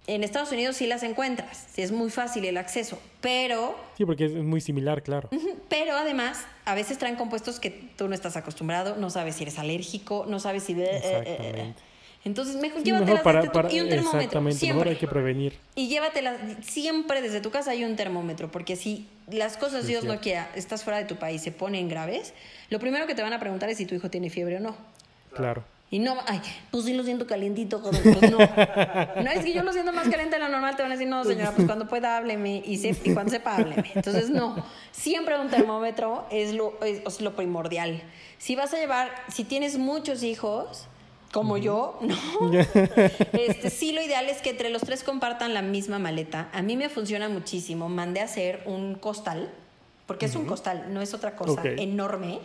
En 0.07 0.23
Estados 0.23 0.51
Unidos 0.51 0.75
sí 0.75 0.87
las 0.87 1.03
encuentras, 1.03 1.67
sí 1.71 1.81
es 1.81 1.91
muy 1.91 2.09
fácil 2.09 2.43
el 2.45 2.57
acceso, 2.57 2.99
pero... 3.21 3.75
Sí, 3.97 4.05
porque 4.05 4.25
es 4.25 4.33
muy 4.33 4.59
similar, 4.59 5.01
claro. 5.01 5.29
Pero 5.69 5.93
además, 5.93 6.45
a 6.65 6.75
veces 6.75 6.97
traen 6.97 7.15
compuestos 7.15 7.59
que 7.59 7.69
tú 7.69 8.07
no 8.07 8.15
estás 8.15 8.35
acostumbrado, 8.35 8.97
no 8.97 9.09
sabes 9.09 9.35
si 9.35 9.43
eres 9.43 9.57
alérgico, 9.57 10.25
no 10.27 10.39
sabes 10.39 10.63
si... 10.63 10.73
Eh, 10.73 10.83
eh, 10.83 11.01
eh, 11.01 11.21
Exactamente. 11.21 11.81
Entonces, 12.25 12.55
mejor 12.55 12.83
llévatelas 12.83 13.21
para, 13.21 13.41
desde 13.41 13.53
tu, 13.53 13.59
y 13.59 13.79
un 13.79 13.89
termómetro. 13.89 14.19
Exactamente, 14.19 14.59
siempre. 14.59 14.89
hay 14.89 14.95
que 14.95 15.07
prevenir. 15.07 15.53
Y 15.75 15.87
llévatelas 15.87 16.37
siempre 16.61 17.21
desde 17.21 17.39
tu 17.39 17.51
casa 17.51 17.71
hay 17.71 17.83
un 17.85 17.95
termómetro, 17.95 18.51
porque 18.51 18.75
si 18.75 19.07
las 19.31 19.57
cosas, 19.57 19.87
Dios 19.87 20.03
no 20.03 20.19
quiera, 20.19 20.49
estás 20.55 20.83
fuera 20.83 20.99
de 20.99 21.05
tu 21.05 21.15
país, 21.15 21.41
se 21.41 21.51
ponen 21.51 21.89
graves, 21.89 22.33
lo 22.69 22.79
primero 22.79 23.07
que 23.07 23.15
te 23.15 23.21
van 23.21 23.33
a 23.33 23.39
preguntar 23.39 23.69
es 23.69 23.77
si 23.77 23.85
tu 23.85 23.95
hijo 23.95 24.09
tiene 24.09 24.29
fiebre 24.29 24.57
o 24.57 24.59
no. 24.59 24.75
Claro. 25.33 25.63
Y 25.91 25.99
no, 25.99 26.17
ay, 26.25 26.41
pues 26.71 26.85
sí 26.85 26.93
lo 26.93 27.03
siento 27.03 27.27
calientito, 27.27 27.81
pues 27.81 28.31
no. 28.31 28.39
No 28.39 29.31
es 29.31 29.45
que 29.45 29.53
yo 29.53 29.63
lo 29.63 29.71
siento 29.71 29.93
más 29.93 30.09
caliente 30.09 30.35
de 30.35 30.39
lo 30.39 30.49
normal, 30.49 30.75
te 30.75 30.81
van 30.81 30.91
a 30.91 30.95
decir, 30.95 31.07
no, 31.07 31.23
señora, 31.23 31.51
pues 31.51 31.67
cuando 31.67 31.87
pueda 31.87 32.17
hábleme 32.17 32.63
y, 32.65 32.77
se, 32.77 32.89
y 32.89 33.13
cuando 33.13 33.31
sepa 33.31 33.55
hábleme. 33.55 33.91
Entonces, 33.93 34.29
no, 34.29 34.65
siempre 34.91 35.39
un 35.39 35.49
termómetro 35.49 36.25
es 36.31 36.53
lo, 36.53 36.77
es 36.83 37.21
lo 37.21 37.35
primordial. 37.35 38.01
Si 38.39 38.55
vas 38.55 38.73
a 38.73 38.77
llevar, 38.77 39.11
si 39.31 39.43
tienes 39.43 39.77
muchos 39.77 40.23
hijos, 40.23 40.87
como 41.35 41.57
yo, 41.57 41.99
¿no? 42.01 42.15
este, 43.33 43.69
sí, 43.69 43.91
lo 43.91 44.01
ideal 44.01 44.29
es 44.29 44.41
que 44.41 44.51
entre 44.51 44.69
los 44.69 44.83
tres 44.83 45.03
compartan 45.03 45.53
la 45.53 45.61
misma 45.61 45.99
maleta. 45.99 46.47
A 46.53 46.61
mí 46.61 46.77
me 46.77 46.87
funciona 46.87 47.27
muchísimo. 47.27 47.89
Mandé 47.89 48.21
a 48.21 48.23
hacer 48.23 48.63
un 48.65 48.95
costal 48.95 49.51
porque 50.07 50.27
es 50.27 50.35
un 50.35 50.45
costal, 50.45 50.93
no 50.93 51.01
es 51.01 51.13
otra 51.13 51.35
cosa, 51.35 51.61
enorme, 51.65 52.39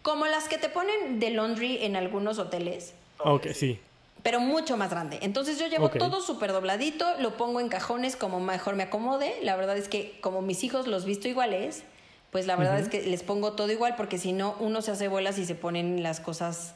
como 0.00 0.24
las 0.26 0.48
que 0.48 0.56
te 0.56 0.70
ponen 0.70 1.18
de 1.18 1.30
laundry 1.30 1.84
en 1.84 1.96
algunos 1.96 2.38
hoteles, 2.38 2.94
Ok, 3.18 3.48
sí. 3.52 3.78
pero 4.22 4.40
mucho 4.40 4.76
más 4.76 4.90
grande. 4.90 5.18
Entonces 5.20 5.58
yo 5.58 5.66
llevo 5.66 5.90
todo 5.90 6.22
súper 6.22 6.52
dobladito, 6.52 7.06
lo 7.18 7.36
pongo 7.36 7.60
en 7.60 7.68
cajones 7.68 8.16
como 8.16 8.40
mejor 8.40 8.76
me 8.76 8.84
acomode. 8.84 9.34
La 9.42 9.56
verdad 9.56 9.76
es 9.76 9.88
que 9.88 10.18
como 10.20 10.40
mis 10.40 10.64
hijos 10.64 10.86
los 10.86 11.04
visto 11.04 11.28
iguales, 11.28 11.82
pues 12.30 12.46
la 12.46 12.56
verdad 12.56 12.78
es 12.78 12.88
que 12.88 13.02
les 13.02 13.22
pongo 13.22 13.52
todo 13.52 13.70
igual 13.70 13.96
porque 13.96 14.16
si 14.16 14.32
no 14.32 14.54
uno 14.60 14.80
se 14.80 14.92
hace 14.92 15.08
bolas 15.08 15.36
y 15.38 15.44
se 15.44 15.56
ponen 15.56 16.02
las 16.02 16.20
cosas 16.20 16.74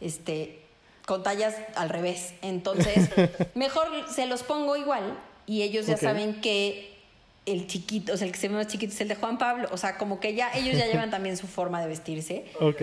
este 0.00 0.65
con 1.06 1.22
tallas 1.22 1.54
al 1.74 1.88
revés. 1.88 2.34
Entonces, 2.42 3.08
mejor 3.54 3.88
se 4.14 4.26
los 4.26 4.42
pongo 4.42 4.76
igual 4.76 5.18
y 5.46 5.62
ellos 5.62 5.86
ya 5.86 5.96
saben 5.96 6.40
que 6.42 6.94
el 7.46 7.66
chiquito, 7.68 8.12
o 8.12 8.16
sea, 8.16 8.26
el 8.26 8.32
que 8.32 8.38
se 8.38 8.48
ve 8.48 8.54
más 8.56 8.66
chiquito 8.66 8.92
es 8.92 9.00
el 9.00 9.08
de 9.08 9.14
Juan 9.14 9.38
Pablo, 9.38 9.68
o 9.72 9.76
sea, 9.78 9.96
como 9.98 10.20
que 10.20 10.34
ya 10.34 10.52
ellos 10.52 10.76
ya 10.76 10.86
llevan 10.92 11.10
también 11.10 11.36
su 11.38 11.46
forma 11.46 11.80
de 11.80 11.86
vestirse. 11.86 12.44
Ok. 12.60 12.82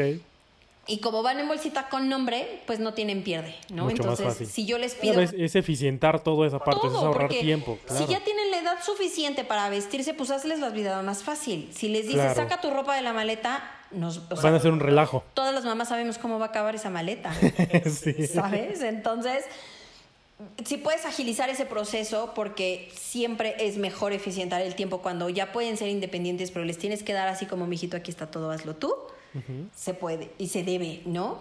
Y 0.86 0.98
como 1.00 1.24
van 1.24 1.40
en 1.40 1.48
bolsita 1.48 1.88
con 1.88 2.10
nombre, 2.10 2.62
pues 2.68 2.80
no 2.80 2.94
tienen 2.94 3.24
pierde, 3.24 3.56
¿no? 3.70 3.86
Mucho 3.86 4.04
más 4.04 4.20
Entonces, 4.20 4.26
fácil. 4.26 4.48
si 4.48 4.66
yo 4.66 4.78
les 4.78 4.96
pido 4.96 5.22
es, 5.22 5.32
es 5.32 5.56
eficientar 5.56 6.22
toda 6.22 6.46
esa 6.46 6.60
parte, 6.60 6.82
todo, 6.82 6.98
es 6.98 7.04
ahorrar 7.04 7.30
tiempo. 7.30 7.78
Claro. 7.88 8.06
si 8.06 8.12
ya 8.12 8.22
tienen 8.22 8.52
la 8.52 8.60
edad 8.60 8.84
suficiente 8.84 9.46
para 9.46 9.70
vestirse, 9.70 10.14
pues 10.14 10.30
hazles 10.30 10.60
la 10.60 10.70
vida 10.72 11.02
más 11.02 11.24
fácil. 11.24 11.70
Si 11.74 11.88
les 11.88 12.04
dices, 12.08 12.22
Claro. 12.22 12.36
saca 12.36 12.60
tu 12.60 12.70
ropa 12.70 12.98
de 12.98 13.02
la 13.02 13.14
maleta, 13.14 13.64
nos, 13.96 14.18
o 14.30 14.36
sea, 14.36 14.44
Van 14.44 14.54
a 14.54 14.58
hacer 14.58 14.72
un 14.72 14.80
relajo. 14.80 15.24
todas 15.34 15.54
las 15.54 15.66
mamás 15.66 15.90
sabemos 15.90 16.18
cómo 16.18 16.40
va 16.40 16.46
a 16.46 16.50
acabar 16.50 16.76
esa 16.76 16.90
maleta, 16.90 17.34
sí. 17.90 18.28
¿sabes? 18.28 18.82
Entonces, 18.82 19.46
si 20.66 20.78
puedes 20.78 21.06
agilizar 21.06 21.50
ese 21.50 21.66
proceso, 21.66 22.34
porque 22.36 22.92
siempre 22.96 23.56
es 23.60 23.78
mejor 23.78 24.12
eficientar 24.14 24.62
el 24.62 24.76
tiempo 24.76 25.00
cuando 25.02 25.30
ya 25.30 25.52
pueden 25.52 25.78
ser 25.78 25.88
independientes, 25.90 26.52
pero 26.52 26.66
les 26.66 26.78
tienes 26.78 27.04
que 27.04 27.14
dar 27.14 27.28
así 27.28 27.46
como, 27.46 27.66
mijito, 27.68 27.96
aquí 27.96 28.12
está 28.12 28.28
todo, 28.30 28.52
hazlo 28.52 28.76
tú. 28.76 28.94
Se 29.76 29.94
puede 29.96 30.32
y 30.38 30.50
se 30.50 30.64
debe, 30.64 31.02
¿no? 31.06 31.40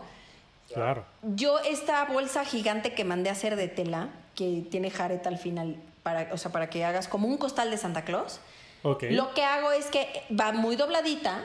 Claro. 0.73 1.05
Yo 1.23 1.59
esta 1.59 2.05
bolsa 2.07 2.45
gigante 2.47 2.95
que 2.95 3.05
mandé 3.05 3.29
a 3.29 3.33
hacer 3.33 3.57
de 3.57 3.69
tela, 3.69 4.09
que 4.35 4.65
tiene 4.71 4.91
jareta 4.91 5.29
al 5.29 5.37
final, 5.37 5.77
para, 6.03 6.29
o 6.33 6.39
sea, 6.39 6.51
para 6.53 6.71
que 6.71 6.85
hagas 6.87 7.07
como 7.07 7.29
un 7.29 7.37
costal 7.37 7.71
de 7.71 7.77
Santa 7.77 8.05
Claus, 8.07 8.41
Ok. 8.83 9.05
lo 9.11 9.35
que 9.35 9.45
hago 9.45 9.73
es 9.73 9.87
que 9.87 10.07
va 10.39 10.53
muy 10.53 10.77
dobladita, 10.77 11.41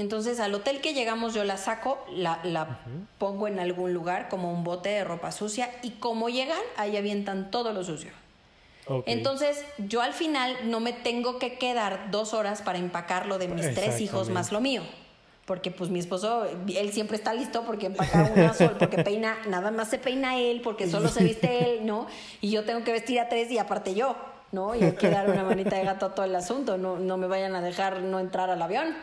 entonces 0.00 0.40
al 0.40 0.54
hotel 0.54 0.80
que 0.80 0.94
llegamos 0.94 1.34
yo 1.34 1.44
la 1.44 1.56
saco, 1.56 1.98
la, 2.10 2.40
la 2.44 2.80
pongo 3.18 3.48
en 3.48 3.58
algún 3.58 3.92
lugar 3.92 4.28
como 4.28 4.52
un 4.52 4.64
bote 4.64 4.88
de 4.90 5.04
ropa 5.04 5.32
sucia 5.32 5.70
y 5.82 5.90
como 5.92 6.28
llegan, 6.28 6.60
ahí 6.76 6.96
avientan 6.96 7.50
todo 7.50 7.72
lo 7.72 7.84
sucio. 7.84 8.10
Entonces, 9.06 9.64
yo 9.78 10.00
al 10.00 10.14
final 10.14 10.56
no 10.64 10.80
me 10.80 10.92
tengo 10.92 11.38
que 11.38 11.58
quedar 11.58 12.10
dos 12.10 12.32
horas 12.32 12.62
para 12.62 12.78
empacar 12.78 13.26
lo 13.26 13.38
de 13.38 13.48
mis 13.48 13.74
tres 13.74 14.00
hijos 14.00 14.30
más 14.30 14.52
lo 14.52 14.60
mío. 14.60 14.82
Porque 15.44 15.70
pues 15.70 15.88
mi 15.88 15.98
esposo, 15.98 16.44
él 16.44 16.92
siempre 16.92 17.16
está 17.16 17.32
listo 17.32 17.64
porque 17.64 17.86
empaca 17.86 18.30
una 18.34 18.52
sola, 18.52 18.76
porque 18.78 19.02
peina, 19.02 19.38
nada 19.46 19.70
más 19.70 19.88
se 19.88 19.98
peina 19.98 20.38
él, 20.38 20.60
porque 20.60 20.86
solo 20.88 21.08
se 21.08 21.24
viste 21.24 21.72
él, 21.72 21.86
¿no? 21.86 22.06
Y 22.42 22.50
yo 22.50 22.64
tengo 22.64 22.84
que 22.84 22.92
vestir 22.92 23.18
a 23.18 23.30
tres 23.30 23.50
y 23.50 23.56
aparte 23.56 23.94
yo, 23.94 24.14
¿no? 24.52 24.74
Y 24.74 24.82
hay 24.82 24.92
que 24.92 25.10
dar 25.10 25.30
una 25.30 25.44
manita 25.44 25.76
de 25.76 25.84
gato 25.84 26.06
a 26.06 26.14
todo 26.14 26.24
el 26.24 26.34
asunto, 26.34 26.78
no, 26.78 26.98
no 26.98 27.16
me 27.16 27.26
vayan 27.26 27.54
a 27.54 27.60
dejar 27.60 28.00
no 28.00 28.18
entrar 28.18 28.50
al 28.50 28.60
avión, 28.60 28.96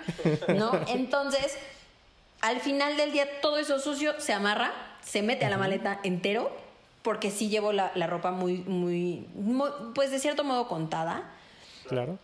¿no? 0.50 0.72
Entonces, 0.88 1.58
al 2.42 2.60
final 2.60 2.98
del 2.98 3.12
día 3.12 3.42
todo 3.42 3.58
eso 3.58 3.80
sucio 3.80 4.20
se 4.20 4.34
amarra, 4.34 4.72
se 5.02 5.22
mete 5.22 5.46
a 5.46 5.50
la 5.50 5.58
maleta 5.58 6.00
entero, 6.04 6.52
porque 7.02 7.30
sí 7.30 7.50
llevo 7.50 7.72
la, 7.72 7.92
la 7.96 8.08
ropa 8.08 8.32
muy, 8.32 8.58
muy, 8.60 9.28
muy, 9.36 9.70
pues 9.94 10.12
de 10.12 10.20
cierto 10.20 10.44
modo 10.44 10.68
contada. 10.68 11.24
Claro. 11.88 12.18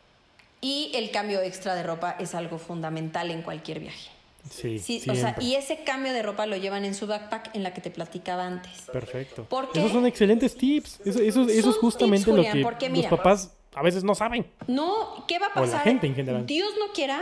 Y 0.60 0.92
el 0.96 1.12
cambio 1.12 1.42
extra 1.42 1.76
de 1.76 1.84
ropa 1.84 2.16
es 2.20 2.36
algo 2.36 2.58
fundamental 2.58 3.32
en 3.32 3.42
cualquier 3.42 3.80
viaje. 3.80 4.10
Sí, 4.50 4.80
Sí, 4.80 5.04
o 5.10 5.16
sea, 5.16 5.36
y 5.40 5.56
ese 5.56 5.84
cambio 5.84 6.14
de 6.14 6.22
ropa 6.24 6.46
lo 6.46 6.58
llevan 6.58 6.84
en 6.86 6.96
su 6.96 7.08
backpack 7.08 7.56
en 7.56 7.64
la 7.64 7.74
que 7.74 7.82
te 7.82 7.92
platicaba 7.92 8.46
antes. 8.46 8.72
Perfecto. 8.92 9.44
¿Por 9.46 9.72
qué? 9.72 9.80
Esos 9.80 9.92
son 9.92 10.06
excelentes 10.06 10.56
tips. 10.58 11.00
Eso, 11.06 11.20
eso, 11.20 11.44
eso 11.48 11.70
es 11.70 11.78
justamente 11.78 12.26
tips, 12.26 12.38
lo 12.38 12.44
que 12.54 12.62
porque 12.62 12.90
los 12.90 12.98
mira- 12.98 13.10
papás 13.10 13.52
a 13.76 13.82
veces 13.84 14.04
no 14.04 14.16
saben. 14.16 14.46
No, 14.68 15.26
¿qué 15.28 15.40
va 15.40 15.48
a 15.48 15.50
O 15.60 15.66
la 15.66 15.72
pasar? 15.72 15.84
gente 15.84 16.08
en 16.08 16.16
general. 16.16 16.46
Dios 16.46 16.74
no 16.80 16.92
quiera, 16.94 17.22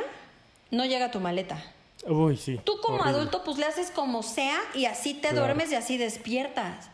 no 0.71 0.85
llega 0.85 1.11
tu 1.11 1.19
maleta. 1.19 1.61
Uy, 2.07 2.37
sí. 2.37 2.59
Tú 2.63 2.79
como 2.81 2.99
horrible. 2.99 3.17
adulto 3.19 3.43
pues 3.43 3.57
le 3.57 3.65
haces 3.65 3.91
como 3.91 4.23
sea 4.23 4.57
y 4.73 4.85
así 4.85 5.13
te 5.13 5.27
Claro. 5.29 5.39
duermes 5.41 5.71
y 5.71 5.75
así 5.75 5.97
despiertas. 5.97 6.89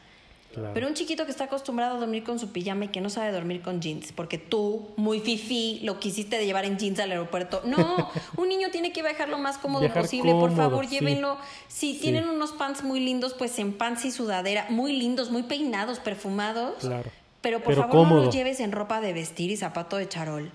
Claro. 0.55 0.71
Pero 0.73 0.87
un 0.87 0.93
chiquito 0.93 1.25
que 1.25 1.31
está 1.31 1.43
acostumbrado 1.43 1.97
a 1.97 1.99
dormir 1.99 2.23
con 2.23 2.39
su 2.39 2.51
pijama 2.51 2.85
y 2.85 2.87
que 2.87 3.01
no 3.01 3.09
sabe 3.09 3.31
dormir 3.31 3.61
con 3.61 3.81
jeans, 3.81 4.11
porque 4.13 4.37
tú, 4.37 4.87
muy 4.95 5.19
fifi, 5.19 5.81
lo 5.83 5.99
quisiste 5.99 6.37
de 6.37 6.45
llevar 6.45 6.63
en 6.65 6.77
jeans 6.79 6.97
al 6.99 7.11
aeropuerto. 7.11 7.61
No, 7.65 8.09
un 8.37 8.47
niño 8.49 8.69
tiene 8.71 8.93
que 8.93 9.01
viajar 9.01 9.27
lo 9.29 9.37
más 9.37 9.57
cómodo 9.57 9.81
Viajar 9.81 10.03
posible, 10.03 10.31
por 10.31 10.55
favor, 10.55 10.85
sí. 10.87 10.91
llévenlo. 10.99 11.37
Si 11.67 11.93
Sí. 11.95 11.99
tienen 11.99 12.29
unos 12.29 12.53
pants 12.53 12.83
muy 12.83 13.01
lindos, 13.01 13.33
pues 13.33 13.59
en 13.59 13.73
pants 13.73 14.05
y 14.05 14.11
sudadera, 14.11 14.65
muy 14.69 14.95
lindos, 14.95 15.29
muy 15.29 15.43
peinados, 15.43 15.99
perfumados. 15.99 16.75
Claro. 16.79 17.11
Pero 17.41 17.59
por 17.59 17.75
Pero 17.75 17.81
favor 17.89 18.07
no 18.07 18.15
los 18.23 18.33
lleves 18.33 18.59
en 18.61 18.71
ropa 18.71 19.01
de 19.01 19.13
vestir 19.13 19.51
y 19.51 19.57
zapato 19.57 19.97
de 19.97 20.07
charol, 20.09 20.51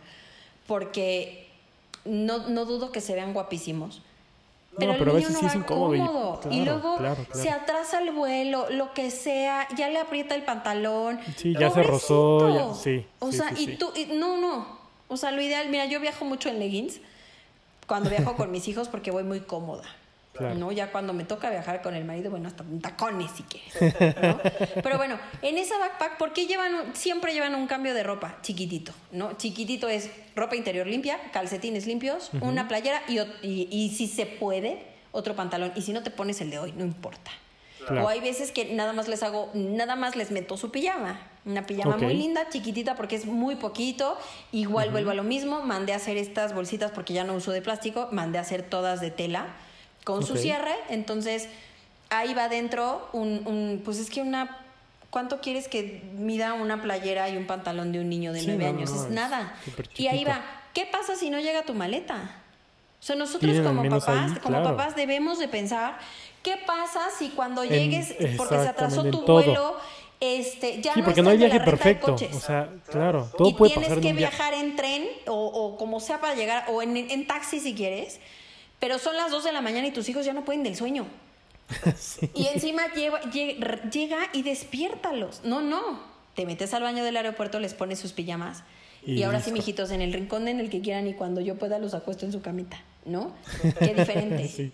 porque 0.67 1.49
no, 2.05 2.49
no 2.49 2.65
dudo 2.65 2.91
que 2.93 3.01
se 3.01 3.15
vean 3.15 3.33
guapísimos. 3.33 4.03
Pero, 4.79 4.93
No, 4.93 4.99
pero 4.99 5.11
a 5.11 5.15
el 5.15 5.19
niño 5.21 5.29
veces 5.29 5.33
no 5.33 5.41
sí 5.41 5.47
es 5.47 5.55
incómodo 5.63 5.95
y- 5.95 5.99
luego 5.99 6.41
claro, 6.97 7.25
claro. 7.25 7.25
se 7.43 7.51
atrasa 7.51 8.01
el 8.01 8.13
vuelo, 8.13 8.71
lo 8.71 8.95
que 8.95 9.11
sea, 9.11 9.67
ya 9.77 9.89
le 9.89 9.99
aprieta 9.99 10.35
el 10.37 10.45
pantalón. 10.45 11.19
Sí, 11.37 11.55
ya 11.59 11.71
se 11.71 11.83
rozó, 11.83 12.55
ya- 12.55 12.75
sí, 12.75 13.05
O 13.19 13.31
sí, 13.33 13.39
sea, 13.39 13.49
sí, 13.57 13.65
y 13.65 13.77
tú, 13.77 13.91
y- 13.97 14.07
no, 14.17 14.37
no. 14.37 14.79
O 15.09 15.17
sea, 15.17 15.33
lo 15.33 15.43
ideal, 15.43 15.69
mira, 15.71 15.87
yo 15.87 15.99
viajo 16.01 16.25
mucho 16.25 16.49
en 16.49 16.61
leggings 16.61 17.01
cuando 17.89 18.09
viajo 18.11 18.37
con 18.37 18.53
mis 18.53 18.69
hijos 18.69 18.89
porque 18.89 19.11
voy 19.11 19.25
muy 19.25 19.41
cómoda. 19.41 19.83
Claro. 20.41 20.55
¿no? 20.57 20.73
Ya 20.73 20.91
cuando 20.91 21.13
me 21.13 21.25
toca 21.25 21.51
viajar 21.51 21.83
con 21.83 21.95
el 21.95 22.05
marido, 22.05 22.31
bueno, 22.31 22.49
hasta 22.49 22.65
tacones 22.83 23.31
si 23.33 23.43
quieres. 23.45 23.75
¿no? 24.23 24.41
Pero 24.83 24.97
bueno, 24.97 25.19
en 25.43 25.59
esa 25.59 25.79
backpack, 25.79 26.17
¿por 26.19 26.33
qué 26.33 26.47
llevan 26.47 26.75
un- 26.75 26.97
siempre 26.97 27.33
llevan 27.33 27.55
un 27.55 27.67
cambio 27.67 27.95
de 27.95 28.03
ropa? 28.03 28.39
Chiquitito, 28.43 28.93
¿no? 29.13 29.35
Chiquitito 29.37 29.89
es 29.89 30.11
ropa 30.35 30.57
interior 30.57 30.87
limpia, 30.87 31.19
calcetines 31.33 31.87
limpios, 31.87 32.31
una 32.41 32.69
playera 32.69 33.03
y, 33.09 33.19
y, 33.47 33.69
y 33.71 33.91
si 33.91 34.07
se 34.09 34.27
puede, 34.27 34.83
otro 35.13 35.35
pantalón. 35.37 35.73
Y 35.77 35.83
si 35.83 35.93
no 35.93 36.03
te 36.03 36.11
pones 36.11 36.41
el 36.41 36.51
de 36.51 36.59
hoy, 36.59 36.73
no 36.73 36.85
importa. 36.85 37.31
Claro. 37.87 38.05
O 38.05 38.09
hay 38.09 38.21
veces 38.21 38.53
que 38.53 38.67
nada 38.75 38.93
más 38.93 39.09
les 39.09 39.23
hago, 39.23 39.51
nada 39.55 39.97
más 39.97 40.15
les 40.15 40.31
meto 40.31 40.57
su 40.57 40.71
pijama. 40.71 41.19
Una 41.47 41.65
pijama 41.67 41.97
muy 41.97 42.15
linda, 42.15 42.47
chiquitita, 42.51 42.95
porque 42.95 43.17
es 43.17 43.25
muy 43.25 43.57
poquito. 43.57 44.19
Igual 44.53 44.91
vuelvo 44.91 45.11
a 45.11 45.15
lo 45.15 45.23
mismo. 45.23 45.63
Mandé 45.63 45.95
a 45.95 45.97
hacer 45.97 46.19
estas 46.19 46.55
bolsitas 46.55 46.91
porque 46.91 47.15
ya 47.15 47.25
no 47.25 47.33
uso 47.35 47.51
de 47.53 47.63
plástico. 47.63 48.09
Mandé 48.13 48.37
a 48.39 48.43
hacer 48.43 48.63
todas 48.63 49.01
de 49.01 49.11
tela 49.11 49.47
con 50.05 50.25
su 50.27 50.37
cierre. 50.37 50.75
Entonces, 50.89 51.49
ahí 52.11 52.35
va 52.35 52.49
dentro 52.49 53.09
un, 53.13 53.47
un- 53.47 53.83
pues 53.85 53.99
es 53.99 54.11
que 54.11 54.23
una. 54.23 54.59
¿Cuánto 55.11 55.41
quieres 55.41 55.67
que 55.67 56.03
mida 56.15 56.53
una 56.53 56.83
playera 56.83 57.29
y 57.29 57.37
un 57.37 57.47
pantalón 57.47 57.91
de 57.91 57.99
un 57.99 58.09
niño 58.09 58.33
de 58.33 58.43
nueve 58.45 58.65
no, 58.65 58.71
años? 58.79 58.91
no, 58.93 59.03
es 59.05 59.11
nada. 59.11 59.55
Y 59.97 60.07
ahí 60.07 60.25
va. 60.25 60.41
¿Qué 60.73 60.87
pasa 60.87 61.17
si 61.17 61.31
no 61.31 61.41
llega 61.41 61.63
tu 61.65 61.75
maleta? 61.75 62.37
O 63.01 63.03
sea, 63.03 63.17
nosotros 63.17 63.59
como 63.61 63.83
papás, 63.89 64.09
ahí, 64.33 64.39
como 64.41 64.59
claro. 64.61 64.77
papás 64.77 64.95
debemos 64.95 65.39
de 65.41 65.49
pensar, 65.49 65.99
¿qué 66.45 66.57
pasa 66.65 67.01
si 67.19 67.31
cuando 67.31 67.65
En- 67.65 67.71
llegues, 67.71 68.15
porque 68.37 68.55
se 68.61 68.69
atrasó 68.69 69.03
tu 69.05 69.23
vuelo, 69.23 69.75
este, 70.21 70.81
ya 70.83 70.93
Sí, 70.95 71.01
no 71.01 71.07
porque 71.07 71.23
no 71.23 71.31
hay 71.31 71.39
viaje 71.39 71.59
perfecto. 71.61 72.13
coches? 72.13 72.37
O 72.37 72.39
sea, 72.41 72.69
claro, 72.89 73.29
todo 73.37 73.49
y 73.49 73.55
puede 73.55 73.73
tienes 73.73 73.89
pasar 73.89 73.99
en 74.05 74.11
que 74.13 74.13
viajar 74.17 74.55
en 74.55 74.77
tren 74.77 75.09
o, 75.27 75.33
o 75.47 75.77
como 75.77 75.99
sea 75.99 76.21
para 76.21 76.35
llegar, 76.35 76.67
o 76.69 76.83
en, 76.83 76.97
en 76.97 77.27
taxi 77.27 77.59
si 77.59 77.75
quieres, 77.75 78.21
pero 78.81 78.99
son 78.99 79.17
las 79.17 79.31
2 79.31 79.45
de 79.45 79.53
la 79.53 79.61
mañana 79.61 79.87
y 79.87 79.93
tus 79.93 80.09
hijos 80.09 80.25
ya 80.27 80.33
no 80.33 80.45
pueden 80.45 80.63
del 80.65 80.75
sueño. 80.77 81.07
Y 82.35 82.47
encima 82.49 82.89
lleva- 82.95 83.21
lle- 83.31 83.91
llega 83.91 84.19
y 84.33 84.43
despiértalos. 84.43 85.43
No, 85.45 85.61
no. 85.61 86.01
Te 86.35 86.47
metes 86.47 86.75
al 86.75 86.83
baño 86.83 87.05
del 87.05 87.17
aeropuerto, 87.17 87.61
les 87.61 87.75
pones 87.75 87.99
sus 88.01 88.13
pijamas. 88.13 88.63
Y, 89.07 89.15
Y 89.15 89.23
ahora 89.23 89.41
sí, 89.41 89.53
mijitos, 89.53 89.91
en 89.93 90.03
el 90.03 90.13
rincón 90.13 90.49
en 90.49 90.61
el 90.61 90.69
que 90.71 90.81
quieran 90.81 91.07
y 91.07 91.15
cuando 91.15 91.41
yo 91.41 91.57
pueda 91.57 91.79
los 91.79 91.95
acuesto 91.95 92.27
en 92.27 92.33
su 92.33 92.43
camita, 92.43 92.83
¿no? 93.05 93.33
Qué 93.79 93.95
diferente. 93.95 94.49
Sí. 94.49 94.73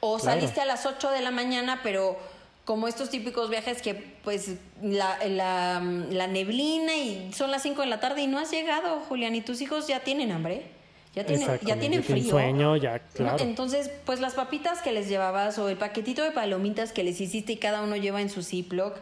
O 0.00 0.16
Claro. 0.18 0.40
saliste 0.40 0.60
a 0.60 0.64
las 0.64 0.86
8 0.86 1.10
de 1.10 1.20
la 1.22 1.30
mañana, 1.30 1.80
pero 1.82 2.16
como 2.64 2.86
estos 2.88 3.08
típicos 3.10 3.50
viajes 3.50 3.80
que 3.82 3.94
pues 4.22 4.52
la, 4.82 5.18
la, 5.26 5.80
la 6.10 6.26
neblina 6.26 6.94
y 6.96 7.32
son 7.32 7.50
las 7.50 7.62
5 7.62 7.80
de 7.82 7.88
la 7.88 7.98
tarde 8.00 8.22
y 8.22 8.26
no 8.26 8.38
has 8.38 8.50
llegado, 8.50 9.00
Julián, 9.08 9.34
y 9.34 9.40
tus 9.40 9.60
hijos 9.62 9.86
ya 9.88 10.00
tienen 10.00 10.30
hambre, 10.32 10.66
ya 11.14 11.24
tienen, 11.24 11.46
ya 11.46 11.58
tienen 11.58 11.66
ya 11.68 11.80
tienen 11.80 12.02
frío. 12.04 12.30
sueño, 12.30 12.76
ya, 12.76 12.98
claro. 12.98 13.42
Entonces, 13.42 13.90
pues 14.04 14.20
las 14.20 14.34
papitas 14.34 14.82
que 14.82 14.92
les 14.92 15.08
llevabas 15.08 15.58
o 15.58 15.68
el 15.68 15.76
paquetito 15.76 16.22
de 16.22 16.30
palomitas 16.30 16.92
que 16.92 17.02
les 17.04 17.20
hiciste 17.20 17.52
y 17.52 17.56
cada 17.56 17.82
uno 17.82 17.96
lleva 17.96 18.20
en 18.20 18.30
su 18.30 18.42
Ziploc, 18.42 18.96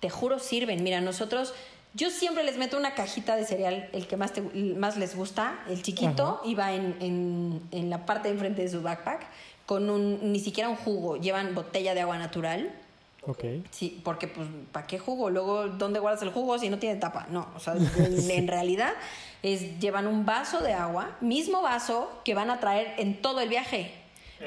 te 0.00 0.10
juro 0.10 0.38
sirven. 0.38 0.84
Mira, 0.84 1.00
nosotros, 1.00 1.54
yo 1.94 2.10
siempre 2.10 2.44
les 2.44 2.56
meto 2.58 2.76
una 2.78 2.94
cajita 2.94 3.34
de 3.34 3.44
cereal, 3.44 3.88
el 3.92 4.06
que 4.06 4.16
más, 4.16 4.32
te- 4.32 4.42
más 4.42 4.96
les 4.96 5.16
gusta, 5.16 5.58
el 5.68 5.82
chiquito, 5.82 6.40
y 6.44 6.54
va 6.54 6.72
en, 6.74 6.94
en, 7.00 7.60
en 7.72 7.90
la 7.90 8.06
parte 8.06 8.28
de 8.28 8.34
enfrente 8.34 8.62
de 8.62 8.68
su 8.68 8.82
backpack, 8.82 9.26
con 9.66 9.90
un, 9.90 10.32
ni 10.32 10.38
siquiera 10.40 10.68
un 10.68 10.76
jugo, 10.76 11.16
llevan 11.16 11.54
botella 11.54 11.94
de 11.94 12.00
agua 12.02 12.18
natural, 12.18 12.70
Ok. 13.22 13.44
Sí, 13.70 14.00
porque 14.04 14.28
pues, 14.28 14.48
¿para 14.72 14.86
qué 14.86 14.98
jugo? 14.98 15.28
Luego, 15.30 15.68
¿dónde 15.68 16.00
guardas 16.00 16.22
el 16.22 16.30
jugo 16.30 16.58
si 16.58 16.70
no 16.70 16.78
tiene 16.78 16.96
tapa? 17.00 17.26
No, 17.30 17.48
o 17.54 17.60
sea, 17.60 17.74
en, 17.98 18.30
en 18.30 18.48
realidad 18.48 18.92
es, 19.42 19.78
llevan 19.80 20.06
un 20.06 20.24
vaso 20.24 20.60
de 20.60 20.72
agua, 20.72 21.16
mismo 21.20 21.62
vaso 21.62 22.10
que 22.24 22.34
van 22.34 22.50
a 22.50 22.60
traer 22.60 22.94
en 22.98 23.20
todo 23.20 23.40
el 23.40 23.48
viaje. 23.48 23.92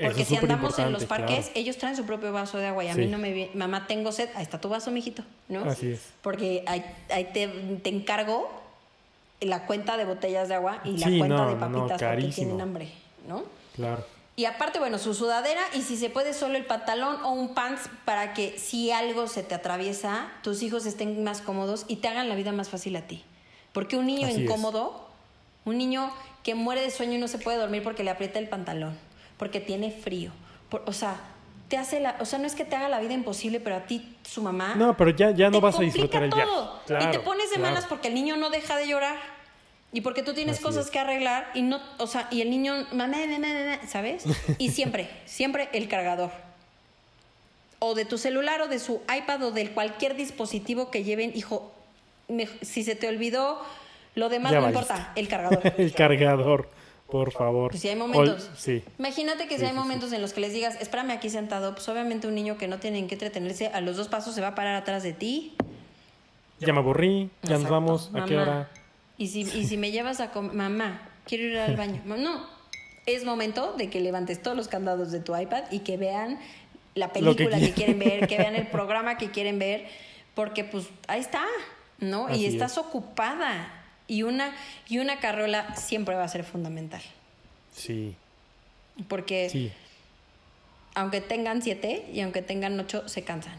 Porque 0.01 0.21
es 0.21 0.27
si 0.29 0.37
andamos 0.37 0.79
en 0.79 0.93
los 0.93 1.03
parques, 1.03 1.47
claro. 1.47 1.51
ellos 1.59 1.77
traen 1.77 1.97
su 1.97 2.05
propio 2.05 2.31
vaso 2.31 2.57
de 2.57 2.67
agua 2.67 2.85
y 2.85 2.87
a 2.87 2.93
Sí. 2.93 3.01
mí 3.01 3.07
no 3.07 3.17
me 3.17 3.33
viene, 3.33 3.51
mamá, 3.55 3.87
tengo 3.87 4.13
sed, 4.13 4.29
ahí 4.35 4.43
está 4.43 4.59
tu 4.61 4.69
vaso, 4.69 4.89
mijito, 4.89 5.21
¿no? 5.49 5.65
Así 5.65 5.91
es. 5.91 6.13
Porque 6.21 6.63
ahí, 6.65 6.83
ahí 7.09 7.25
te, 7.33 7.47
te 7.49 7.89
encargo 7.89 8.49
la 9.41 9.65
cuenta 9.65 9.97
de 9.97 10.05
botellas 10.05 10.47
de 10.47 10.55
agua 10.55 10.79
y 10.85 10.97
la 10.97 11.07
Sí, 11.07 11.17
cuenta 11.19 11.35
no, 11.35 11.49
de 11.49 11.55
no, 11.55 11.69
no, 11.69 11.87
papitas 11.87 12.09
porque 12.15 12.27
tienen 12.33 12.61
hambre, 12.61 12.89
¿no? 13.27 13.43
Claro. 13.75 14.05
Y 14.35 14.45
aparte, 14.45 14.79
bueno, 14.79 14.97
su 14.97 15.13
sudadera 15.13 15.61
y 15.73 15.81
si 15.81 15.97
se 15.97 16.09
puede 16.09 16.33
solo 16.33 16.55
el 16.57 16.65
pantalón 16.65 17.21
o 17.23 17.31
un 17.31 17.53
pants 17.53 17.89
para 18.05 18.33
que 18.33 18.57
si 18.57 18.89
algo 18.91 19.27
se 19.27 19.43
te 19.43 19.53
atraviesa, 19.55 20.29
tus 20.41 20.63
hijos 20.63 20.85
estén 20.85 21.23
más 21.23 21.41
cómodos 21.41 21.85
y 21.87 21.97
te 21.97 22.07
hagan 22.07 22.29
la 22.29 22.35
vida 22.35 22.51
más 22.51 22.69
fácil 22.69 22.95
a 22.95 23.01
ti. 23.01 23.23
Porque 23.73 23.97
un 23.97 24.05
niño 24.05 24.27
Así 24.27 24.37
es. 24.37 24.41
incómodo, 24.43 25.07
un 25.65 25.77
niño 25.77 26.11
que 26.43 26.55
muere 26.55 26.81
de 26.81 26.91
sueño 26.91 27.13
y 27.13 27.17
no 27.17 27.27
se 27.27 27.37
puede 27.39 27.57
dormir 27.57 27.83
porque 27.83 28.03
le 28.03 28.09
aprieta 28.09 28.39
el 28.39 28.47
pantalón, 28.49 28.97
porque 29.37 29.59
tiene 29.59 29.91
frío, 29.91 30.31
por- 30.69 30.83
o 30.87 30.93
sea, 30.93 31.17
te 31.67 31.77
hace 31.77 31.99
la, 31.99 32.15
o 32.19 32.25
sea, 32.25 32.39
no 32.39 32.47
es 32.47 32.55
que 32.55 32.65
te 32.65 32.75
haga 32.75 32.89
la 32.89 32.99
vida 32.99 33.13
imposible, 33.13 33.59
pero 33.59 33.75
a 33.77 33.81
ti, 33.81 34.17
su 34.23 34.41
mamá, 34.41 34.75
No, 34.75 34.97
pero 34.97 35.11
ya, 35.11 35.31
ya 35.31 35.49
no 35.49 35.61
vas 35.61 35.77
a 35.77 35.81
disfrutar 35.81 36.23
el 36.23 36.29
todo. 36.31 36.81
Claro, 36.87 37.05
y 37.07 37.11
te 37.11 37.19
pones 37.19 37.49
de 37.49 37.57
claro. 37.57 37.73
malas 37.75 37.85
porque 37.87 38.07
el 38.07 38.13
niño 38.15 38.35
no 38.37 38.49
deja 38.49 38.75
de 38.77 38.87
llorar. 38.87 39.17
Y 39.93 40.01
porque 40.01 40.23
tú 40.23 40.33
tienes 40.33 40.55
Así 40.55 40.63
cosas 40.63 40.85
es. 40.85 40.91
que 40.91 40.99
arreglar 40.99 41.49
y 41.53 41.63
no, 41.63 41.81
o 41.97 42.07
sea, 42.07 42.27
y 42.31 42.41
el 42.41 42.49
niño, 42.49 42.73
mamá, 42.93 43.17
mamá, 43.27 43.39
mamá, 43.39 43.79
¿sabes? 43.87 44.23
Y 44.57 44.69
siempre, 44.71 45.09
siempre 45.25 45.67
el 45.73 45.87
cargador. 45.89 46.31
O 47.79 47.95
de 47.95 48.05
tu 48.05 48.17
celular 48.17 48.61
o 48.61 48.67
de 48.67 48.79
su 48.79 49.01
iPad 49.15 49.43
o 49.43 49.51
de 49.51 49.69
cualquier 49.71 50.15
dispositivo 50.15 50.91
que 50.91 51.03
lleven, 51.03 51.31
hijo, 51.35 51.71
me- 52.29 52.47
si 52.61 52.83
se 52.83 52.95
te 52.95 53.07
olvidó, 53.07 53.59
lo 54.15 54.29
demás 54.29 54.51
Ya 54.53 54.59
no 54.59 54.65
valiste. 54.67 54.83
importa, 54.93 55.11
el 55.15 55.27
cargador. 55.27 55.73
el 55.77 55.93
cargador, 55.93 56.69
por 57.09 57.31
favor. 57.33 57.71
Pues 57.71 57.81
si 57.81 57.89
hay 57.89 57.95
Ol- 57.95 58.07
momentos. 58.07 58.49
sí. 58.55 58.83
Imagínate 58.99 59.47
que 59.47 59.57
si 59.57 59.65
hay 59.65 59.71
sí, 59.71 59.75
momentos 59.77 60.13
en 60.13 60.21
los 60.21 60.31
que 60.31 60.39
les 60.41 60.53
digas, 60.53 60.77
espérame 60.79 61.09
aquí 61.11 61.29
sentado, 61.29 61.73
pues 61.73 61.89
obviamente 61.89 62.27
un 62.27 62.35
niño 62.35 62.57
que 62.57 62.67
no 62.69 62.77
tiene 62.79 62.99
en 62.99 63.07
qué 63.07 63.15
entretenerse, 63.15 63.67
a 63.67 63.81
los 63.81 63.97
dos 63.97 64.07
pasos 64.07 64.35
se 64.35 64.41
va 64.41 64.49
a 64.49 64.55
parar 64.55 64.75
atrás 64.75 65.03
de 65.03 65.11
ti. 65.13 65.53
Ya 66.59 66.71
me 66.71 66.79
aburrí, 66.79 67.29
ya 67.41 67.57
nos 67.57 67.69
vamos. 67.69 68.11
¿A 68.13 68.23
qué 68.25 68.37
hora? 68.37 68.69
Y 69.21 69.27
si, 69.27 69.41
y 69.41 69.67
si 69.67 69.77
me 69.77 69.91
llevas 69.91 70.19
a 70.19 70.31
comer, 70.31 70.53
mamá, 70.53 71.09
quiero 71.25 71.43
ir 71.43 71.57
al 71.59 71.75
baño. 71.75 72.01
No, 72.05 72.47
es 73.05 73.23
momento 73.23 73.73
de 73.73 73.89
que 73.89 73.99
levantes 73.99 74.41
todos 74.41 74.57
los 74.57 74.67
candados 74.67 75.11
de 75.11 75.19
tu 75.19 75.35
iPad 75.37 75.65
y 75.69 75.79
que 75.79 75.95
vean 75.97 76.39
la 76.95 77.09
que 77.09 77.19
película 77.19 77.59
que, 77.59 77.67
qui- 77.69 77.73
quieren 77.73 77.99
ver, 77.99 78.27
que 78.27 78.37
vean 78.37 78.55
el 78.55 78.65
programa 78.77 79.17
que 79.17 79.29
quieren 79.29 79.59
ver, 79.59 79.85
porque 80.33 80.63
pues 80.63 80.85
ahí 81.07 81.19
está, 81.21 81.45
¿no? 81.99 82.27
Así 82.27 82.41
y 82.41 82.45
estás 82.47 82.71
es. 82.73 82.77
ocupada. 82.79 83.71
Y 84.07 84.23
una, 84.23 84.53
y 84.89 84.97
una 84.97 85.19
carrola 85.19 85.75
siempre 85.75 86.15
va 86.15 86.23
a 86.23 86.27
ser 86.27 86.43
fundamental. 86.43 87.01
Sí, 87.75 88.15
Porque 89.07 89.49
sí. 89.51 89.71
aunque 90.95 91.21
tengan 91.21 91.61
siete 91.61 92.05
y 92.11 92.21
aunque 92.21 92.41
tengan 92.41 92.77
ocho, 92.79 93.07
se 93.07 93.23
cansan. 93.23 93.53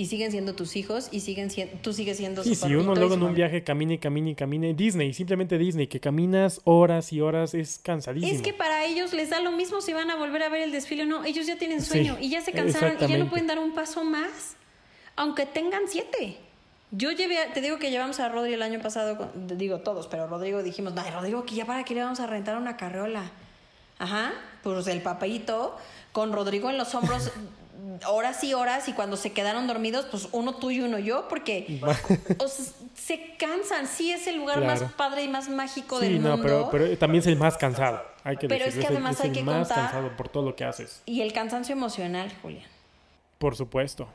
Y 0.00 0.06
siguen 0.06 0.30
siendo 0.30 0.54
tus 0.54 0.76
hijos 0.76 1.08
y 1.10 1.18
siguen 1.20 1.50
siendo, 1.50 1.76
tú 1.82 1.92
sigues 1.92 2.16
siendo 2.18 2.44
Sí, 2.44 2.54
su 2.54 2.68
si 2.68 2.74
uno 2.76 2.94
luego 2.94 3.14
en 3.14 3.22
un 3.24 3.34
viaje 3.34 3.64
camina 3.64 3.94
y 3.94 3.98
camina 3.98 4.30
y 4.30 4.34
camina. 4.36 4.72
Disney, 4.72 5.12
simplemente 5.12 5.58
Disney, 5.58 5.88
que 5.88 5.98
caminas 5.98 6.60
horas 6.64 7.12
y 7.12 7.20
horas 7.20 7.52
es 7.52 7.80
cansadísimo. 7.82 8.32
Es 8.32 8.40
que 8.40 8.52
para 8.54 8.84
ellos 8.84 9.12
les 9.12 9.28
da 9.30 9.40
lo 9.40 9.50
mismo 9.50 9.80
si 9.80 9.92
van 9.92 10.08
a 10.10 10.14
volver 10.16 10.44
a 10.44 10.48
ver 10.50 10.62
el 10.62 10.70
desfile 10.70 11.02
o 11.02 11.06
no. 11.06 11.24
Ellos 11.24 11.46
ya 11.48 11.58
tienen 11.58 11.80
Sí, 11.82 11.88
sueño 11.88 12.16
y 12.20 12.30
ya 12.30 12.40
se 12.42 12.52
cansaron 12.52 12.96
y 13.04 13.06
ya 13.08 13.18
no 13.18 13.28
pueden 13.28 13.48
dar 13.48 13.58
un 13.58 13.74
paso 13.74 14.04
más, 14.04 14.54
aunque 15.16 15.46
tengan 15.46 15.82
siete. 15.88 16.38
Yo 16.92 17.10
llevé, 17.10 17.38
a- 17.38 17.52
te 17.52 17.60
digo 17.60 17.78
que 17.80 17.90
llevamos 17.90 18.20
a 18.20 18.28
Rodrigo 18.28 18.54
el 18.54 18.62
año 18.62 18.80
pasado, 18.80 19.16
con- 19.18 19.58
digo 19.58 19.80
todos, 19.80 20.06
pero 20.06 20.28
Rodrigo 20.28 20.62
dijimos, 20.62 20.94
no, 20.94 21.02
Rodrigo, 21.10 21.44
que 21.44 21.56
ya 21.56 21.66
para 21.66 21.82
qué 21.84 21.94
le 21.96 22.02
vamos 22.04 22.20
a 22.20 22.26
rentar 22.28 22.56
una 22.56 22.76
carriola. 22.76 23.30
Ajá, 23.98 24.32
pues 24.62 24.86
el 24.86 25.02
papayito 25.02 25.76
con 26.12 26.32
Rodrigo 26.32 26.70
en 26.70 26.78
los 26.78 26.94
hombros 26.94 27.32
horas 28.06 28.42
y 28.44 28.54
horas 28.54 28.88
y 28.88 28.92
cuando 28.92 29.16
se 29.16 29.32
quedaron 29.32 29.66
dormidos, 29.66 30.06
pues 30.10 30.28
uno 30.32 30.56
tú 30.56 30.70
y 30.70 30.80
uno 30.80 30.98
yo, 30.98 31.28
porque 31.28 31.80
o 32.38 32.48
sea, 32.48 32.64
se 32.94 33.36
cansan. 33.38 33.86
Sí 33.86 34.10
es 34.12 34.26
el 34.26 34.36
lugar 34.36 34.58
Claro. 34.60 34.80
más 34.82 34.92
padre 34.92 35.22
y 35.24 35.28
más 35.28 35.48
mágico 35.48 35.98
Sí, 36.00 36.06
del 36.06 36.22
no, 36.22 36.30
mundo. 36.36 36.42
pero, 36.42 36.68
pero 36.70 36.98
también 36.98 37.20
es 37.20 37.26
el 37.28 37.36
más 37.36 37.56
cansado. 37.56 38.02
Hay 38.24 38.36
que 38.36 38.48
Pero 38.48 38.64
es 38.64 38.74
decirlo, 38.74 38.88
que 38.88 38.92
el- 38.92 38.96
además 38.98 39.14
es 39.16 39.20
hay 39.22 39.28
el 39.30 39.34
que 39.36 39.42
más 39.44 39.68
contar- 39.68 39.84
cansado 39.84 40.16
por 40.16 40.28
todo 40.28 40.44
lo 40.44 40.56
que 40.56 40.64
haces. 40.64 41.02
Y 41.06 41.20
el 41.22 41.32
cansancio 41.32 41.72
emocional, 41.74 42.32
Julián. 42.42 42.66
Por 43.38 43.54
supuesto. 43.56 44.08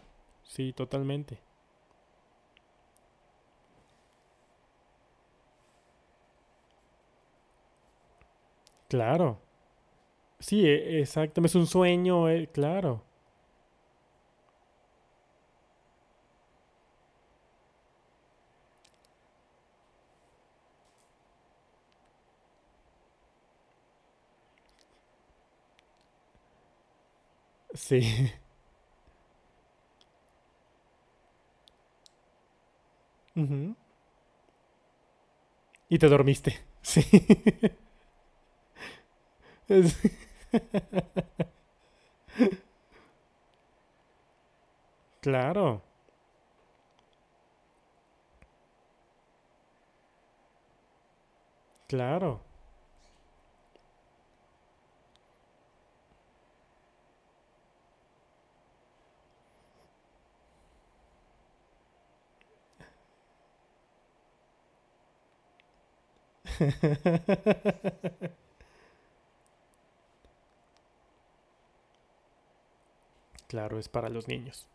Sí, 0.43 0.73
totalmente. 0.73 1.39
Claro. 8.87 9.39
Sí, 10.39 10.67
e- 10.67 10.99
exacto. 10.99 11.41
Es 11.45 11.55
un 11.55 11.67
sueño, 11.67 12.29
eh, 12.29 12.49
claro. 12.51 13.03
Sí. 27.87 28.01
Ujú. 33.35 33.75
Y 35.89 35.97
te 35.97 36.09
dormiste. 36.09 36.59
Sí. 36.83 37.03
Claro. 45.21 45.81
Claro. 51.87 52.41
Claro, 73.47 73.79
es 73.79 73.87
para 73.87 74.09
los 74.09 74.27
niños. 74.27 74.67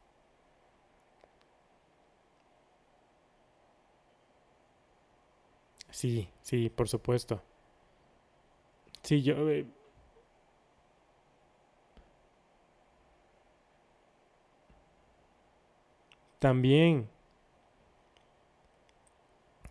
Sí, 5.90 6.28
sí, 6.42 6.70
por 6.70 6.88
supuesto. 6.88 7.42
Sí, 9.02 9.22
yo... 9.22 9.48
eh, 9.50 9.66
también. 16.38 17.08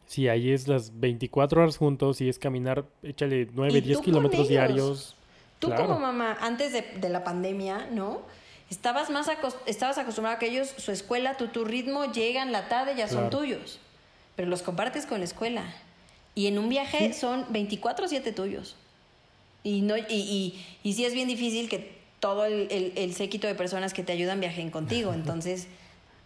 Sí, 0.08 0.28
ahí 0.30 0.52
es 0.52 0.68
las 0.68 1.00
24 1.00 1.62
horas 1.62 1.78
juntos 1.78 2.22
y 2.22 2.30
es 2.30 2.40
caminar, 2.40 2.86
échale 3.04 3.48
9, 3.54 3.78
Y 3.78 3.82
10 3.82 3.98
tú 3.98 4.04
con 4.04 4.06
kilómetros 4.06 4.48
diarios. 4.48 5.16
Tú 5.60 5.68
Claro. 5.68 5.86
como 5.88 6.00
mamá, 6.00 6.38
antes 6.42 6.72
de, 6.72 6.82
de 7.00 7.10
la 7.10 7.24
pandemia, 7.24 7.90
¿no? 7.92 8.22
Estabas 8.70 9.10
más 9.10 9.28
estabas 9.66 9.98
acostumbrado 9.98 10.38
a 10.38 10.40
que 10.40 10.48
ellos, 10.48 10.74
su 10.78 10.92
escuela, 10.92 11.36
tu, 11.36 11.48
tu 11.48 11.66
ritmo, 11.66 12.12
llegan 12.12 12.52
la 12.52 12.68
tarde, 12.70 12.94
ya 12.98 13.08
son 13.08 13.30
tuyos. 13.30 13.80
Pero 14.36 14.50
los 14.50 14.62
compartes 14.62 15.06
con 15.06 15.20
la 15.20 15.26
escuela. 15.26 15.64
Y 16.36 16.48
en 16.48 16.58
un 16.60 16.70
viaje 16.70 17.14
son 17.14 17.46
24-7 17.48 18.34
tuyos. 18.34 18.76
Y, 19.64 19.82
no, 19.82 19.98
y, 19.98 20.04
y, 20.10 20.66
y 20.84 20.94
sí 20.94 21.04
es 21.06 21.14
bien 21.14 21.28
difícil 21.28 21.68
que 21.70 21.98
todo 22.20 22.46
el, 22.46 22.68
el- 22.72 22.94
el 22.96 23.14
séquito 23.14 23.48
de 23.48 23.56
personas 23.56 23.94
que 23.94 24.04
te 24.04 24.14
ayudan 24.14 24.40
viajen 24.40 24.70
contigo. 24.70 25.14
Entonces, 25.14 25.68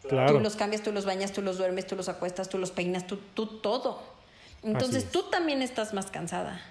Claro. 0.07 0.33
tú 0.33 0.39
los 0.39 0.55
cambias, 0.55 0.81
tú 0.81 0.91
los 0.91 1.05
bañas, 1.05 1.31
tú 1.31 1.41
los 1.41 1.57
duermes, 1.57 1.85
tú 1.87 1.95
los 1.95 2.09
acuestas, 2.09 2.49
tú 2.49 2.57
los 2.57 2.71
peinas, 2.71 3.05
tú, 3.07 3.17
tú 3.33 3.45
todo. 3.45 4.01
Entonces, 4.63 5.03
es. 5.05 5.11
tú 5.11 5.23
también 5.29 5.61
estás 5.61 5.93
más 5.93 6.11
cansada. 6.11 6.61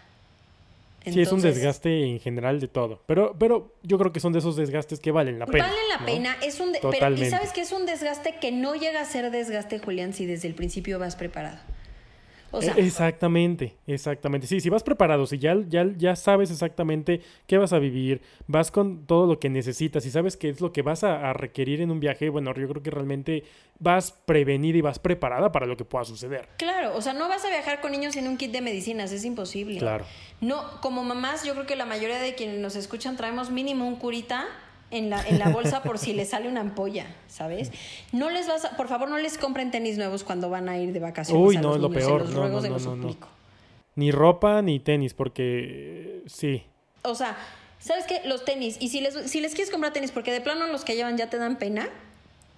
Sí, 1.05 1.21
es 1.23 1.33
un 1.33 1.41
desgaste 1.41 2.05
en 2.05 2.21
general 2.21 2.61
de 2.61 2.69
todo. 2.69 3.01
Pero, 3.07 3.35
pero 3.39 3.73
yo 3.83 3.97
creo 3.99 4.13
que 4.13 4.21
son 4.21 4.33
de 4.35 4.41
esos 4.41 4.57
desgastes 4.57 5.01
que 5.01 5.11
valen 5.11 5.39
la 5.39 5.47
pena. 5.47 5.65
Vale 5.67 5.81
la 5.89 5.99
¿no? 6.01 6.07
pena, 6.07 6.37
es 6.43 6.61
un 6.61 6.73
de- 6.73 6.81
pero 6.81 7.15
y 7.15 7.31
sabes 7.31 7.53
que 7.53 7.63
es 7.63 7.73
un 7.73 7.87
desgaste 7.87 8.37
que 8.39 8.53
no 8.53 8.75
llega 8.75 9.01
a 9.01 9.05
ser 9.07 9.31
desgaste, 9.31 9.79
Julián, 9.79 10.13
si 10.13 10.27
desde 10.27 10.47
el 10.47 10.55
principio 10.55 10.99
vas 10.99 11.17
preparado. 11.17 11.59
O 12.53 12.61
sea, 12.61 12.75
E- 12.75 12.81
exactamente, 12.85 13.77
exactamente. 13.87 14.47
Sí, 14.47 14.61
si 14.61 14.69
vas 14.71 14.83
preparado, 14.83 15.27
si 15.27 15.39
ya, 15.39 15.57
ya, 15.69 15.87
ya 15.97 16.17
sabes 16.17 16.51
exactamente 16.51 17.21
qué 17.47 17.59
vas 17.59 17.73
a 17.73 17.79
vivir, 17.79 18.23
vas 18.47 18.71
con 18.71 19.07
todo 19.07 19.27
lo 19.27 19.39
que 19.39 19.49
necesitas 19.49 20.05
y 20.07 20.11
sabes 20.11 20.37
qué 20.37 20.49
es 20.49 20.61
lo 20.61 20.73
que 20.73 20.83
vas 20.83 21.05
a, 21.05 21.31
a 21.31 21.33
requerir 21.33 21.81
en 21.81 21.91
un 21.91 22.01
viaje, 22.01 22.29
bueno, 22.29 22.53
yo 22.55 22.69
creo 22.69 22.83
que 22.83 22.91
realmente 22.91 23.45
vas 23.79 24.13
prevenida 24.13 24.79
y 24.79 24.81
vas 24.81 24.99
preparada 24.99 25.53
para 25.53 25.67
lo 25.67 25.77
que 25.77 25.85
pueda 25.85 26.05
suceder. 26.05 26.49
claro, 26.59 26.97
o 26.97 27.03
sea, 27.03 27.13
no 27.13 27.29
vas 27.29 27.45
a 27.45 27.49
viajar 27.49 27.81
con 27.81 27.93
niños 27.93 28.15
sin 28.15 28.27
un 28.27 28.37
kit 28.37 28.51
de 28.53 28.61
medicinas, 28.61 29.13
es 29.13 29.25
imposible. 29.25 29.79
Claro. 29.79 30.05
No, 30.41 30.81
como 30.81 31.05
mamás, 31.05 31.45
yo 31.45 31.53
creo 31.55 31.67
que 31.67 31.77
la 31.77 31.87
mayoría 31.87 32.19
de 32.19 32.35
quienes 32.35 32.59
nos 32.59 32.75
escuchan 32.77 33.17
traemos 33.17 33.51
mínimo 33.51 33.87
un 33.87 33.97
curita 33.97 34.47
en 34.91 35.11
la, 35.11 35.23
en 35.27 35.39
la 35.39 35.49
bolsa 35.51 35.83
por 35.83 35.99
si 35.99 36.13
les 36.13 36.31
sale 36.31 36.49
una 36.49 36.61
ampolla, 36.61 37.07
¿sabes? 37.29 37.71
No 38.13 38.31
les 38.31 38.47
vas 38.49 38.65
a, 38.65 38.77
por 38.77 38.89
favor, 38.89 39.09
no 39.09 39.19
les 39.19 39.39
compren 39.39 39.71
tenis 39.71 39.97
nuevos 39.99 40.25
cuando 40.25 40.51
van 40.51 40.69
a 40.69 40.79
ir 40.79 40.93
de 40.93 41.01
vacaciones. 41.01 41.49
Uy, 41.49 41.57
a 41.57 41.61
no, 41.61 41.69
los 41.69 41.77
es 41.77 41.83
lo 41.83 41.89
niños, 41.91 42.05
peor. 42.05 42.21
Se 42.21 42.27
los 42.27 42.35
No, 42.35 42.41
ruego, 42.43 42.57
no, 42.57 42.63
se 42.63 42.69
no, 42.69 42.75
los 42.75 42.85
no, 42.87 42.97
no. 42.97 43.03
suplico. 43.03 43.29
Ni 43.97 44.11
ropa 44.11 44.63
ni 44.63 44.81
tenis, 44.81 45.15
porque 45.15 46.23
eh, 46.23 46.23
sí. 46.27 46.63
O 47.03 47.15
sea, 47.15 47.37
¿sabes 47.79 48.05
qué? 48.07 48.21
Los 48.27 48.45
tenis. 48.45 48.77
Y 48.81 48.89
si 48.89 49.01
les, 49.01 49.31
si 49.31 49.41
les 49.41 49.55
quieres 49.55 49.71
comprar 49.71 49.93
tenis, 49.93 50.11
porque 50.13 50.33
de 50.33 50.41
plano 50.41 50.67
los 50.69 50.85
que 50.85 50.95
llevan 50.97 51.17
ya 51.17 51.29
te 51.31 51.39
dan 51.39 51.57
pena, 51.57 51.89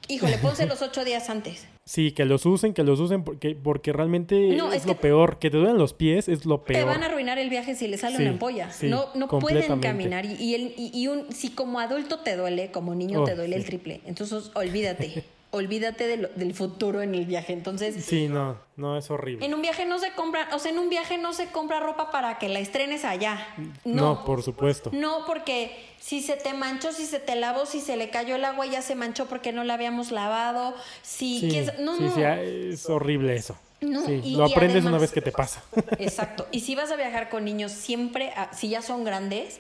híjole, 0.09 0.39
ponse 0.39 0.67
los 0.67 0.83
ocho 0.83 1.05
días 1.05 1.29
antes. 1.31 1.67
Sí, 1.85 2.13
que 2.13 2.25
los 2.25 2.47
usen, 2.47 2.75
que 2.75 2.85
los 2.85 3.01
usen, 3.01 3.25
porque, 3.25 3.57
porque 3.57 3.93
realmente 3.93 4.55
No, 4.57 4.73
es, 4.73 4.83
es 4.83 4.87
lo 4.87 4.97
peor. 5.01 5.39
Que 5.39 5.51
te 5.51 5.57
duelen 5.57 5.79
los 5.79 5.93
pies 5.95 6.29
es 6.29 6.45
lo 6.47 6.63
peor. 6.65 6.79
Te 6.81 6.85
van 6.85 7.03
a 7.03 7.07
arruinar 7.07 7.39
el 7.39 7.51
viaje 7.51 7.75
si 7.75 7.89
les 7.89 8.01
sale 8.01 8.17
Sí, 8.17 8.23
una 8.23 8.33
ampolla. 8.33 8.71
sí, 8.71 8.89
no 8.89 9.07
no 9.15 9.29
pueden 9.29 9.81
caminar. 9.81 10.25
Y, 10.25 10.35
y 10.35 10.55
el, 10.55 10.75
y, 10.77 10.91
y 10.95 11.09
un, 11.09 11.33
si 11.33 11.51
como 11.51 11.81
adulto 11.81 12.21
te 12.21 12.37
duele, 12.37 12.71
como 12.71 12.95
niño 12.95 13.23
Oh, 13.23 13.25
te 13.25 13.35
duele 13.35 13.57
el 13.57 13.65
triple. 13.65 14.01
Entonces, 14.07 14.51
olvídate. 14.55 15.25
olvídate 15.53 16.07
de 16.09 16.17
lo- 16.17 16.29
del 16.35 16.53
futuro 16.55 17.01
en 17.03 17.15
el 17.15 17.27
viaje. 17.27 17.53
Entonces, 17.53 18.05
Sí, 18.05 18.27
no, 18.27 18.59
no, 18.77 18.97
es 18.99 19.11
horrible. 19.11 19.47
en 19.47 19.55
un 19.55 19.63
viaje 19.63 19.85
no 19.87 19.99
se 19.99 20.11
compra, 20.13 20.49
o 20.53 20.59
sea, 20.59 20.73
en 20.73 20.79
un 20.79 20.89
viaje 20.89 21.19
no 21.19 21.33
se 21.33 21.47
compra 21.47 21.79
ropa 21.79 22.11
para 22.11 22.39
que 22.39 22.49
la 22.49 22.59
estrenes 22.59 23.05
allá. 23.05 23.47
No, 23.85 24.15
No, 24.15 24.25
por 24.25 24.43
supuesto. 24.43 24.91
no, 24.93 25.25
porque 25.27 25.71
si 26.01 26.21
se 26.23 26.35
te 26.37 26.53
manchó, 26.55 26.91
si 26.93 27.07
se 27.07 27.21
te 27.21 27.37
lavó, 27.37 27.67
si 27.67 27.81
se 27.81 27.97
le 27.97 28.11
cayó 28.11 28.35
el 28.37 28.45
agua, 28.45 28.67
ya 28.67 28.83
se 28.83 28.95
manchó 28.95 29.27
porque 29.27 29.53
no 29.53 29.63
la 29.63 29.75
habíamos 29.75 30.11
lavado. 30.11 30.75
Si 31.03 31.41
Sí, 31.41 31.49
quieres- 31.49 31.79
no, 31.79 31.97
sí, 31.97 32.03
no. 32.05 32.15
sí, 32.15 32.23
ah, 32.25 32.41
es 32.43 32.89
horrible 32.91 33.37
eso. 33.37 33.57
No, 33.83 34.07
Sí, 34.07 34.21
y- 34.25 34.37
lo 34.37 34.47
y 34.49 34.53
aprendes 34.53 34.85
una 34.85 34.99
vez 34.99 35.13
que 35.13 35.21
te 35.21 35.33
pasa. 35.33 35.63
Exacto. 35.99 36.47
Y 36.51 36.61
si 36.61 36.75
vas 36.75 36.91
a 36.93 36.97
viajar 36.97 37.29
con 37.29 37.45
niños, 37.45 37.73
siempre, 37.73 38.33
ah, 38.37 38.51
si 38.55 38.69
ya 38.69 38.81
son 38.81 39.05
grandes, 39.05 39.59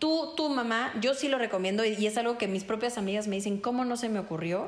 tú, 0.00 0.32
tu 0.36 0.48
mamá, 0.48 0.92
yo 1.00 1.14
sí 1.14 1.28
lo 1.28 1.38
recomiendo 1.38 1.84
y 1.84 1.94
y 1.94 2.06
es 2.08 2.16
algo 2.16 2.36
que 2.38 2.48
mis 2.48 2.64
propias 2.64 2.98
amigas 2.98 3.28
me 3.28 3.36
dicen, 3.36 3.58
¿cómo 3.58 3.84
no 3.84 3.96
se 3.96 4.08
me 4.08 4.18
ocurrió? 4.18 4.66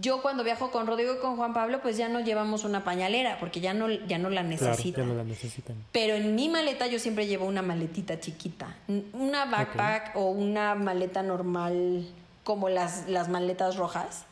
Yo 0.00 0.20
cuando 0.22 0.42
viajo 0.44 0.70
con 0.70 0.86
Rodrigo 0.86 1.14
y 1.14 1.18
con 1.18 1.36
Juan 1.36 1.54
Pablo, 1.54 1.80
pues 1.80 1.96
ya 1.96 2.08
no 2.08 2.20
llevamos 2.20 2.64
una 2.64 2.82
pañalera 2.84 3.38
porque 3.38 3.60
ya 3.60 3.72
no, 3.74 3.88
ya 3.88 4.18
no 4.18 4.28
la 4.30 4.42
Claro, 4.42 4.48
necesitan. 4.48 5.04
ya 5.04 5.08
no 5.08 5.14
la 5.16 5.24
necesitan. 5.24 5.76
Pero 5.92 6.14
en 6.14 6.34
mi 6.34 6.48
maleta 6.48 6.86
yo 6.86 6.98
siempre 6.98 7.26
llevo 7.26 7.46
una 7.46 7.62
maletita 7.62 8.18
chiquita, 8.20 8.74
una 9.12 9.44
backpack 9.46 10.16
o 10.16 10.30
una 10.30 10.74
maleta 10.74 11.22
normal 11.22 12.06
como 12.44 12.68
las, 12.68 13.08
las 13.08 13.28
maletas 13.28 13.76
rojas, 13.76 14.24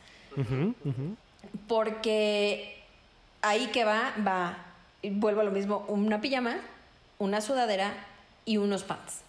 porque 1.69 2.83
ahí 3.43 3.67
que 3.69 3.85
va, 3.85 4.13
va, 4.27 4.59
vuelvo 5.03 5.41
a 5.41 5.45
lo 5.45 5.51
mismo, 5.51 5.85
una 5.89 6.21
pijama, 6.21 6.57
una 7.19 7.41
sudadera 7.41 7.93
y 8.45 8.57
unos 8.57 8.83
pants. 8.83 9.21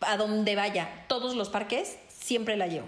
A 0.00 0.16
donde 0.16 0.54
vaya, 0.54 0.88
todos 1.08 1.34
los 1.34 1.48
parques, 1.48 1.98
siempre 2.08 2.56
la 2.56 2.66
llevo. 2.68 2.86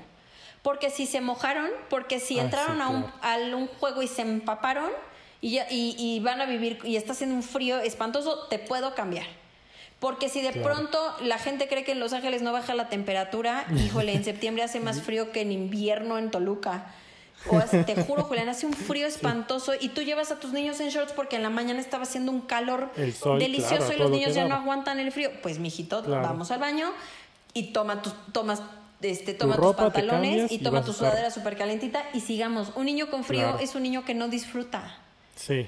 Porque 0.62 0.90
si 0.90 1.06
se 1.06 1.20
mojaron, 1.20 1.68
porque 1.88 2.20
si 2.20 2.38
Ah, 2.38 2.42
entraron 2.42 2.76
sí, 2.76 2.82
a, 2.82 2.88
un, 2.88 3.02
claro. 3.04 3.54
a 3.54 3.56
un 3.56 3.66
juego 3.66 4.02
y 4.02 4.08
se 4.08 4.22
empaparon 4.22 4.90
y, 5.40 5.58
y, 5.70 5.94
y 5.98 6.20
van 6.20 6.40
a 6.40 6.46
vivir 6.46 6.78
y 6.84 6.96
está 6.96 7.12
haciendo 7.12 7.34
un 7.34 7.42
frío 7.42 7.78
espantoso, 7.80 8.46
te 8.48 8.58
puedo 8.58 8.94
cambiar. 8.94 9.26
Porque 10.00 10.28
si 10.28 10.40
de 10.42 10.50
Claro. 10.52 10.66
pronto 10.68 11.14
la 11.22 11.38
gente 11.38 11.68
cree 11.68 11.84
que 11.84 11.92
en 11.92 12.00
Los 12.00 12.12
Ángeles 12.12 12.42
no 12.42 12.52
baja 12.52 12.74
la 12.74 12.88
temperatura, 12.88 13.64
híjole, 13.76 14.12
en 14.14 14.24
septiembre 14.24 14.62
hace 14.62 14.80
más 14.80 15.00
frío 15.02 15.32
que 15.32 15.40
en 15.42 15.52
invierno 15.52 16.18
en 16.18 16.30
Toluca. 16.30 16.94
O 17.48 17.56
hace- 17.56 17.84
te 17.84 17.94
juro, 18.04 18.24
Julián, 18.24 18.50
hace 18.50 18.66
un 18.66 18.74
frío 18.74 19.06
espantoso 19.06 19.72
y 19.80 19.88
tú 19.90 20.02
llevas 20.02 20.30
a 20.30 20.38
tus 20.40 20.52
niños 20.52 20.78
en 20.80 20.90
shorts 20.90 21.12
porque 21.14 21.36
en 21.36 21.42
la 21.42 21.48
mañana 21.48 21.80
estaba 21.80 22.02
haciendo 22.02 22.32
un 22.32 22.42
calor 22.42 22.90
sol, 23.18 23.38
delicioso 23.38 23.76
claro, 23.76 23.94
y 23.94 23.98
los 23.98 24.10
lo 24.10 24.16
niños 24.16 24.34
ya 24.34 24.46
no 24.46 24.54
aguantan 24.56 25.00
el 25.00 25.10
frío. 25.10 25.30
Pues, 25.42 25.58
mijito, 25.58 26.02
vamos 26.02 26.50
al 26.50 26.58
baño 26.60 26.90
y 27.54 27.72
toma 27.72 28.02
tus, 28.02 28.12
tomas, 28.32 28.60
este, 29.02 29.34
toma 29.34 29.56
ropa, 29.56 29.84
tus 29.84 29.92
pantalones 29.94 30.50
y 30.52 30.58
toma 30.58 30.84
tu 30.84 30.92
sudadera 30.92 31.30
súper 31.30 31.56
calentita 31.56 32.04
y 32.12 32.20
sigamos. 32.20 32.72
Un 32.76 32.86
niño 32.86 33.10
con 33.10 33.24
frío 33.24 33.42
Claro. 33.42 33.58
es 33.58 33.74
un 33.74 33.82
niño 33.82 34.04
que 34.04 34.14
no 34.14 34.28
disfruta. 34.28 34.98
Sí. 35.36 35.66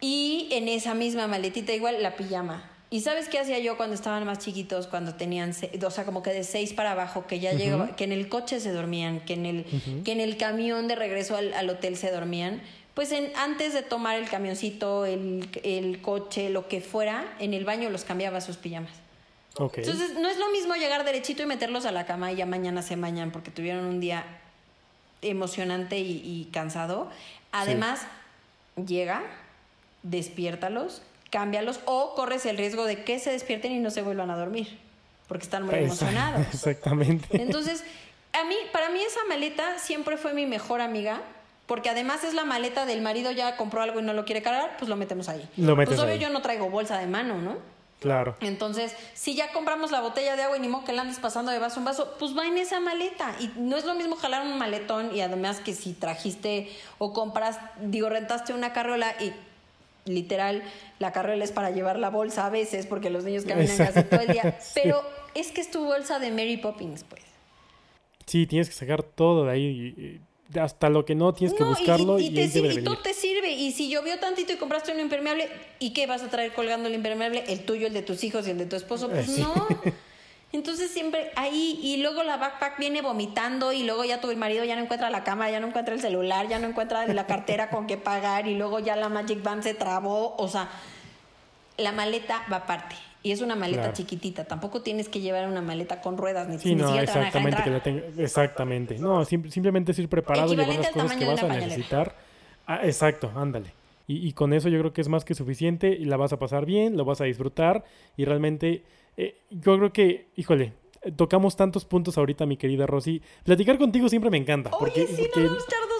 Y 0.00 0.48
en 0.52 0.68
esa 0.68 0.94
misma 0.94 1.26
maletita 1.26 1.72
igual 1.72 2.02
la 2.02 2.16
pijama. 2.16 2.70
¿Y 2.90 3.00
sabes 3.02 3.28
qué 3.28 3.38
hacía 3.38 3.58
yo 3.58 3.76
cuando 3.76 3.94
estaban 3.94 4.24
más 4.24 4.38
chiquitos, 4.38 4.86
cuando 4.86 5.14
tenían, 5.14 5.52
o 5.84 5.90
sea, 5.90 6.04
como 6.06 6.22
que 6.22 6.30
de 6.30 6.42
seis 6.42 6.72
para 6.72 6.92
abajo, 6.92 7.26
que 7.26 7.38
ya 7.38 7.52
llegaba, 7.52 7.94
que 7.96 8.04
en 8.04 8.12
el 8.12 8.30
coche 8.30 8.60
se 8.60 8.72
dormían, 8.72 9.20
que 9.20 9.34
en 9.34 9.44
el, 9.44 9.64
que 10.04 10.12
en 10.12 10.20
el 10.20 10.38
camión 10.38 10.88
de 10.88 10.94
regreso 10.94 11.36
al, 11.36 11.52
al 11.52 11.68
hotel 11.68 11.98
se 11.98 12.10
dormían? 12.10 12.62
Pues 12.94 13.12
en, 13.12 13.30
antes 13.36 13.74
de 13.74 13.82
tomar 13.82 14.16
el 14.16 14.28
camioncito, 14.30 15.04
el, 15.04 15.46
el 15.64 16.00
coche, 16.00 16.48
lo 16.48 16.66
que 16.66 16.80
fuera, 16.80 17.26
en 17.40 17.52
el 17.52 17.66
baño 17.66 17.90
los 17.90 18.04
cambiaba 18.04 18.40
sus 18.40 18.56
pijamas. 18.56 18.92
Ok. 19.58 19.78
Entonces, 19.78 20.14
no 20.14 20.28
es 20.28 20.38
lo 20.38 20.50
mismo 20.50 20.74
llegar 20.74 21.04
derechito 21.04 21.42
y 21.42 21.46
meterlos 21.46 21.84
a 21.84 21.92
la 21.92 22.06
cama 22.06 22.32
y 22.32 22.36
ya 22.36 22.46
mañana 22.46 22.82
se 22.82 22.96
bañan 22.96 23.30
porque 23.30 23.50
tuvieron 23.50 23.84
un 23.84 24.00
día 24.00 24.24
emocionante 25.22 25.98
y, 25.98 26.22
y 26.24 26.48
cansado. 26.52 27.10
Además, 27.52 28.06
llega, 28.86 29.22
despiértalos, 30.02 31.02
cámbialos 31.30 31.80
o 31.84 32.14
corres 32.14 32.46
el 32.46 32.56
riesgo 32.56 32.84
de 32.84 33.04
que 33.04 33.18
se 33.18 33.30
despierten 33.30 33.72
y 33.72 33.78
no 33.78 33.90
se 33.90 34.02
vuelvan 34.02 34.30
a 34.30 34.36
dormir 34.36 34.78
porque 35.28 35.44
están 35.44 35.64
muy 35.64 35.74
emocionados. 35.76 36.46
Exactamente. 36.54 37.40
Entonces, 37.40 37.84
a 38.32 38.44
mí, 38.44 38.56
para 38.72 38.88
mí 38.88 39.00
esa 39.00 39.20
maleta 39.28 39.78
siempre 39.78 40.16
fue 40.16 40.32
mi 40.34 40.46
mejor 40.46 40.80
amiga. 40.80 41.20
Porque 41.66 41.90
además 41.90 42.24
es 42.24 42.32
la 42.32 42.46
maleta 42.46 42.86
del 42.86 43.02
marido, 43.02 43.30
ya 43.30 43.58
compró 43.58 43.82
algo 43.82 44.00
y 44.00 44.02
no 44.02 44.14
lo 44.14 44.24
quiere 44.24 44.40
cargar, 44.40 44.78
pues 44.78 44.88
lo 44.88 44.96
metemos 44.96 45.28
ahí. 45.28 45.46
Lo 45.58 45.76
metes 45.76 45.96
pues 45.96 46.00
obvio 46.00 46.14
ahí. 46.14 46.18
yo 46.18 46.30
no 46.30 46.40
traigo 46.40 46.70
bolsa 46.70 46.96
de 46.96 47.06
mano, 47.06 47.36
¿no? 47.42 47.58
Claro. 48.00 48.36
Entonces, 48.40 48.94
si 49.14 49.34
ya 49.34 49.52
compramos 49.52 49.90
la 49.90 50.00
botella 50.00 50.36
de 50.36 50.42
agua 50.42 50.56
y 50.56 50.60
ni 50.60 50.68
modo 50.68 50.84
que 50.84 50.92
la 50.92 51.02
andes 51.02 51.18
pasando 51.18 51.50
de 51.50 51.58
vaso 51.58 51.80
en 51.80 51.84
vaso, 51.84 52.14
pues 52.18 52.36
va 52.36 52.46
en 52.46 52.56
esa 52.56 52.78
maleta. 52.78 53.34
Y 53.40 53.50
no 53.58 53.76
es 53.76 53.84
lo 53.84 53.94
mismo 53.94 54.14
jalar 54.14 54.46
un 54.46 54.56
maletón 54.56 55.14
y 55.14 55.20
además 55.20 55.58
que 55.60 55.74
si 55.74 55.94
trajiste 55.94 56.70
o 56.98 57.12
compras, 57.12 57.58
digo, 57.80 58.08
rentaste 58.08 58.52
una 58.54 58.72
carrola 58.72 59.14
y 59.20 59.32
literal, 60.08 60.62
la 61.00 61.12
carrola 61.12 61.42
es 61.44 61.52
para 61.52 61.70
llevar 61.70 61.98
la 61.98 62.08
bolsa 62.10 62.46
a 62.46 62.50
veces 62.50 62.86
porque 62.86 63.10
los 63.10 63.24
niños 63.24 63.44
caminan 63.44 63.70
Exacto. 63.70 63.94
casi 63.94 64.06
todo 64.08 64.20
el 64.20 64.28
día. 64.28 64.58
Sí. 64.62 64.80
Pero 64.82 65.02
es 65.34 65.50
que 65.52 65.60
es 65.60 65.70
tu 65.70 65.84
bolsa 65.84 66.18
de 66.18 66.30
Mary 66.30 66.56
Poppins, 66.56 67.04
pues. 67.04 67.22
Sí, 68.26 68.46
tienes 68.46 68.68
que 68.68 68.74
sacar 68.74 69.02
todo 69.02 69.44
de 69.46 69.52
ahí. 69.52 69.64
y- 69.96 70.00
y 70.00 70.58
hasta 70.58 70.88
lo 70.88 71.04
que 71.04 71.14
no 71.14 71.34
tienes 71.34 71.54
que 71.54 71.62
No, 71.62 71.68
buscarlo 71.70 72.18
y, 72.18 72.26
y, 72.28 72.34
te 72.34 72.40
ahí 72.42 72.48
debe 72.48 72.68
de 72.68 72.74
venir. 72.76 72.98
te 73.02 73.12
Y 73.52 73.72
si 73.72 73.88
llovió 73.88 74.18
tantito 74.18 74.52
y 74.52 74.56
compraste 74.56 74.92
un 74.92 75.00
impermeable, 75.00 75.48
¿y 75.78 75.92
qué 75.92 76.06
vas 76.06 76.22
a 76.22 76.28
traer 76.28 76.52
colgando 76.52 76.88
el 76.88 76.94
impermeable? 76.94 77.44
¿El 77.48 77.64
tuyo, 77.64 77.86
el 77.86 77.92
de 77.94 78.02
tus 78.02 78.22
hijos 78.24 78.46
y 78.46 78.50
el 78.50 78.58
de 78.58 78.66
tu 78.66 78.76
esposo? 78.76 79.08
Pues 79.08 79.28
Eh, 79.28 79.32
sí. 79.36 79.40
no. 79.42 79.54
Entonces 80.50 80.90
siempre 80.90 81.30
ahí, 81.36 81.78
y 81.82 81.98
luego 81.98 82.22
la 82.22 82.38
backpack 82.38 82.78
viene 82.78 83.02
vomitando, 83.02 83.70
y 83.72 83.82
luego 83.82 84.04
ya 84.06 84.20
tu 84.20 84.34
marido 84.34 84.64
ya 84.64 84.76
no 84.76 84.82
encuentra 84.82 85.10
la 85.10 85.22
cámara, 85.22 85.50
ya 85.50 85.60
no 85.60 85.66
encuentra 85.66 85.92
el 85.94 86.00
celular, 86.00 86.48
ya 86.48 86.58
no 86.58 86.66
encuentra 86.66 87.06
la 87.06 87.26
cartera 87.26 87.68
con 87.68 87.86
qué 87.86 87.98
pagar, 87.98 88.46
y 88.48 88.54
luego 88.54 88.78
ya 88.78 88.96
la 88.96 89.10
Magic 89.10 89.42
Band 89.42 89.62
se 89.62 89.74
trabó. 89.74 90.34
O 90.38 90.48
sea, 90.48 90.70
la 91.76 91.92
maleta 91.92 92.44
va 92.50 92.56
aparte. 92.58 92.96
Y 93.22 93.32
es 93.32 93.42
una 93.42 93.56
maleta 93.56 93.80
Claro. 93.82 93.94
chiquitita. 93.96 94.44
Tampoco 94.44 94.80
tienes 94.80 95.08
que 95.10 95.20
llevar 95.20 95.46
una 95.48 95.60
maleta 95.60 96.00
con 96.00 96.16
ruedas, 96.16 96.48
ni, 96.48 96.58
Sí, 96.58 96.70
ni 96.70 96.76
no, 96.82 96.86
siquiera 96.88 97.12
te 97.12 97.18
van 97.18 97.22
a 97.22 97.24
dejar 97.26 97.42
exactamente. 97.48 97.62
Que 97.64 97.70
la 97.70 97.82
tenga- 98.14 98.22
exactamente. 98.24 98.98
No, 98.98 99.24
sim- 99.26 99.50
simplemente 99.50 99.92
es 99.92 99.98
ir 99.98 100.08
preparado, 100.08 100.54
llevar 100.54 100.68
las 100.76 100.88
cosas 100.90 101.12
que 101.16 101.24
vas 101.26 101.42
a 101.42 101.48
necesitar. 101.48 102.14
Ah, 102.68 102.80
exacto, 102.84 103.32
ándale. 103.34 103.72
Y, 104.06 104.28
y 104.28 104.32
con 104.32 104.52
eso 104.52 104.68
yo 104.68 104.78
creo 104.78 104.92
que 104.92 105.00
es 105.00 105.08
más 105.08 105.24
que 105.24 105.34
suficiente 105.34 105.88
y 105.88 106.04
la 106.04 106.18
vas 106.18 106.32
a 106.34 106.38
pasar 106.38 106.66
bien, 106.66 106.96
lo 106.96 107.04
vas 107.06 107.20
a 107.20 107.24
disfrutar 107.24 107.82
y 108.16 108.26
realmente 108.26 108.84
eh, 109.16 109.40
yo 109.50 109.76
creo 109.76 109.92
que, 109.92 110.28
híjole, 110.36 110.74
eh, 111.02 111.10
tocamos 111.12 111.56
tantos 111.56 111.84
puntos 111.84 112.18
ahorita, 112.18 112.46
mi 112.46 112.56
querida 112.56 112.86
Rosy. 112.86 113.22
Platicar 113.42 113.78
contigo 113.78 114.08
siempre 114.08 114.30
me 114.30 114.36
encanta. 114.36 114.70
Oye, 114.70 114.78
porque, 114.78 115.06
sí, 115.06 115.22
porque 115.34 115.48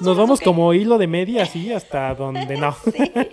nos 0.02 0.16
vamos 0.16 0.40
como 0.40 0.74
hilo 0.74 0.98
de 0.98 1.06
media 1.06 1.42
así 1.44 1.72
hasta 1.72 2.14
donde 2.14 2.56
no. 2.56 2.76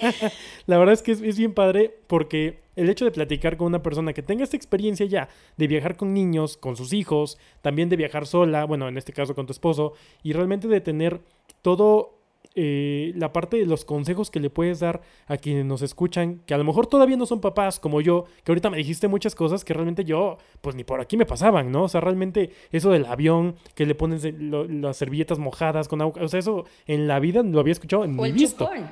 La 0.66 0.78
verdad 0.78 0.94
es 0.94 1.02
que 1.02 1.12
es, 1.12 1.22
es 1.22 1.38
bien 1.38 1.54
padre 1.54 1.94
porque 2.08 2.64
el 2.76 2.90
hecho 2.90 3.06
de 3.06 3.12
platicar 3.12 3.58
con 3.58 3.68
una 3.68 3.84
persona 3.84 4.14
que 4.14 4.24
tenga 4.24 4.44
esta 4.44 4.58
experiencia 4.58 5.06
ya 5.06 5.30
de 5.58 5.68
viajar 5.68 5.98
con 5.98 6.14
niños, 6.14 6.58
con 6.58 6.76
sus 6.76 6.94
hijos, 6.94 7.38
también 7.62 7.90
de 7.90 7.98
viajar 7.98 8.26
sola, 8.26 8.66
bueno, 8.66 8.88
en 8.88 8.98
este 8.98 9.14
caso 9.14 9.36
con 9.36 9.46
tu 9.46 9.52
esposo, 9.52 9.94
y 10.24 10.34
realmente 10.34 10.68
de 10.68 10.82
tener 10.82 11.22
todo 11.62 12.15
eh, 12.56 13.12
la 13.16 13.34
parte 13.34 13.58
de 13.58 13.66
los 13.66 13.86
consejos 13.86 14.30
que 14.30 14.40
le 14.40 14.50
puedes 14.50 14.80
dar 14.80 15.02
a 15.28 15.38
quienes 15.38 15.66
nos 15.66 15.82
escuchan, 15.82 16.42
que 16.46 16.54
a 16.54 16.58
lo 16.58 16.64
mejor 16.64 16.88
todavía 16.88 17.18
no 17.18 17.26
son 17.26 17.42
papás 17.42 17.80
como 17.80 18.02
yo, 18.02 18.26
que 18.44 18.52
ahorita 18.52 18.70
me 18.70 18.78
dijiste 18.78 19.08
muchas 19.08 19.34
cosas 19.36 19.66
que 19.66 19.74
realmente 19.74 20.04
yo, 20.06 20.38
pues 20.62 20.76
ni 20.76 20.84
por 20.84 21.02
aquí 21.02 21.18
me 21.18 21.26
pasaban, 21.26 21.72
¿no? 21.72 21.84
O 21.84 21.88
sea, 21.90 22.02
realmente 22.02 22.52
eso 22.72 22.92
del 22.92 23.06
avión, 23.06 23.56
que 23.74 23.86
le 23.86 23.96
pones 23.96 24.24
lo- 24.38 24.66
las 24.68 24.98
servilletas 24.98 25.40
mojadas 25.40 25.88
con 25.88 26.02
agua, 26.02 26.22
o 26.24 26.28
sea, 26.28 26.40
eso 26.40 26.66
en 26.88 27.08
la 27.08 27.20
vida 27.20 27.42
lo 27.44 27.60
había 27.60 27.72
escuchado 27.74 28.04
o 28.04 28.08
ni 28.08 28.24
el 28.24 28.34
visto. 28.34 28.66
chupón. 28.66 28.90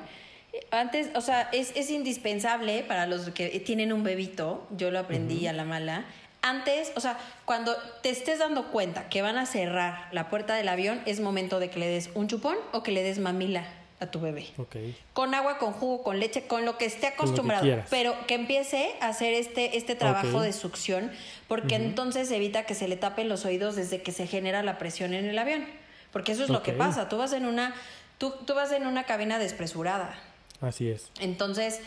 Antes, 0.70 1.10
o 1.16 1.20
sea, 1.20 1.48
es, 1.52 1.72
es 1.76 1.90
indispensable 1.90 2.84
para 2.86 3.06
los 3.06 3.28
que 3.30 3.48
tienen 3.60 3.92
un 3.92 4.04
bebito, 4.04 4.66
yo 4.76 4.90
lo 4.92 5.00
aprendí 5.00 5.46
a 5.48 5.52
la 5.52 5.64
mala. 5.64 6.04
Antes, 6.46 6.92
o 6.94 7.00
sea, 7.00 7.18
cuando 7.46 7.74
te 8.02 8.10
estés 8.10 8.38
dando 8.38 8.70
cuenta 8.70 9.08
que 9.08 9.22
van 9.22 9.38
a 9.38 9.46
cerrar 9.46 10.08
la 10.12 10.28
puerta 10.28 10.54
del 10.54 10.68
avión, 10.68 11.00
es 11.06 11.20
momento 11.20 11.58
de 11.58 11.70
que 11.70 11.78
le 11.78 11.88
des 11.88 12.10
un 12.14 12.28
chupón 12.28 12.58
o 12.72 12.82
que 12.82 12.92
le 12.92 13.02
des 13.02 13.18
mamila 13.18 13.64
a 13.98 14.10
tu 14.10 14.20
bebé. 14.20 14.48
Ok. 14.58 14.76
Con 15.14 15.34
agua, 15.34 15.56
con 15.56 15.72
jugo, 15.72 16.02
con 16.02 16.20
leche, 16.20 16.46
con 16.46 16.66
lo 16.66 16.76
que 16.76 16.84
esté 16.84 17.00
que 17.00 17.06
acostumbrado. 17.14 17.66
pero 17.88 18.14
que 18.26 18.34
empiece 18.34 18.94
a 19.00 19.08
hacer 19.08 19.32
este, 19.32 19.78
este 19.78 19.94
trabajo 19.94 20.42
de 20.42 20.52
succión, 20.52 21.10
porque 21.48 21.76
entonces 21.76 22.30
evita 22.30 22.66
que 22.66 22.74
se 22.74 22.88
le 22.88 22.96
tapen 22.96 23.30
los 23.30 23.46
oídos 23.46 23.74
desde 23.74 24.02
que 24.02 24.12
se 24.12 24.26
genera 24.26 24.62
la 24.62 24.76
presión 24.76 25.14
en 25.14 25.24
el 25.24 25.38
avión. 25.38 25.64
Porque 26.12 26.32
eso 26.32 26.44
es 26.44 26.50
lo 26.50 26.62
que 26.62 26.72
pasa. 26.72 27.08
Tú 27.08 27.16
vas 27.16 27.32
en 27.32 27.46
una, 27.46 27.74
tú, 28.18 28.34
tú 28.46 28.52
vas 28.52 28.70
en 28.70 28.86
una 28.86 29.04
cabina 29.04 29.38
despresurada. 29.38 30.14
Así 30.60 30.90
es. 30.90 31.10
Entonces, 31.20 31.80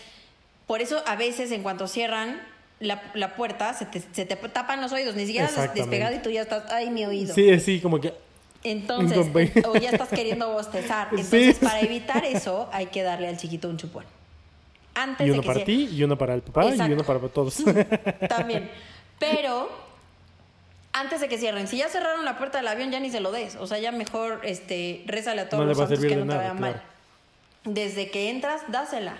por 0.66 0.82
eso 0.82 1.03
a 1.05 1.16
veces 1.16 1.51
en 1.51 1.62
cuanto 1.62 1.88
cierran 1.88 2.41
la, 2.80 3.01
la 3.13 3.36
puerta, 3.36 3.73
se 3.73 3.86
te, 3.86 4.01
se 4.01 4.25
te 4.25 4.36
tapan 4.36 4.82
los 4.82 4.91
oídos. 4.91 5.15
Ni 5.15 5.25
siquiera 5.25 5.47
has 5.47 5.73
despegado 5.73 6.15
y 6.15 6.19
tú 6.19 6.30
ya 6.30 6.41
estás, 6.41 6.71
ay, 6.71 6.89
mi 6.89 7.05
oído. 7.05 7.34
Sí, 7.34 7.59
sí, 7.59 7.80
como 7.82 7.99
que. 7.99 8.13
Entonces, 8.63 9.17
o 9.65 9.75
ya 9.75 9.91
estás 9.91 10.09
queriendo 10.09 10.51
bostezar. 10.51 11.09
Sí. 11.11 11.17
Entonces, 11.21 11.55
para 11.59 11.80
evitar 11.82 12.25
eso, 12.25 12.69
hay 12.73 12.88
que 12.88 13.03
darle 13.03 13.28
al 13.28 13.38
chiquito 13.38 13.69
un 13.69 13.78
chupón. 13.78 14.03
Antes 14.95 15.25
Y 15.25 15.30
de 15.30 15.34
uno 15.34 15.41
que 15.43 15.47
para 15.47 15.59
se- 15.59 15.65
ti, 15.65 15.89
y 15.91 16.03
uno 16.03 16.17
para 16.17 16.34
el 16.34 16.41
papá, 16.41 16.65
y 16.73 16.80
uno 16.91 17.03
para 17.03 17.19
todos. 17.30 17.63
También. 18.28 18.69
Pero 19.19 19.69
antes 20.93 21.21
de 21.21 21.28
que 21.28 21.38
cierren, 21.38 21.67
si 21.67 21.78
ya 21.78 21.88
cerraron 21.88 22.25
la 22.25 22.38
puerta 22.38 22.57
del 22.57 22.67
avión, 22.67 22.89
ya 22.91 22.99
ni 22.99 23.11
se 23.11 23.19
lo 23.19 23.32
des. 23.32 23.55
O 23.57 23.67
sea, 23.67 23.78
ya 23.78 23.91
mejor 23.91 24.41
este, 24.43 25.03
rézale 25.05 25.41
a 25.41 25.49
todos 25.49 25.63
No 25.63 25.69
los 25.69 25.78
santos 25.78 25.99
que 25.99 26.15
no 26.15 26.21
te 26.21 26.28
nada, 26.28 26.39
vayan 26.41 26.57
claro. 26.57 26.73
mal. 26.75 27.73
Desde 27.73 28.09
que 28.09 28.30
entras, 28.32 28.61
dásela. 28.69 29.17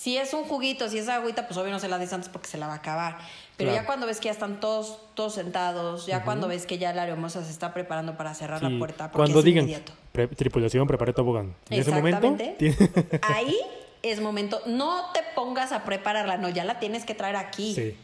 Si 0.00 0.16
es 0.16 0.32
un 0.32 0.44
juguito, 0.44 0.88
si 0.88 0.96
es 0.96 1.10
agüita, 1.10 1.46
pues 1.46 1.58
obvio 1.58 1.70
no 1.72 1.78
se 1.78 1.86
la 1.86 1.98
des 1.98 2.10
antes 2.14 2.30
porque 2.30 2.48
se 2.48 2.56
la 2.56 2.66
va 2.66 2.72
a 2.72 2.76
acabar. 2.76 3.18
Pero 3.58 3.68
Claro. 3.68 3.82
ya 3.82 3.86
cuando 3.86 4.06
ves 4.06 4.18
que 4.18 4.26
ya 4.28 4.30
están 4.32 4.58
todos, 4.58 4.96
todos 5.12 5.34
sentados, 5.34 6.06
ya 6.06 6.24
cuando 6.24 6.48
ves 6.48 6.64
que 6.64 6.78
ya 6.78 6.94
la 6.94 7.02
aeromosa 7.02 7.44
se 7.44 7.50
está 7.50 7.74
preparando 7.74 8.16
para 8.16 8.32
cerrar 8.32 8.60
Sí, 8.60 8.70
la 8.70 8.78
puerta, 8.78 9.10
porque 9.10 9.16
Cuando 9.18 9.40
es 9.40 9.44
digan, 9.44 9.64
inmediato. 9.64 9.92
"Pre- 10.12 10.28
tripulación, 10.28 10.86
prepare 10.86 11.12
tobogán. 11.12 11.54
En 11.68 11.80
ese 11.80 11.90
momento, 11.90 12.34
Ahí 13.20 13.54
es 14.02 14.22
momento, 14.22 14.62
no 14.64 15.12
te 15.12 15.20
pongas 15.34 15.70
a 15.72 15.84
prepararla, 15.84 16.38
no, 16.38 16.48
ya 16.48 16.64
la 16.64 16.78
tienes 16.78 17.04
que 17.04 17.14
traer 17.14 17.36
aquí. 17.36 17.74
sí, 17.74 17.94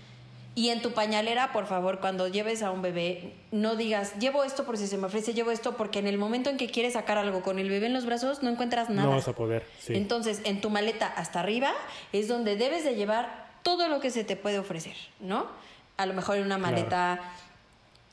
Y 0.57 0.71
en 0.71 0.81
tu 0.81 0.93
pañalera, 0.93 1.53
por 1.53 1.67
favor, 1.67 2.01
cuando 2.01 2.29
lleves 2.29 2.63
a 2.63 2.71
un 2.71 2.81
bebé, 2.81 3.35
no 3.53 3.77
digas, 3.77 4.19
llevo 4.19 4.43
esto 4.43 4.65
por 4.65 4.79
si 4.79 4.87
se 4.87 4.97
me 4.97 5.07
ofrece, 5.07 5.35
llevo 5.35 5.51
esto 5.51 5.77
porque 5.77 5.99
en 5.99 6.07
el 6.07 6.17
momento 6.17 6.49
en 6.49 6.57
que 6.57 6.71
quieres 6.71 6.95
sacar 6.95 7.19
algo 7.19 7.43
con 7.43 7.59
el 7.59 7.69
bebé 7.69 7.89
en 7.89 7.93
los 7.93 8.07
brazos, 8.07 8.43
no 8.43 8.49
encuentras 8.49 8.89
nada. 8.89 9.07
no 9.07 9.17
vas 9.17 9.29
a 9.29 9.35
poder. 9.35 9.67
Sí. 9.79 9.93
Entonces, 9.95 10.41
en 10.45 10.63
tu 10.63 10.71
maleta 10.71 11.09
hasta 11.09 11.41
arriba 11.41 11.73
es 12.15 12.27
donde 12.27 12.57
debes 12.57 12.85
de 12.85 12.95
llevar 12.95 13.49
todo 13.63 13.89
lo 13.89 14.01
que 14.01 14.09
se 14.09 14.25
te 14.25 14.35
puede 14.35 14.59
ofrecer, 14.59 14.97
¿no? 15.21 15.47
A 15.99 16.07
lo 16.07 16.15
mejor 16.15 16.39
en 16.39 16.47
una 16.47 16.57
maleta 16.57 17.21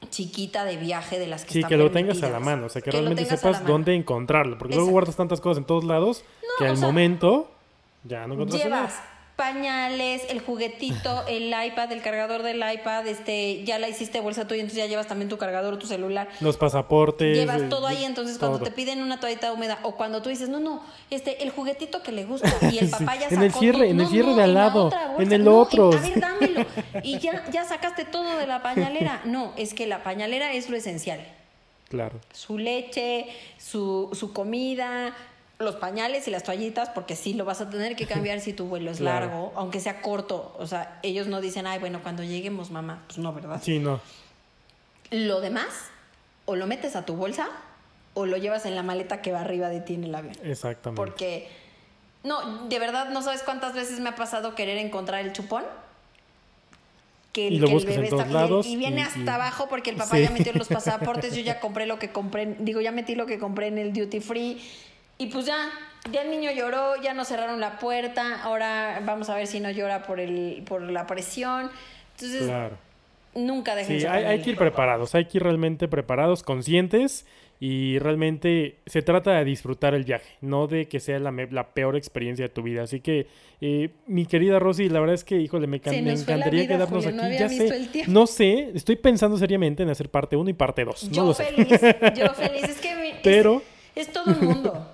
chiquita 0.10 0.66
de 0.66 0.76
viaje 0.76 1.20
de 1.20 1.28
las 1.28 1.46
que 1.46 1.54
Sí, 1.54 1.60
están 1.60 1.70
que 1.70 1.78
lo 1.78 1.92
tengas 1.92 2.22
a 2.24 2.30
la 2.30 2.42
mano, 2.42 2.66
o 2.66 2.70
sea, 2.70 2.82
que, 2.82 2.92
realmente 2.92 3.24
sepas 3.24 3.66
dónde 3.66 3.96
encontrarlo, 3.96 4.58
porque 4.58 4.76
luego 4.76 4.90
guardas 4.90 5.16
tantas 5.16 5.40
cosas 5.40 5.60
en 5.60 5.66
todos 5.66 5.86
lados 5.86 6.26
que 6.60 6.68
al 6.68 6.76
sea, 6.76 6.88
momento 6.88 7.50
ya 8.04 8.28
no 8.28 8.34
encontraste 8.34 8.68
Llevas 8.68 8.94
nada. 8.96 9.13
Pañales, 9.44 10.24
el 10.30 10.40
juguetito, 10.40 11.24
el 11.28 11.48
iPad, 11.48 11.92
el 11.92 12.02
cargador 12.02 12.44
del 12.44 12.58
iPad, 12.58 13.08
este, 13.08 13.64
ya 13.66 13.78
la 13.78 13.90
hiciste 13.90 14.22
bolsa 14.22 14.48
tuya, 14.48 14.62
entonces 14.62 14.84
ya 14.84 14.88
llevas 14.88 15.08
también 15.08 15.28
tu 15.28 15.38
cargador, 15.38 15.78
tu 15.78 15.88
celular. 15.88 16.30
Los 16.40 16.56
pasaportes. 16.56 17.36
Llevas 17.36 17.68
todo 17.70 17.88
ahí, 17.88 18.06
entonces 18.06 18.38
cuando 18.38 18.60
te 18.60 18.72
piden 18.72 19.02
una 19.02 19.20
toallita 19.20 19.52
húmeda 19.52 19.80
o 19.84 19.96
cuando 19.96 20.22
tú 20.22 20.30
dices, 20.30 20.48
no, 20.48 20.60
no, 20.60 20.82
este, 21.10 21.44
el 21.44 21.50
juguetito 21.50 22.02
que 22.02 22.12
le 22.12 22.24
gusta 22.24 22.50
y 22.72 22.80
el 22.80 22.90
papá 22.90 23.16
ya 23.16 23.28
en 23.28 23.32
sacó 23.32 23.44
el 23.44 23.54
cierre, 23.54 23.90
en 23.90 24.00
el 24.00 24.08
cierre 24.08 24.30
no, 24.30 24.36
de 24.36 24.44
al 24.44 24.50
en 24.50 24.56
la 24.56 24.62
lado, 24.62 24.92
en 25.20 25.32
el 25.32 25.44
No, 25.44 25.60
otro. 25.60 25.92
a 25.92 26.00
ver, 26.00 26.20
dámelo. 26.20 26.66
Y 27.04 27.20
ya, 27.20 27.44
ya 27.52 27.66
sacaste 27.66 28.06
todo 28.06 28.38
de 28.38 28.48
la 28.48 28.62
pañalera. 28.64 29.22
No, 29.26 29.54
es 29.58 29.74
que 29.74 29.88
la 29.88 30.04
pañalera 30.04 30.54
es 30.54 30.70
lo 30.70 30.78
esencial. 30.78 31.20
Claro. 31.90 32.20
Su 32.32 32.58
leche, 32.58 33.28
su, 33.60 34.10
su 34.14 34.34
comida, 34.34 35.14
los 35.64 35.76
pañales 35.76 36.28
y 36.28 36.32
las 36.32 36.44
toallitas, 36.44 36.90
porque 36.90 37.16
sí 37.16 37.34
lo 37.34 37.46
vas 37.46 37.62
a 37.62 37.70
tener 37.70 37.96
que 37.96 38.06
cambiar 38.06 38.40
si 38.40 38.54
tu 38.54 38.66
vuelo 38.66 38.92
es 38.92 38.98
Claro. 39.00 39.26
largo, 39.28 39.54
aunque 39.56 39.80
sea 39.80 40.02
corto. 40.02 40.56
O 40.60 40.68
sea, 40.68 41.00
ellos 41.04 41.28
no 41.28 41.42
dicen, 41.42 41.66
ay, 41.68 41.80
bueno, 41.80 42.02
cuando 42.04 42.24
lleguemos, 42.24 42.70
mamá. 42.72 43.04
Pues 43.08 43.18
no, 43.18 43.34
¿verdad? 43.34 43.60
Sí, 43.64 43.80
no. 43.80 44.00
Lo 45.12 45.42
demás, 45.42 45.68
o 46.46 46.56
lo 46.56 46.68
metes 46.68 46.96
a 46.96 47.06
tu 47.06 47.16
bolsa, 47.16 47.50
o 48.14 48.26
lo 48.26 48.38
llevas 48.38 48.66
en 48.66 48.76
la 48.76 48.84
maleta 48.84 49.22
que 49.22 49.32
va 49.32 49.42
arriba 49.42 49.70
de 49.70 49.80
ti 49.82 49.96
en 49.96 50.04
el 50.04 50.14
avión. 50.16 50.36
Exactamente. 50.44 50.98
Porque, 51.02 51.48
no, 52.24 52.68
de 52.68 52.80
verdad, 52.80 53.10
no 53.10 53.22
sabes 53.22 53.44
cuántas 53.44 53.74
veces 53.74 54.00
me 54.00 54.10
ha 54.10 54.16
pasado 54.16 54.56
querer 54.56 54.78
encontrar 54.78 55.26
el 55.26 55.34
chupón. 55.34 55.64
Que 57.32 57.48
el, 57.48 57.54
Y 57.56 57.60
lo 57.60 57.66
que 57.66 57.72
el 57.72 57.78
buscas 57.78 57.96
en 57.96 58.02
bebé 58.02 58.10
todos 58.12 58.26
está 58.28 58.34
lados 58.42 58.68
y 58.68 58.76
viene 58.76 59.02
y- 59.02 59.04
hasta 59.04 59.20
y- 59.24 59.28
abajo 59.28 59.68
porque 59.68 59.90
el 59.90 59.96
papá 59.96 60.18
Sí. 60.18 60.22
ya 60.24 60.30
metió 60.30 60.54
los 60.54 60.68
pasaportes, 60.70 61.36
yo 61.36 61.42
ya 61.42 61.60
compré 61.60 61.88
lo 61.88 61.98
que 61.98 62.12
compré, 62.12 62.56
digo, 62.60 62.80
ya 62.80 62.92
metí 62.92 63.16
lo 63.16 63.26
que 63.26 63.40
compré 63.40 63.68
en 63.68 63.80
el 63.80 63.92
duty 63.92 64.20
free 64.20 64.62
y 65.24 65.28
pues 65.28 65.46
ya, 65.46 65.70
ya 66.12 66.22
el 66.24 66.30
niño 66.32 66.52
lloró, 66.52 66.96
ya 67.02 67.14
nos 67.14 67.28
cerraron 67.28 67.60
la 67.60 67.80
puerta, 67.80 68.42
ahora 68.44 69.02
vamos 69.06 69.30
a 69.30 69.36
ver 69.36 69.48
si 69.48 69.60
no 69.60 69.70
llora 69.72 70.04
por 70.04 70.20
el 70.20 70.64
por 70.68 70.82
la 70.82 71.06
presión. 71.08 71.70
Entonces, 72.16 72.44
Claro. 72.44 72.78
nunca 73.36 73.76
dejen 73.76 74.00
Sí, 74.00 74.06
hay, 74.06 74.26
hay 74.26 74.42
que 74.42 74.52
ir 74.52 74.58
preparados, 74.58 75.16
hay 75.16 75.26
que 75.26 75.38
ir 75.38 75.44
realmente 75.44 75.88
preparados, 75.88 76.44
conscientes 76.44 77.26
y 77.60 77.98
realmente 78.00 78.80
se 78.86 79.02
trata 79.02 79.32
de 79.32 79.46
disfrutar 79.46 79.94
el 79.94 80.04
viaje, 80.04 80.28
no 80.42 80.68
de 80.68 80.88
que 80.90 81.00
sea 81.00 81.18
la, 81.20 81.32
la 81.32 81.68
peor 81.70 81.96
experiencia 81.96 82.44
de 82.46 82.50
tu 82.50 82.62
vida. 82.62 82.84
Así 82.84 83.00
que, 83.00 83.28
eh, 83.62 83.90
mi 84.06 84.26
querida 84.26 84.60
Rosy, 84.60 84.90
la 84.90 85.00
verdad 85.00 85.14
es 85.14 85.24
que, 85.24 85.38
híjole, 85.38 85.66
me, 85.68 85.80
can- 85.80 86.04
me 86.04 86.12
encantaría 86.12 86.64
vida, 86.64 86.76
quedarnos 86.76 87.06
Julio, 87.06 87.16
no 87.16 87.24
aquí. 87.24 87.36
había 87.36 87.40
ya 87.40 87.48
visto 87.48 87.74
sé, 87.74 88.04
no 88.12 88.28
sé, 88.28 88.72
estoy 88.76 88.98
pensando 88.98 89.38
seriamente 89.38 89.84
en 89.84 89.90
hacer 89.90 90.10
parte 90.10 90.36
1 90.36 90.50
y 90.50 90.54
parte 90.54 90.84
2. 90.84 91.06
No 91.06 91.14
Yo 91.14 91.34
feliz, 91.34 91.68
yo 92.16 92.34
feliz, 92.34 92.64
es 92.64 92.82
que 92.82 92.96
mi- 92.96 93.08
es- 93.10 93.16
Pero- 93.24 93.62
es, 93.96 94.12
todo 94.12 94.30
el 94.32 94.42
mundo. 94.42 94.90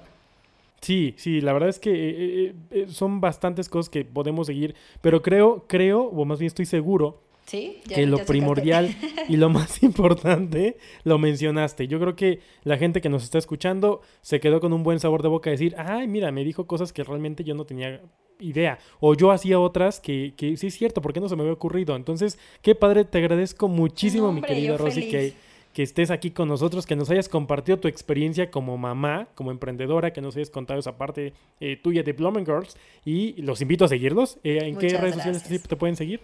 Sí, 0.81 1.13
sí, 1.17 1.41
la 1.41 1.53
verdad 1.53 1.69
es 1.69 1.79
que 1.79 1.91
eh, 1.91 2.15
eh, 2.19 2.55
eh, 2.71 2.85
son 2.89 3.19
bastantes 3.21 3.67
cosas 3.69 3.89
que 3.89 4.05
podemos 4.05 4.47
seguir, 4.47 4.75
pero 5.01 5.21
creo, 5.21 5.65
creo, 5.67 6.03
o 6.03 6.25
más 6.25 6.39
bien 6.39 6.47
estoy 6.47 6.65
seguro, 6.65 7.21
¿Sí? 7.45 7.81
Ya- 7.85 7.95
que 7.95 8.05
lo 8.05 8.17
ya 8.17 8.25
primordial 8.25 8.89
y 9.27 9.37
lo 9.37 9.49
más 9.49 9.81
importante 9.83 10.77
lo 11.03 11.17
mencionaste. 11.17 11.87
Yo 11.87 11.99
creo 11.99 12.15
que 12.15 12.39
la 12.63 12.77
gente 12.77 13.01
que 13.01 13.09
nos 13.09 13.23
está 13.23 13.37
escuchando 13.39 14.01
se 14.21 14.39
quedó 14.39 14.59
con 14.59 14.71
un 14.73 14.83
buen 14.83 14.99
sabor 14.99 15.21
de 15.23 15.29
boca 15.29 15.49
de 15.49 15.55
decir, 15.55 15.75
ay, 15.77 16.07
mira, 16.07 16.31
me 16.31 16.43
dijo 16.43 16.67
cosas 16.67 16.93
que 16.93 17.03
realmente 17.03 17.43
yo 17.43 17.55
no 17.55 17.65
tenía 17.65 18.01
idea. 18.39 18.79
O 19.01 19.15
yo 19.15 19.31
hacía 19.31 19.59
otras 19.59 19.99
que, 19.99 20.33
que 20.37 20.55
sí 20.57 20.67
es 20.67 20.75
cierto, 20.75 21.01
¿por 21.01 21.11
qué 21.11 21.19
no 21.19 21.27
se 21.27 21.35
me 21.35 21.41
había 21.41 21.53
ocurrido? 21.53 21.95
Entonces, 21.95 22.39
qué 22.61 22.73
padre, 22.75 23.03
te 23.03 23.17
agradezco 23.17 23.67
muchísimo, 23.67 24.27
No, 24.27 24.31
mi 24.33 24.41
querida 24.41 24.77
Rosy, 24.77 25.01
feliz. 25.01 25.11
que, 25.33 25.33
que 25.73 25.83
estés 25.83 26.09
aquí 26.11 26.31
con 26.31 26.47
nosotros, 26.47 26.85
que 26.85 26.95
nos 26.95 27.09
hayas 27.09 27.29
compartido 27.29 27.79
tu 27.79 27.87
experiencia 27.87 28.49
como 28.49 28.77
mamá, 28.77 29.27
como 29.35 29.51
emprendedora, 29.51 30.11
que 30.11 30.21
nos 30.21 30.35
hayas 30.35 30.49
contado 30.49 30.79
esa 30.79 30.97
parte 30.97 31.33
eh, 31.59 31.77
tuya 31.77 32.03
de 32.03 32.13
Blooming 32.13 32.45
Girls. 32.45 32.75
Y 33.05 33.41
los 33.41 33.61
invito 33.61 33.85
a 33.85 33.87
seguirlos. 33.87 34.37
Eh, 34.43 34.59
¿En 34.63 34.77
qué 34.77 34.89
redes 34.97 35.15
sociales 35.15 35.43
te 35.43 35.75
pueden 35.75 35.95
seguir? 35.95 36.21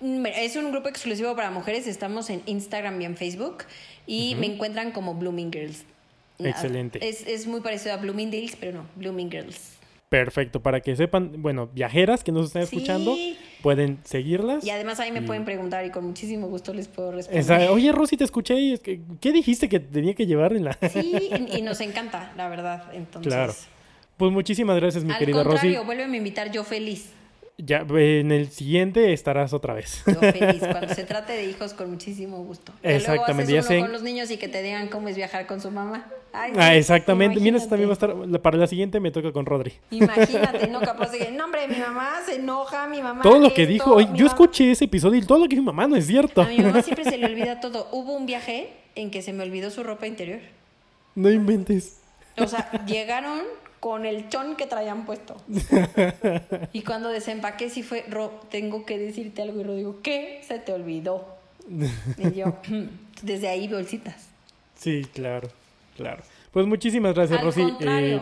Mm, 0.00 0.26
Es 0.26 0.56
un 0.56 0.70
grupo 0.70 0.88
exclusivo 0.88 1.34
para 1.34 1.50
mujeres. 1.50 1.86
Estamos 1.86 2.30
en 2.30 2.42
Instagram 2.46 3.00
y 3.00 3.04
en 3.04 3.16
Facebook. 3.16 3.64
Y 4.06 4.36
me 4.36 4.46
encuentran 4.46 4.92
como 4.92 5.14
Blooming 5.14 5.52
Girls. 5.52 5.84
Excelente. 6.38 7.06
Es, 7.06 7.26
es 7.26 7.46
muy 7.46 7.60
parecido 7.60 7.94
a 7.94 7.96
Bloomingdale's, 7.98 8.56
pero 8.56 8.78
no, 8.78 8.86
Blooming 8.96 9.30
Girls. 9.30 9.73
Perfecto, 10.14 10.62
para 10.62 10.80
que 10.80 10.94
sepan, 10.94 11.32
bueno, 11.42 11.68
viajeras 11.72 12.22
que 12.22 12.30
nos 12.30 12.46
están 12.46 12.66
Sí. 12.66 12.76
escuchando, 12.76 13.16
pueden 13.62 13.98
seguirlas. 14.04 14.64
Y 14.64 14.70
además 14.70 15.00
ahí 15.00 15.10
me 15.10 15.18
Y- 15.20 15.22
pueden 15.22 15.44
preguntar 15.44 15.84
y 15.84 15.90
con 15.90 16.04
muchísimo 16.04 16.46
gusto 16.46 16.72
les 16.72 16.86
puedo 16.86 17.10
responder. 17.10 17.40
Esa- 17.40 17.72
Oye, 17.72 17.90
Rosy, 17.90 18.16
te 18.16 18.22
escuché 18.24 18.54
y 18.60 18.78
¿qué 18.78 19.32
dijiste 19.32 19.68
que 19.68 19.80
tenía 19.80 20.14
que 20.14 20.26
llevar 20.26 20.52
en 20.52 20.64
la...? 20.66 20.78
Sí, 20.92 21.30
y 21.58 21.62
nos 21.62 21.80
encanta, 21.80 22.32
la 22.36 22.48
verdad. 22.48 22.84
Entonces, 22.92 23.32
Claro. 23.32 23.52
Pues 24.16 24.30
muchísimas 24.30 24.76
gracias, 24.76 25.02
mi 25.02 25.12
al 25.12 25.18
querida 25.18 25.42
contrario, 25.42 25.72
Rosy. 25.78 25.86
vuélveme 25.86 26.14
a 26.14 26.18
invitar 26.18 26.52
yo 26.52 26.62
feliz. 26.62 27.10
Ya, 27.58 27.84
en 27.88 28.30
el 28.30 28.50
siguiente 28.50 29.12
estarás 29.12 29.52
otra 29.52 29.74
vez. 29.74 30.02
Yo 30.06 30.14
feliz. 30.14 30.60
Cuando 30.70 30.94
se 30.94 31.02
trate 31.04 31.32
de 31.32 31.44
hijos, 31.46 31.74
con 31.74 31.90
muchísimo 31.90 32.38
gusto. 32.44 32.72
Exactamente, 32.84 33.50
Luego 33.52 33.54
ya 33.54 33.58
haces 33.60 33.68
sé. 33.68 33.76
uno 33.78 33.86
con 33.86 33.92
los 33.92 34.02
niños 34.02 34.30
y 34.30 34.36
que 34.36 34.46
te 34.48 34.62
digan 34.62 34.86
cómo 34.88 35.08
es 35.08 35.16
viajar 35.16 35.46
con 35.46 35.60
su 35.60 35.70
mamá. 35.72 36.06
Ay, 36.36 36.52
Ah, 36.56 36.74
exactamente. 36.74 37.38
Mira, 37.40 37.56
esta 37.56 37.70
también 37.70 37.88
va 37.88 37.92
a 37.92 37.94
estar... 37.94 38.14
la- 38.14 38.38
Para 38.42 38.58
la 38.58 38.66
siguiente 38.66 38.98
me 39.00 39.10
toca 39.10 39.32
con 39.32 39.46
Rodri. 39.46 39.72
Imagínate, 39.90 40.66
no 40.70 40.80
capaz 40.80 41.10
de 41.12 41.18
que, 41.18 41.30
no 41.30 41.44
hombre, 41.44 41.68
mi 41.68 41.76
mamá 41.78 42.16
se 42.26 42.36
enoja, 42.36 42.86
mi 42.88 43.00
mamá. 43.02 43.22
Todo 43.22 43.38
lo 43.38 43.54
que 43.54 43.62
esto, 43.62 43.72
dijo, 43.72 43.94
oye, 43.94 44.06
yo 44.08 44.12
mamá- 44.24 44.26
escuché 44.28 44.70
ese 44.72 44.84
episodio 44.86 45.20
y 45.20 45.24
todo 45.26 45.38
lo 45.38 45.44
que 45.44 45.50
dijo 45.50 45.62
mi 45.62 45.66
mamá 45.66 45.86
no 45.86 45.96
es 45.96 46.06
cierto. 46.06 46.42
A 46.42 46.46
mi 46.46 46.58
mamá 46.58 46.82
siempre 46.82 47.04
se 47.04 47.16
le 47.18 47.26
olvida 47.26 47.60
todo. 47.60 47.88
Hubo 47.92 48.12
un 48.14 48.26
viaje 48.26 48.70
en 48.96 49.10
que 49.10 49.22
se 49.22 49.32
me 49.32 49.44
olvidó 49.44 49.70
su 49.70 49.82
ropa 49.84 50.06
interior. 50.06 50.40
No 51.14 51.30
inventes. 51.30 51.98
O 52.36 52.46
sea, 52.48 52.68
llegaron 52.86 53.40
con 53.78 54.04
el 54.06 54.28
chón 54.28 54.56
que 54.56 54.66
traían 54.66 55.04
puesto. 55.06 55.36
Y 56.72 56.82
cuando 56.82 57.08
desempaqué, 57.10 57.70
sí 57.70 57.82
fue, 57.82 58.04
Ro, 58.08 58.40
tengo 58.50 58.84
que 58.84 58.98
decirte 58.98 59.42
algo. 59.42 59.60
Y 59.60 59.64
Ro 59.64 59.74
digo, 59.76 60.00
¿qué? 60.02 60.40
Se 60.46 60.58
te 60.58 60.72
olvidó. 60.72 61.26
Y 62.18 62.32
yo, 62.36 62.56
desde 63.22 63.48
ahí 63.48 63.68
bolsitas. 63.68 64.26
Sí, 64.76 65.06
claro, 65.14 65.48
claro. 65.96 66.22
Pues 66.50 66.66
muchísimas 66.66 67.14
gracias, 67.14 67.38
Al 67.38 67.44
Rosy. 67.44 67.66
Eh, 67.80 68.20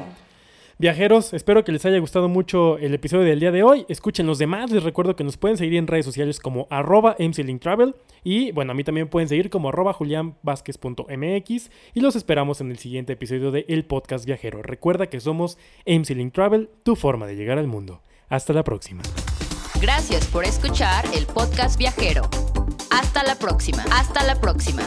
Viajeros, 0.82 1.32
espero 1.32 1.62
que 1.62 1.70
les 1.70 1.84
haya 1.86 1.98
gustado 1.98 2.28
mucho 2.28 2.76
el 2.78 2.92
episodio 2.92 3.24
del 3.24 3.38
día 3.38 3.52
de 3.52 3.62
hoy. 3.62 3.86
Escuchen 3.88 4.26
los 4.26 4.38
demás. 4.38 4.70
Les 4.72 4.82
recuerdo 4.82 5.14
que 5.14 5.22
nos 5.22 5.36
pueden 5.36 5.56
seguir 5.56 5.78
en 5.78 5.86
redes 5.86 6.04
sociales 6.04 6.40
como 6.40 6.66
arroba 6.70 7.16
Travel. 7.60 7.94
Y 8.24 8.50
bueno, 8.50 8.72
a 8.72 8.74
mí 8.74 8.82
también 8.82 9.06
pueden 9.06 9.28
seguir 9.28 9.48
como 9.48 9.68
arroba. 9.68 9.96
Y 11.94 12.00
los 12.00 12.16
esperamos 12.16 12.60
en 12.60 12.70
el 12.72 12.78
siguiente 12.78 13.12
episodio 13.12 13.52
de 13.52 13.64
El 13.68 13.84
Podcast 13.84 14.24
Viajero. 14.24 14.60
Recuerda 14.62 15.06
que 15.06 15.20
somos 15.20 15.56
MC 15.86 16.32
Travel, 16.32 16.68
tu 16.82 16.96
forma 16.96 17.28
de 17.28 17.36
llegar 17.36 17.58
al 17.58 17.68
mundo. 17.68 18.02
Hasta 18.28 18.52
la 18.52 18.64
próxima. 18.64 19.02
Gracias 19.80 20.26
por 20.26 20.44
escuchar 20.44 21.04
el 21.14 21.26
Podcast 21.26 21.78
Viajero. 21.78 22.22
Hasta 22.90 23.22
la 23.22 23.36
próxima. 23.36 23.84
Hasta 23.92 24.24
la 24.24 24.40
próxima. 24.40 24.82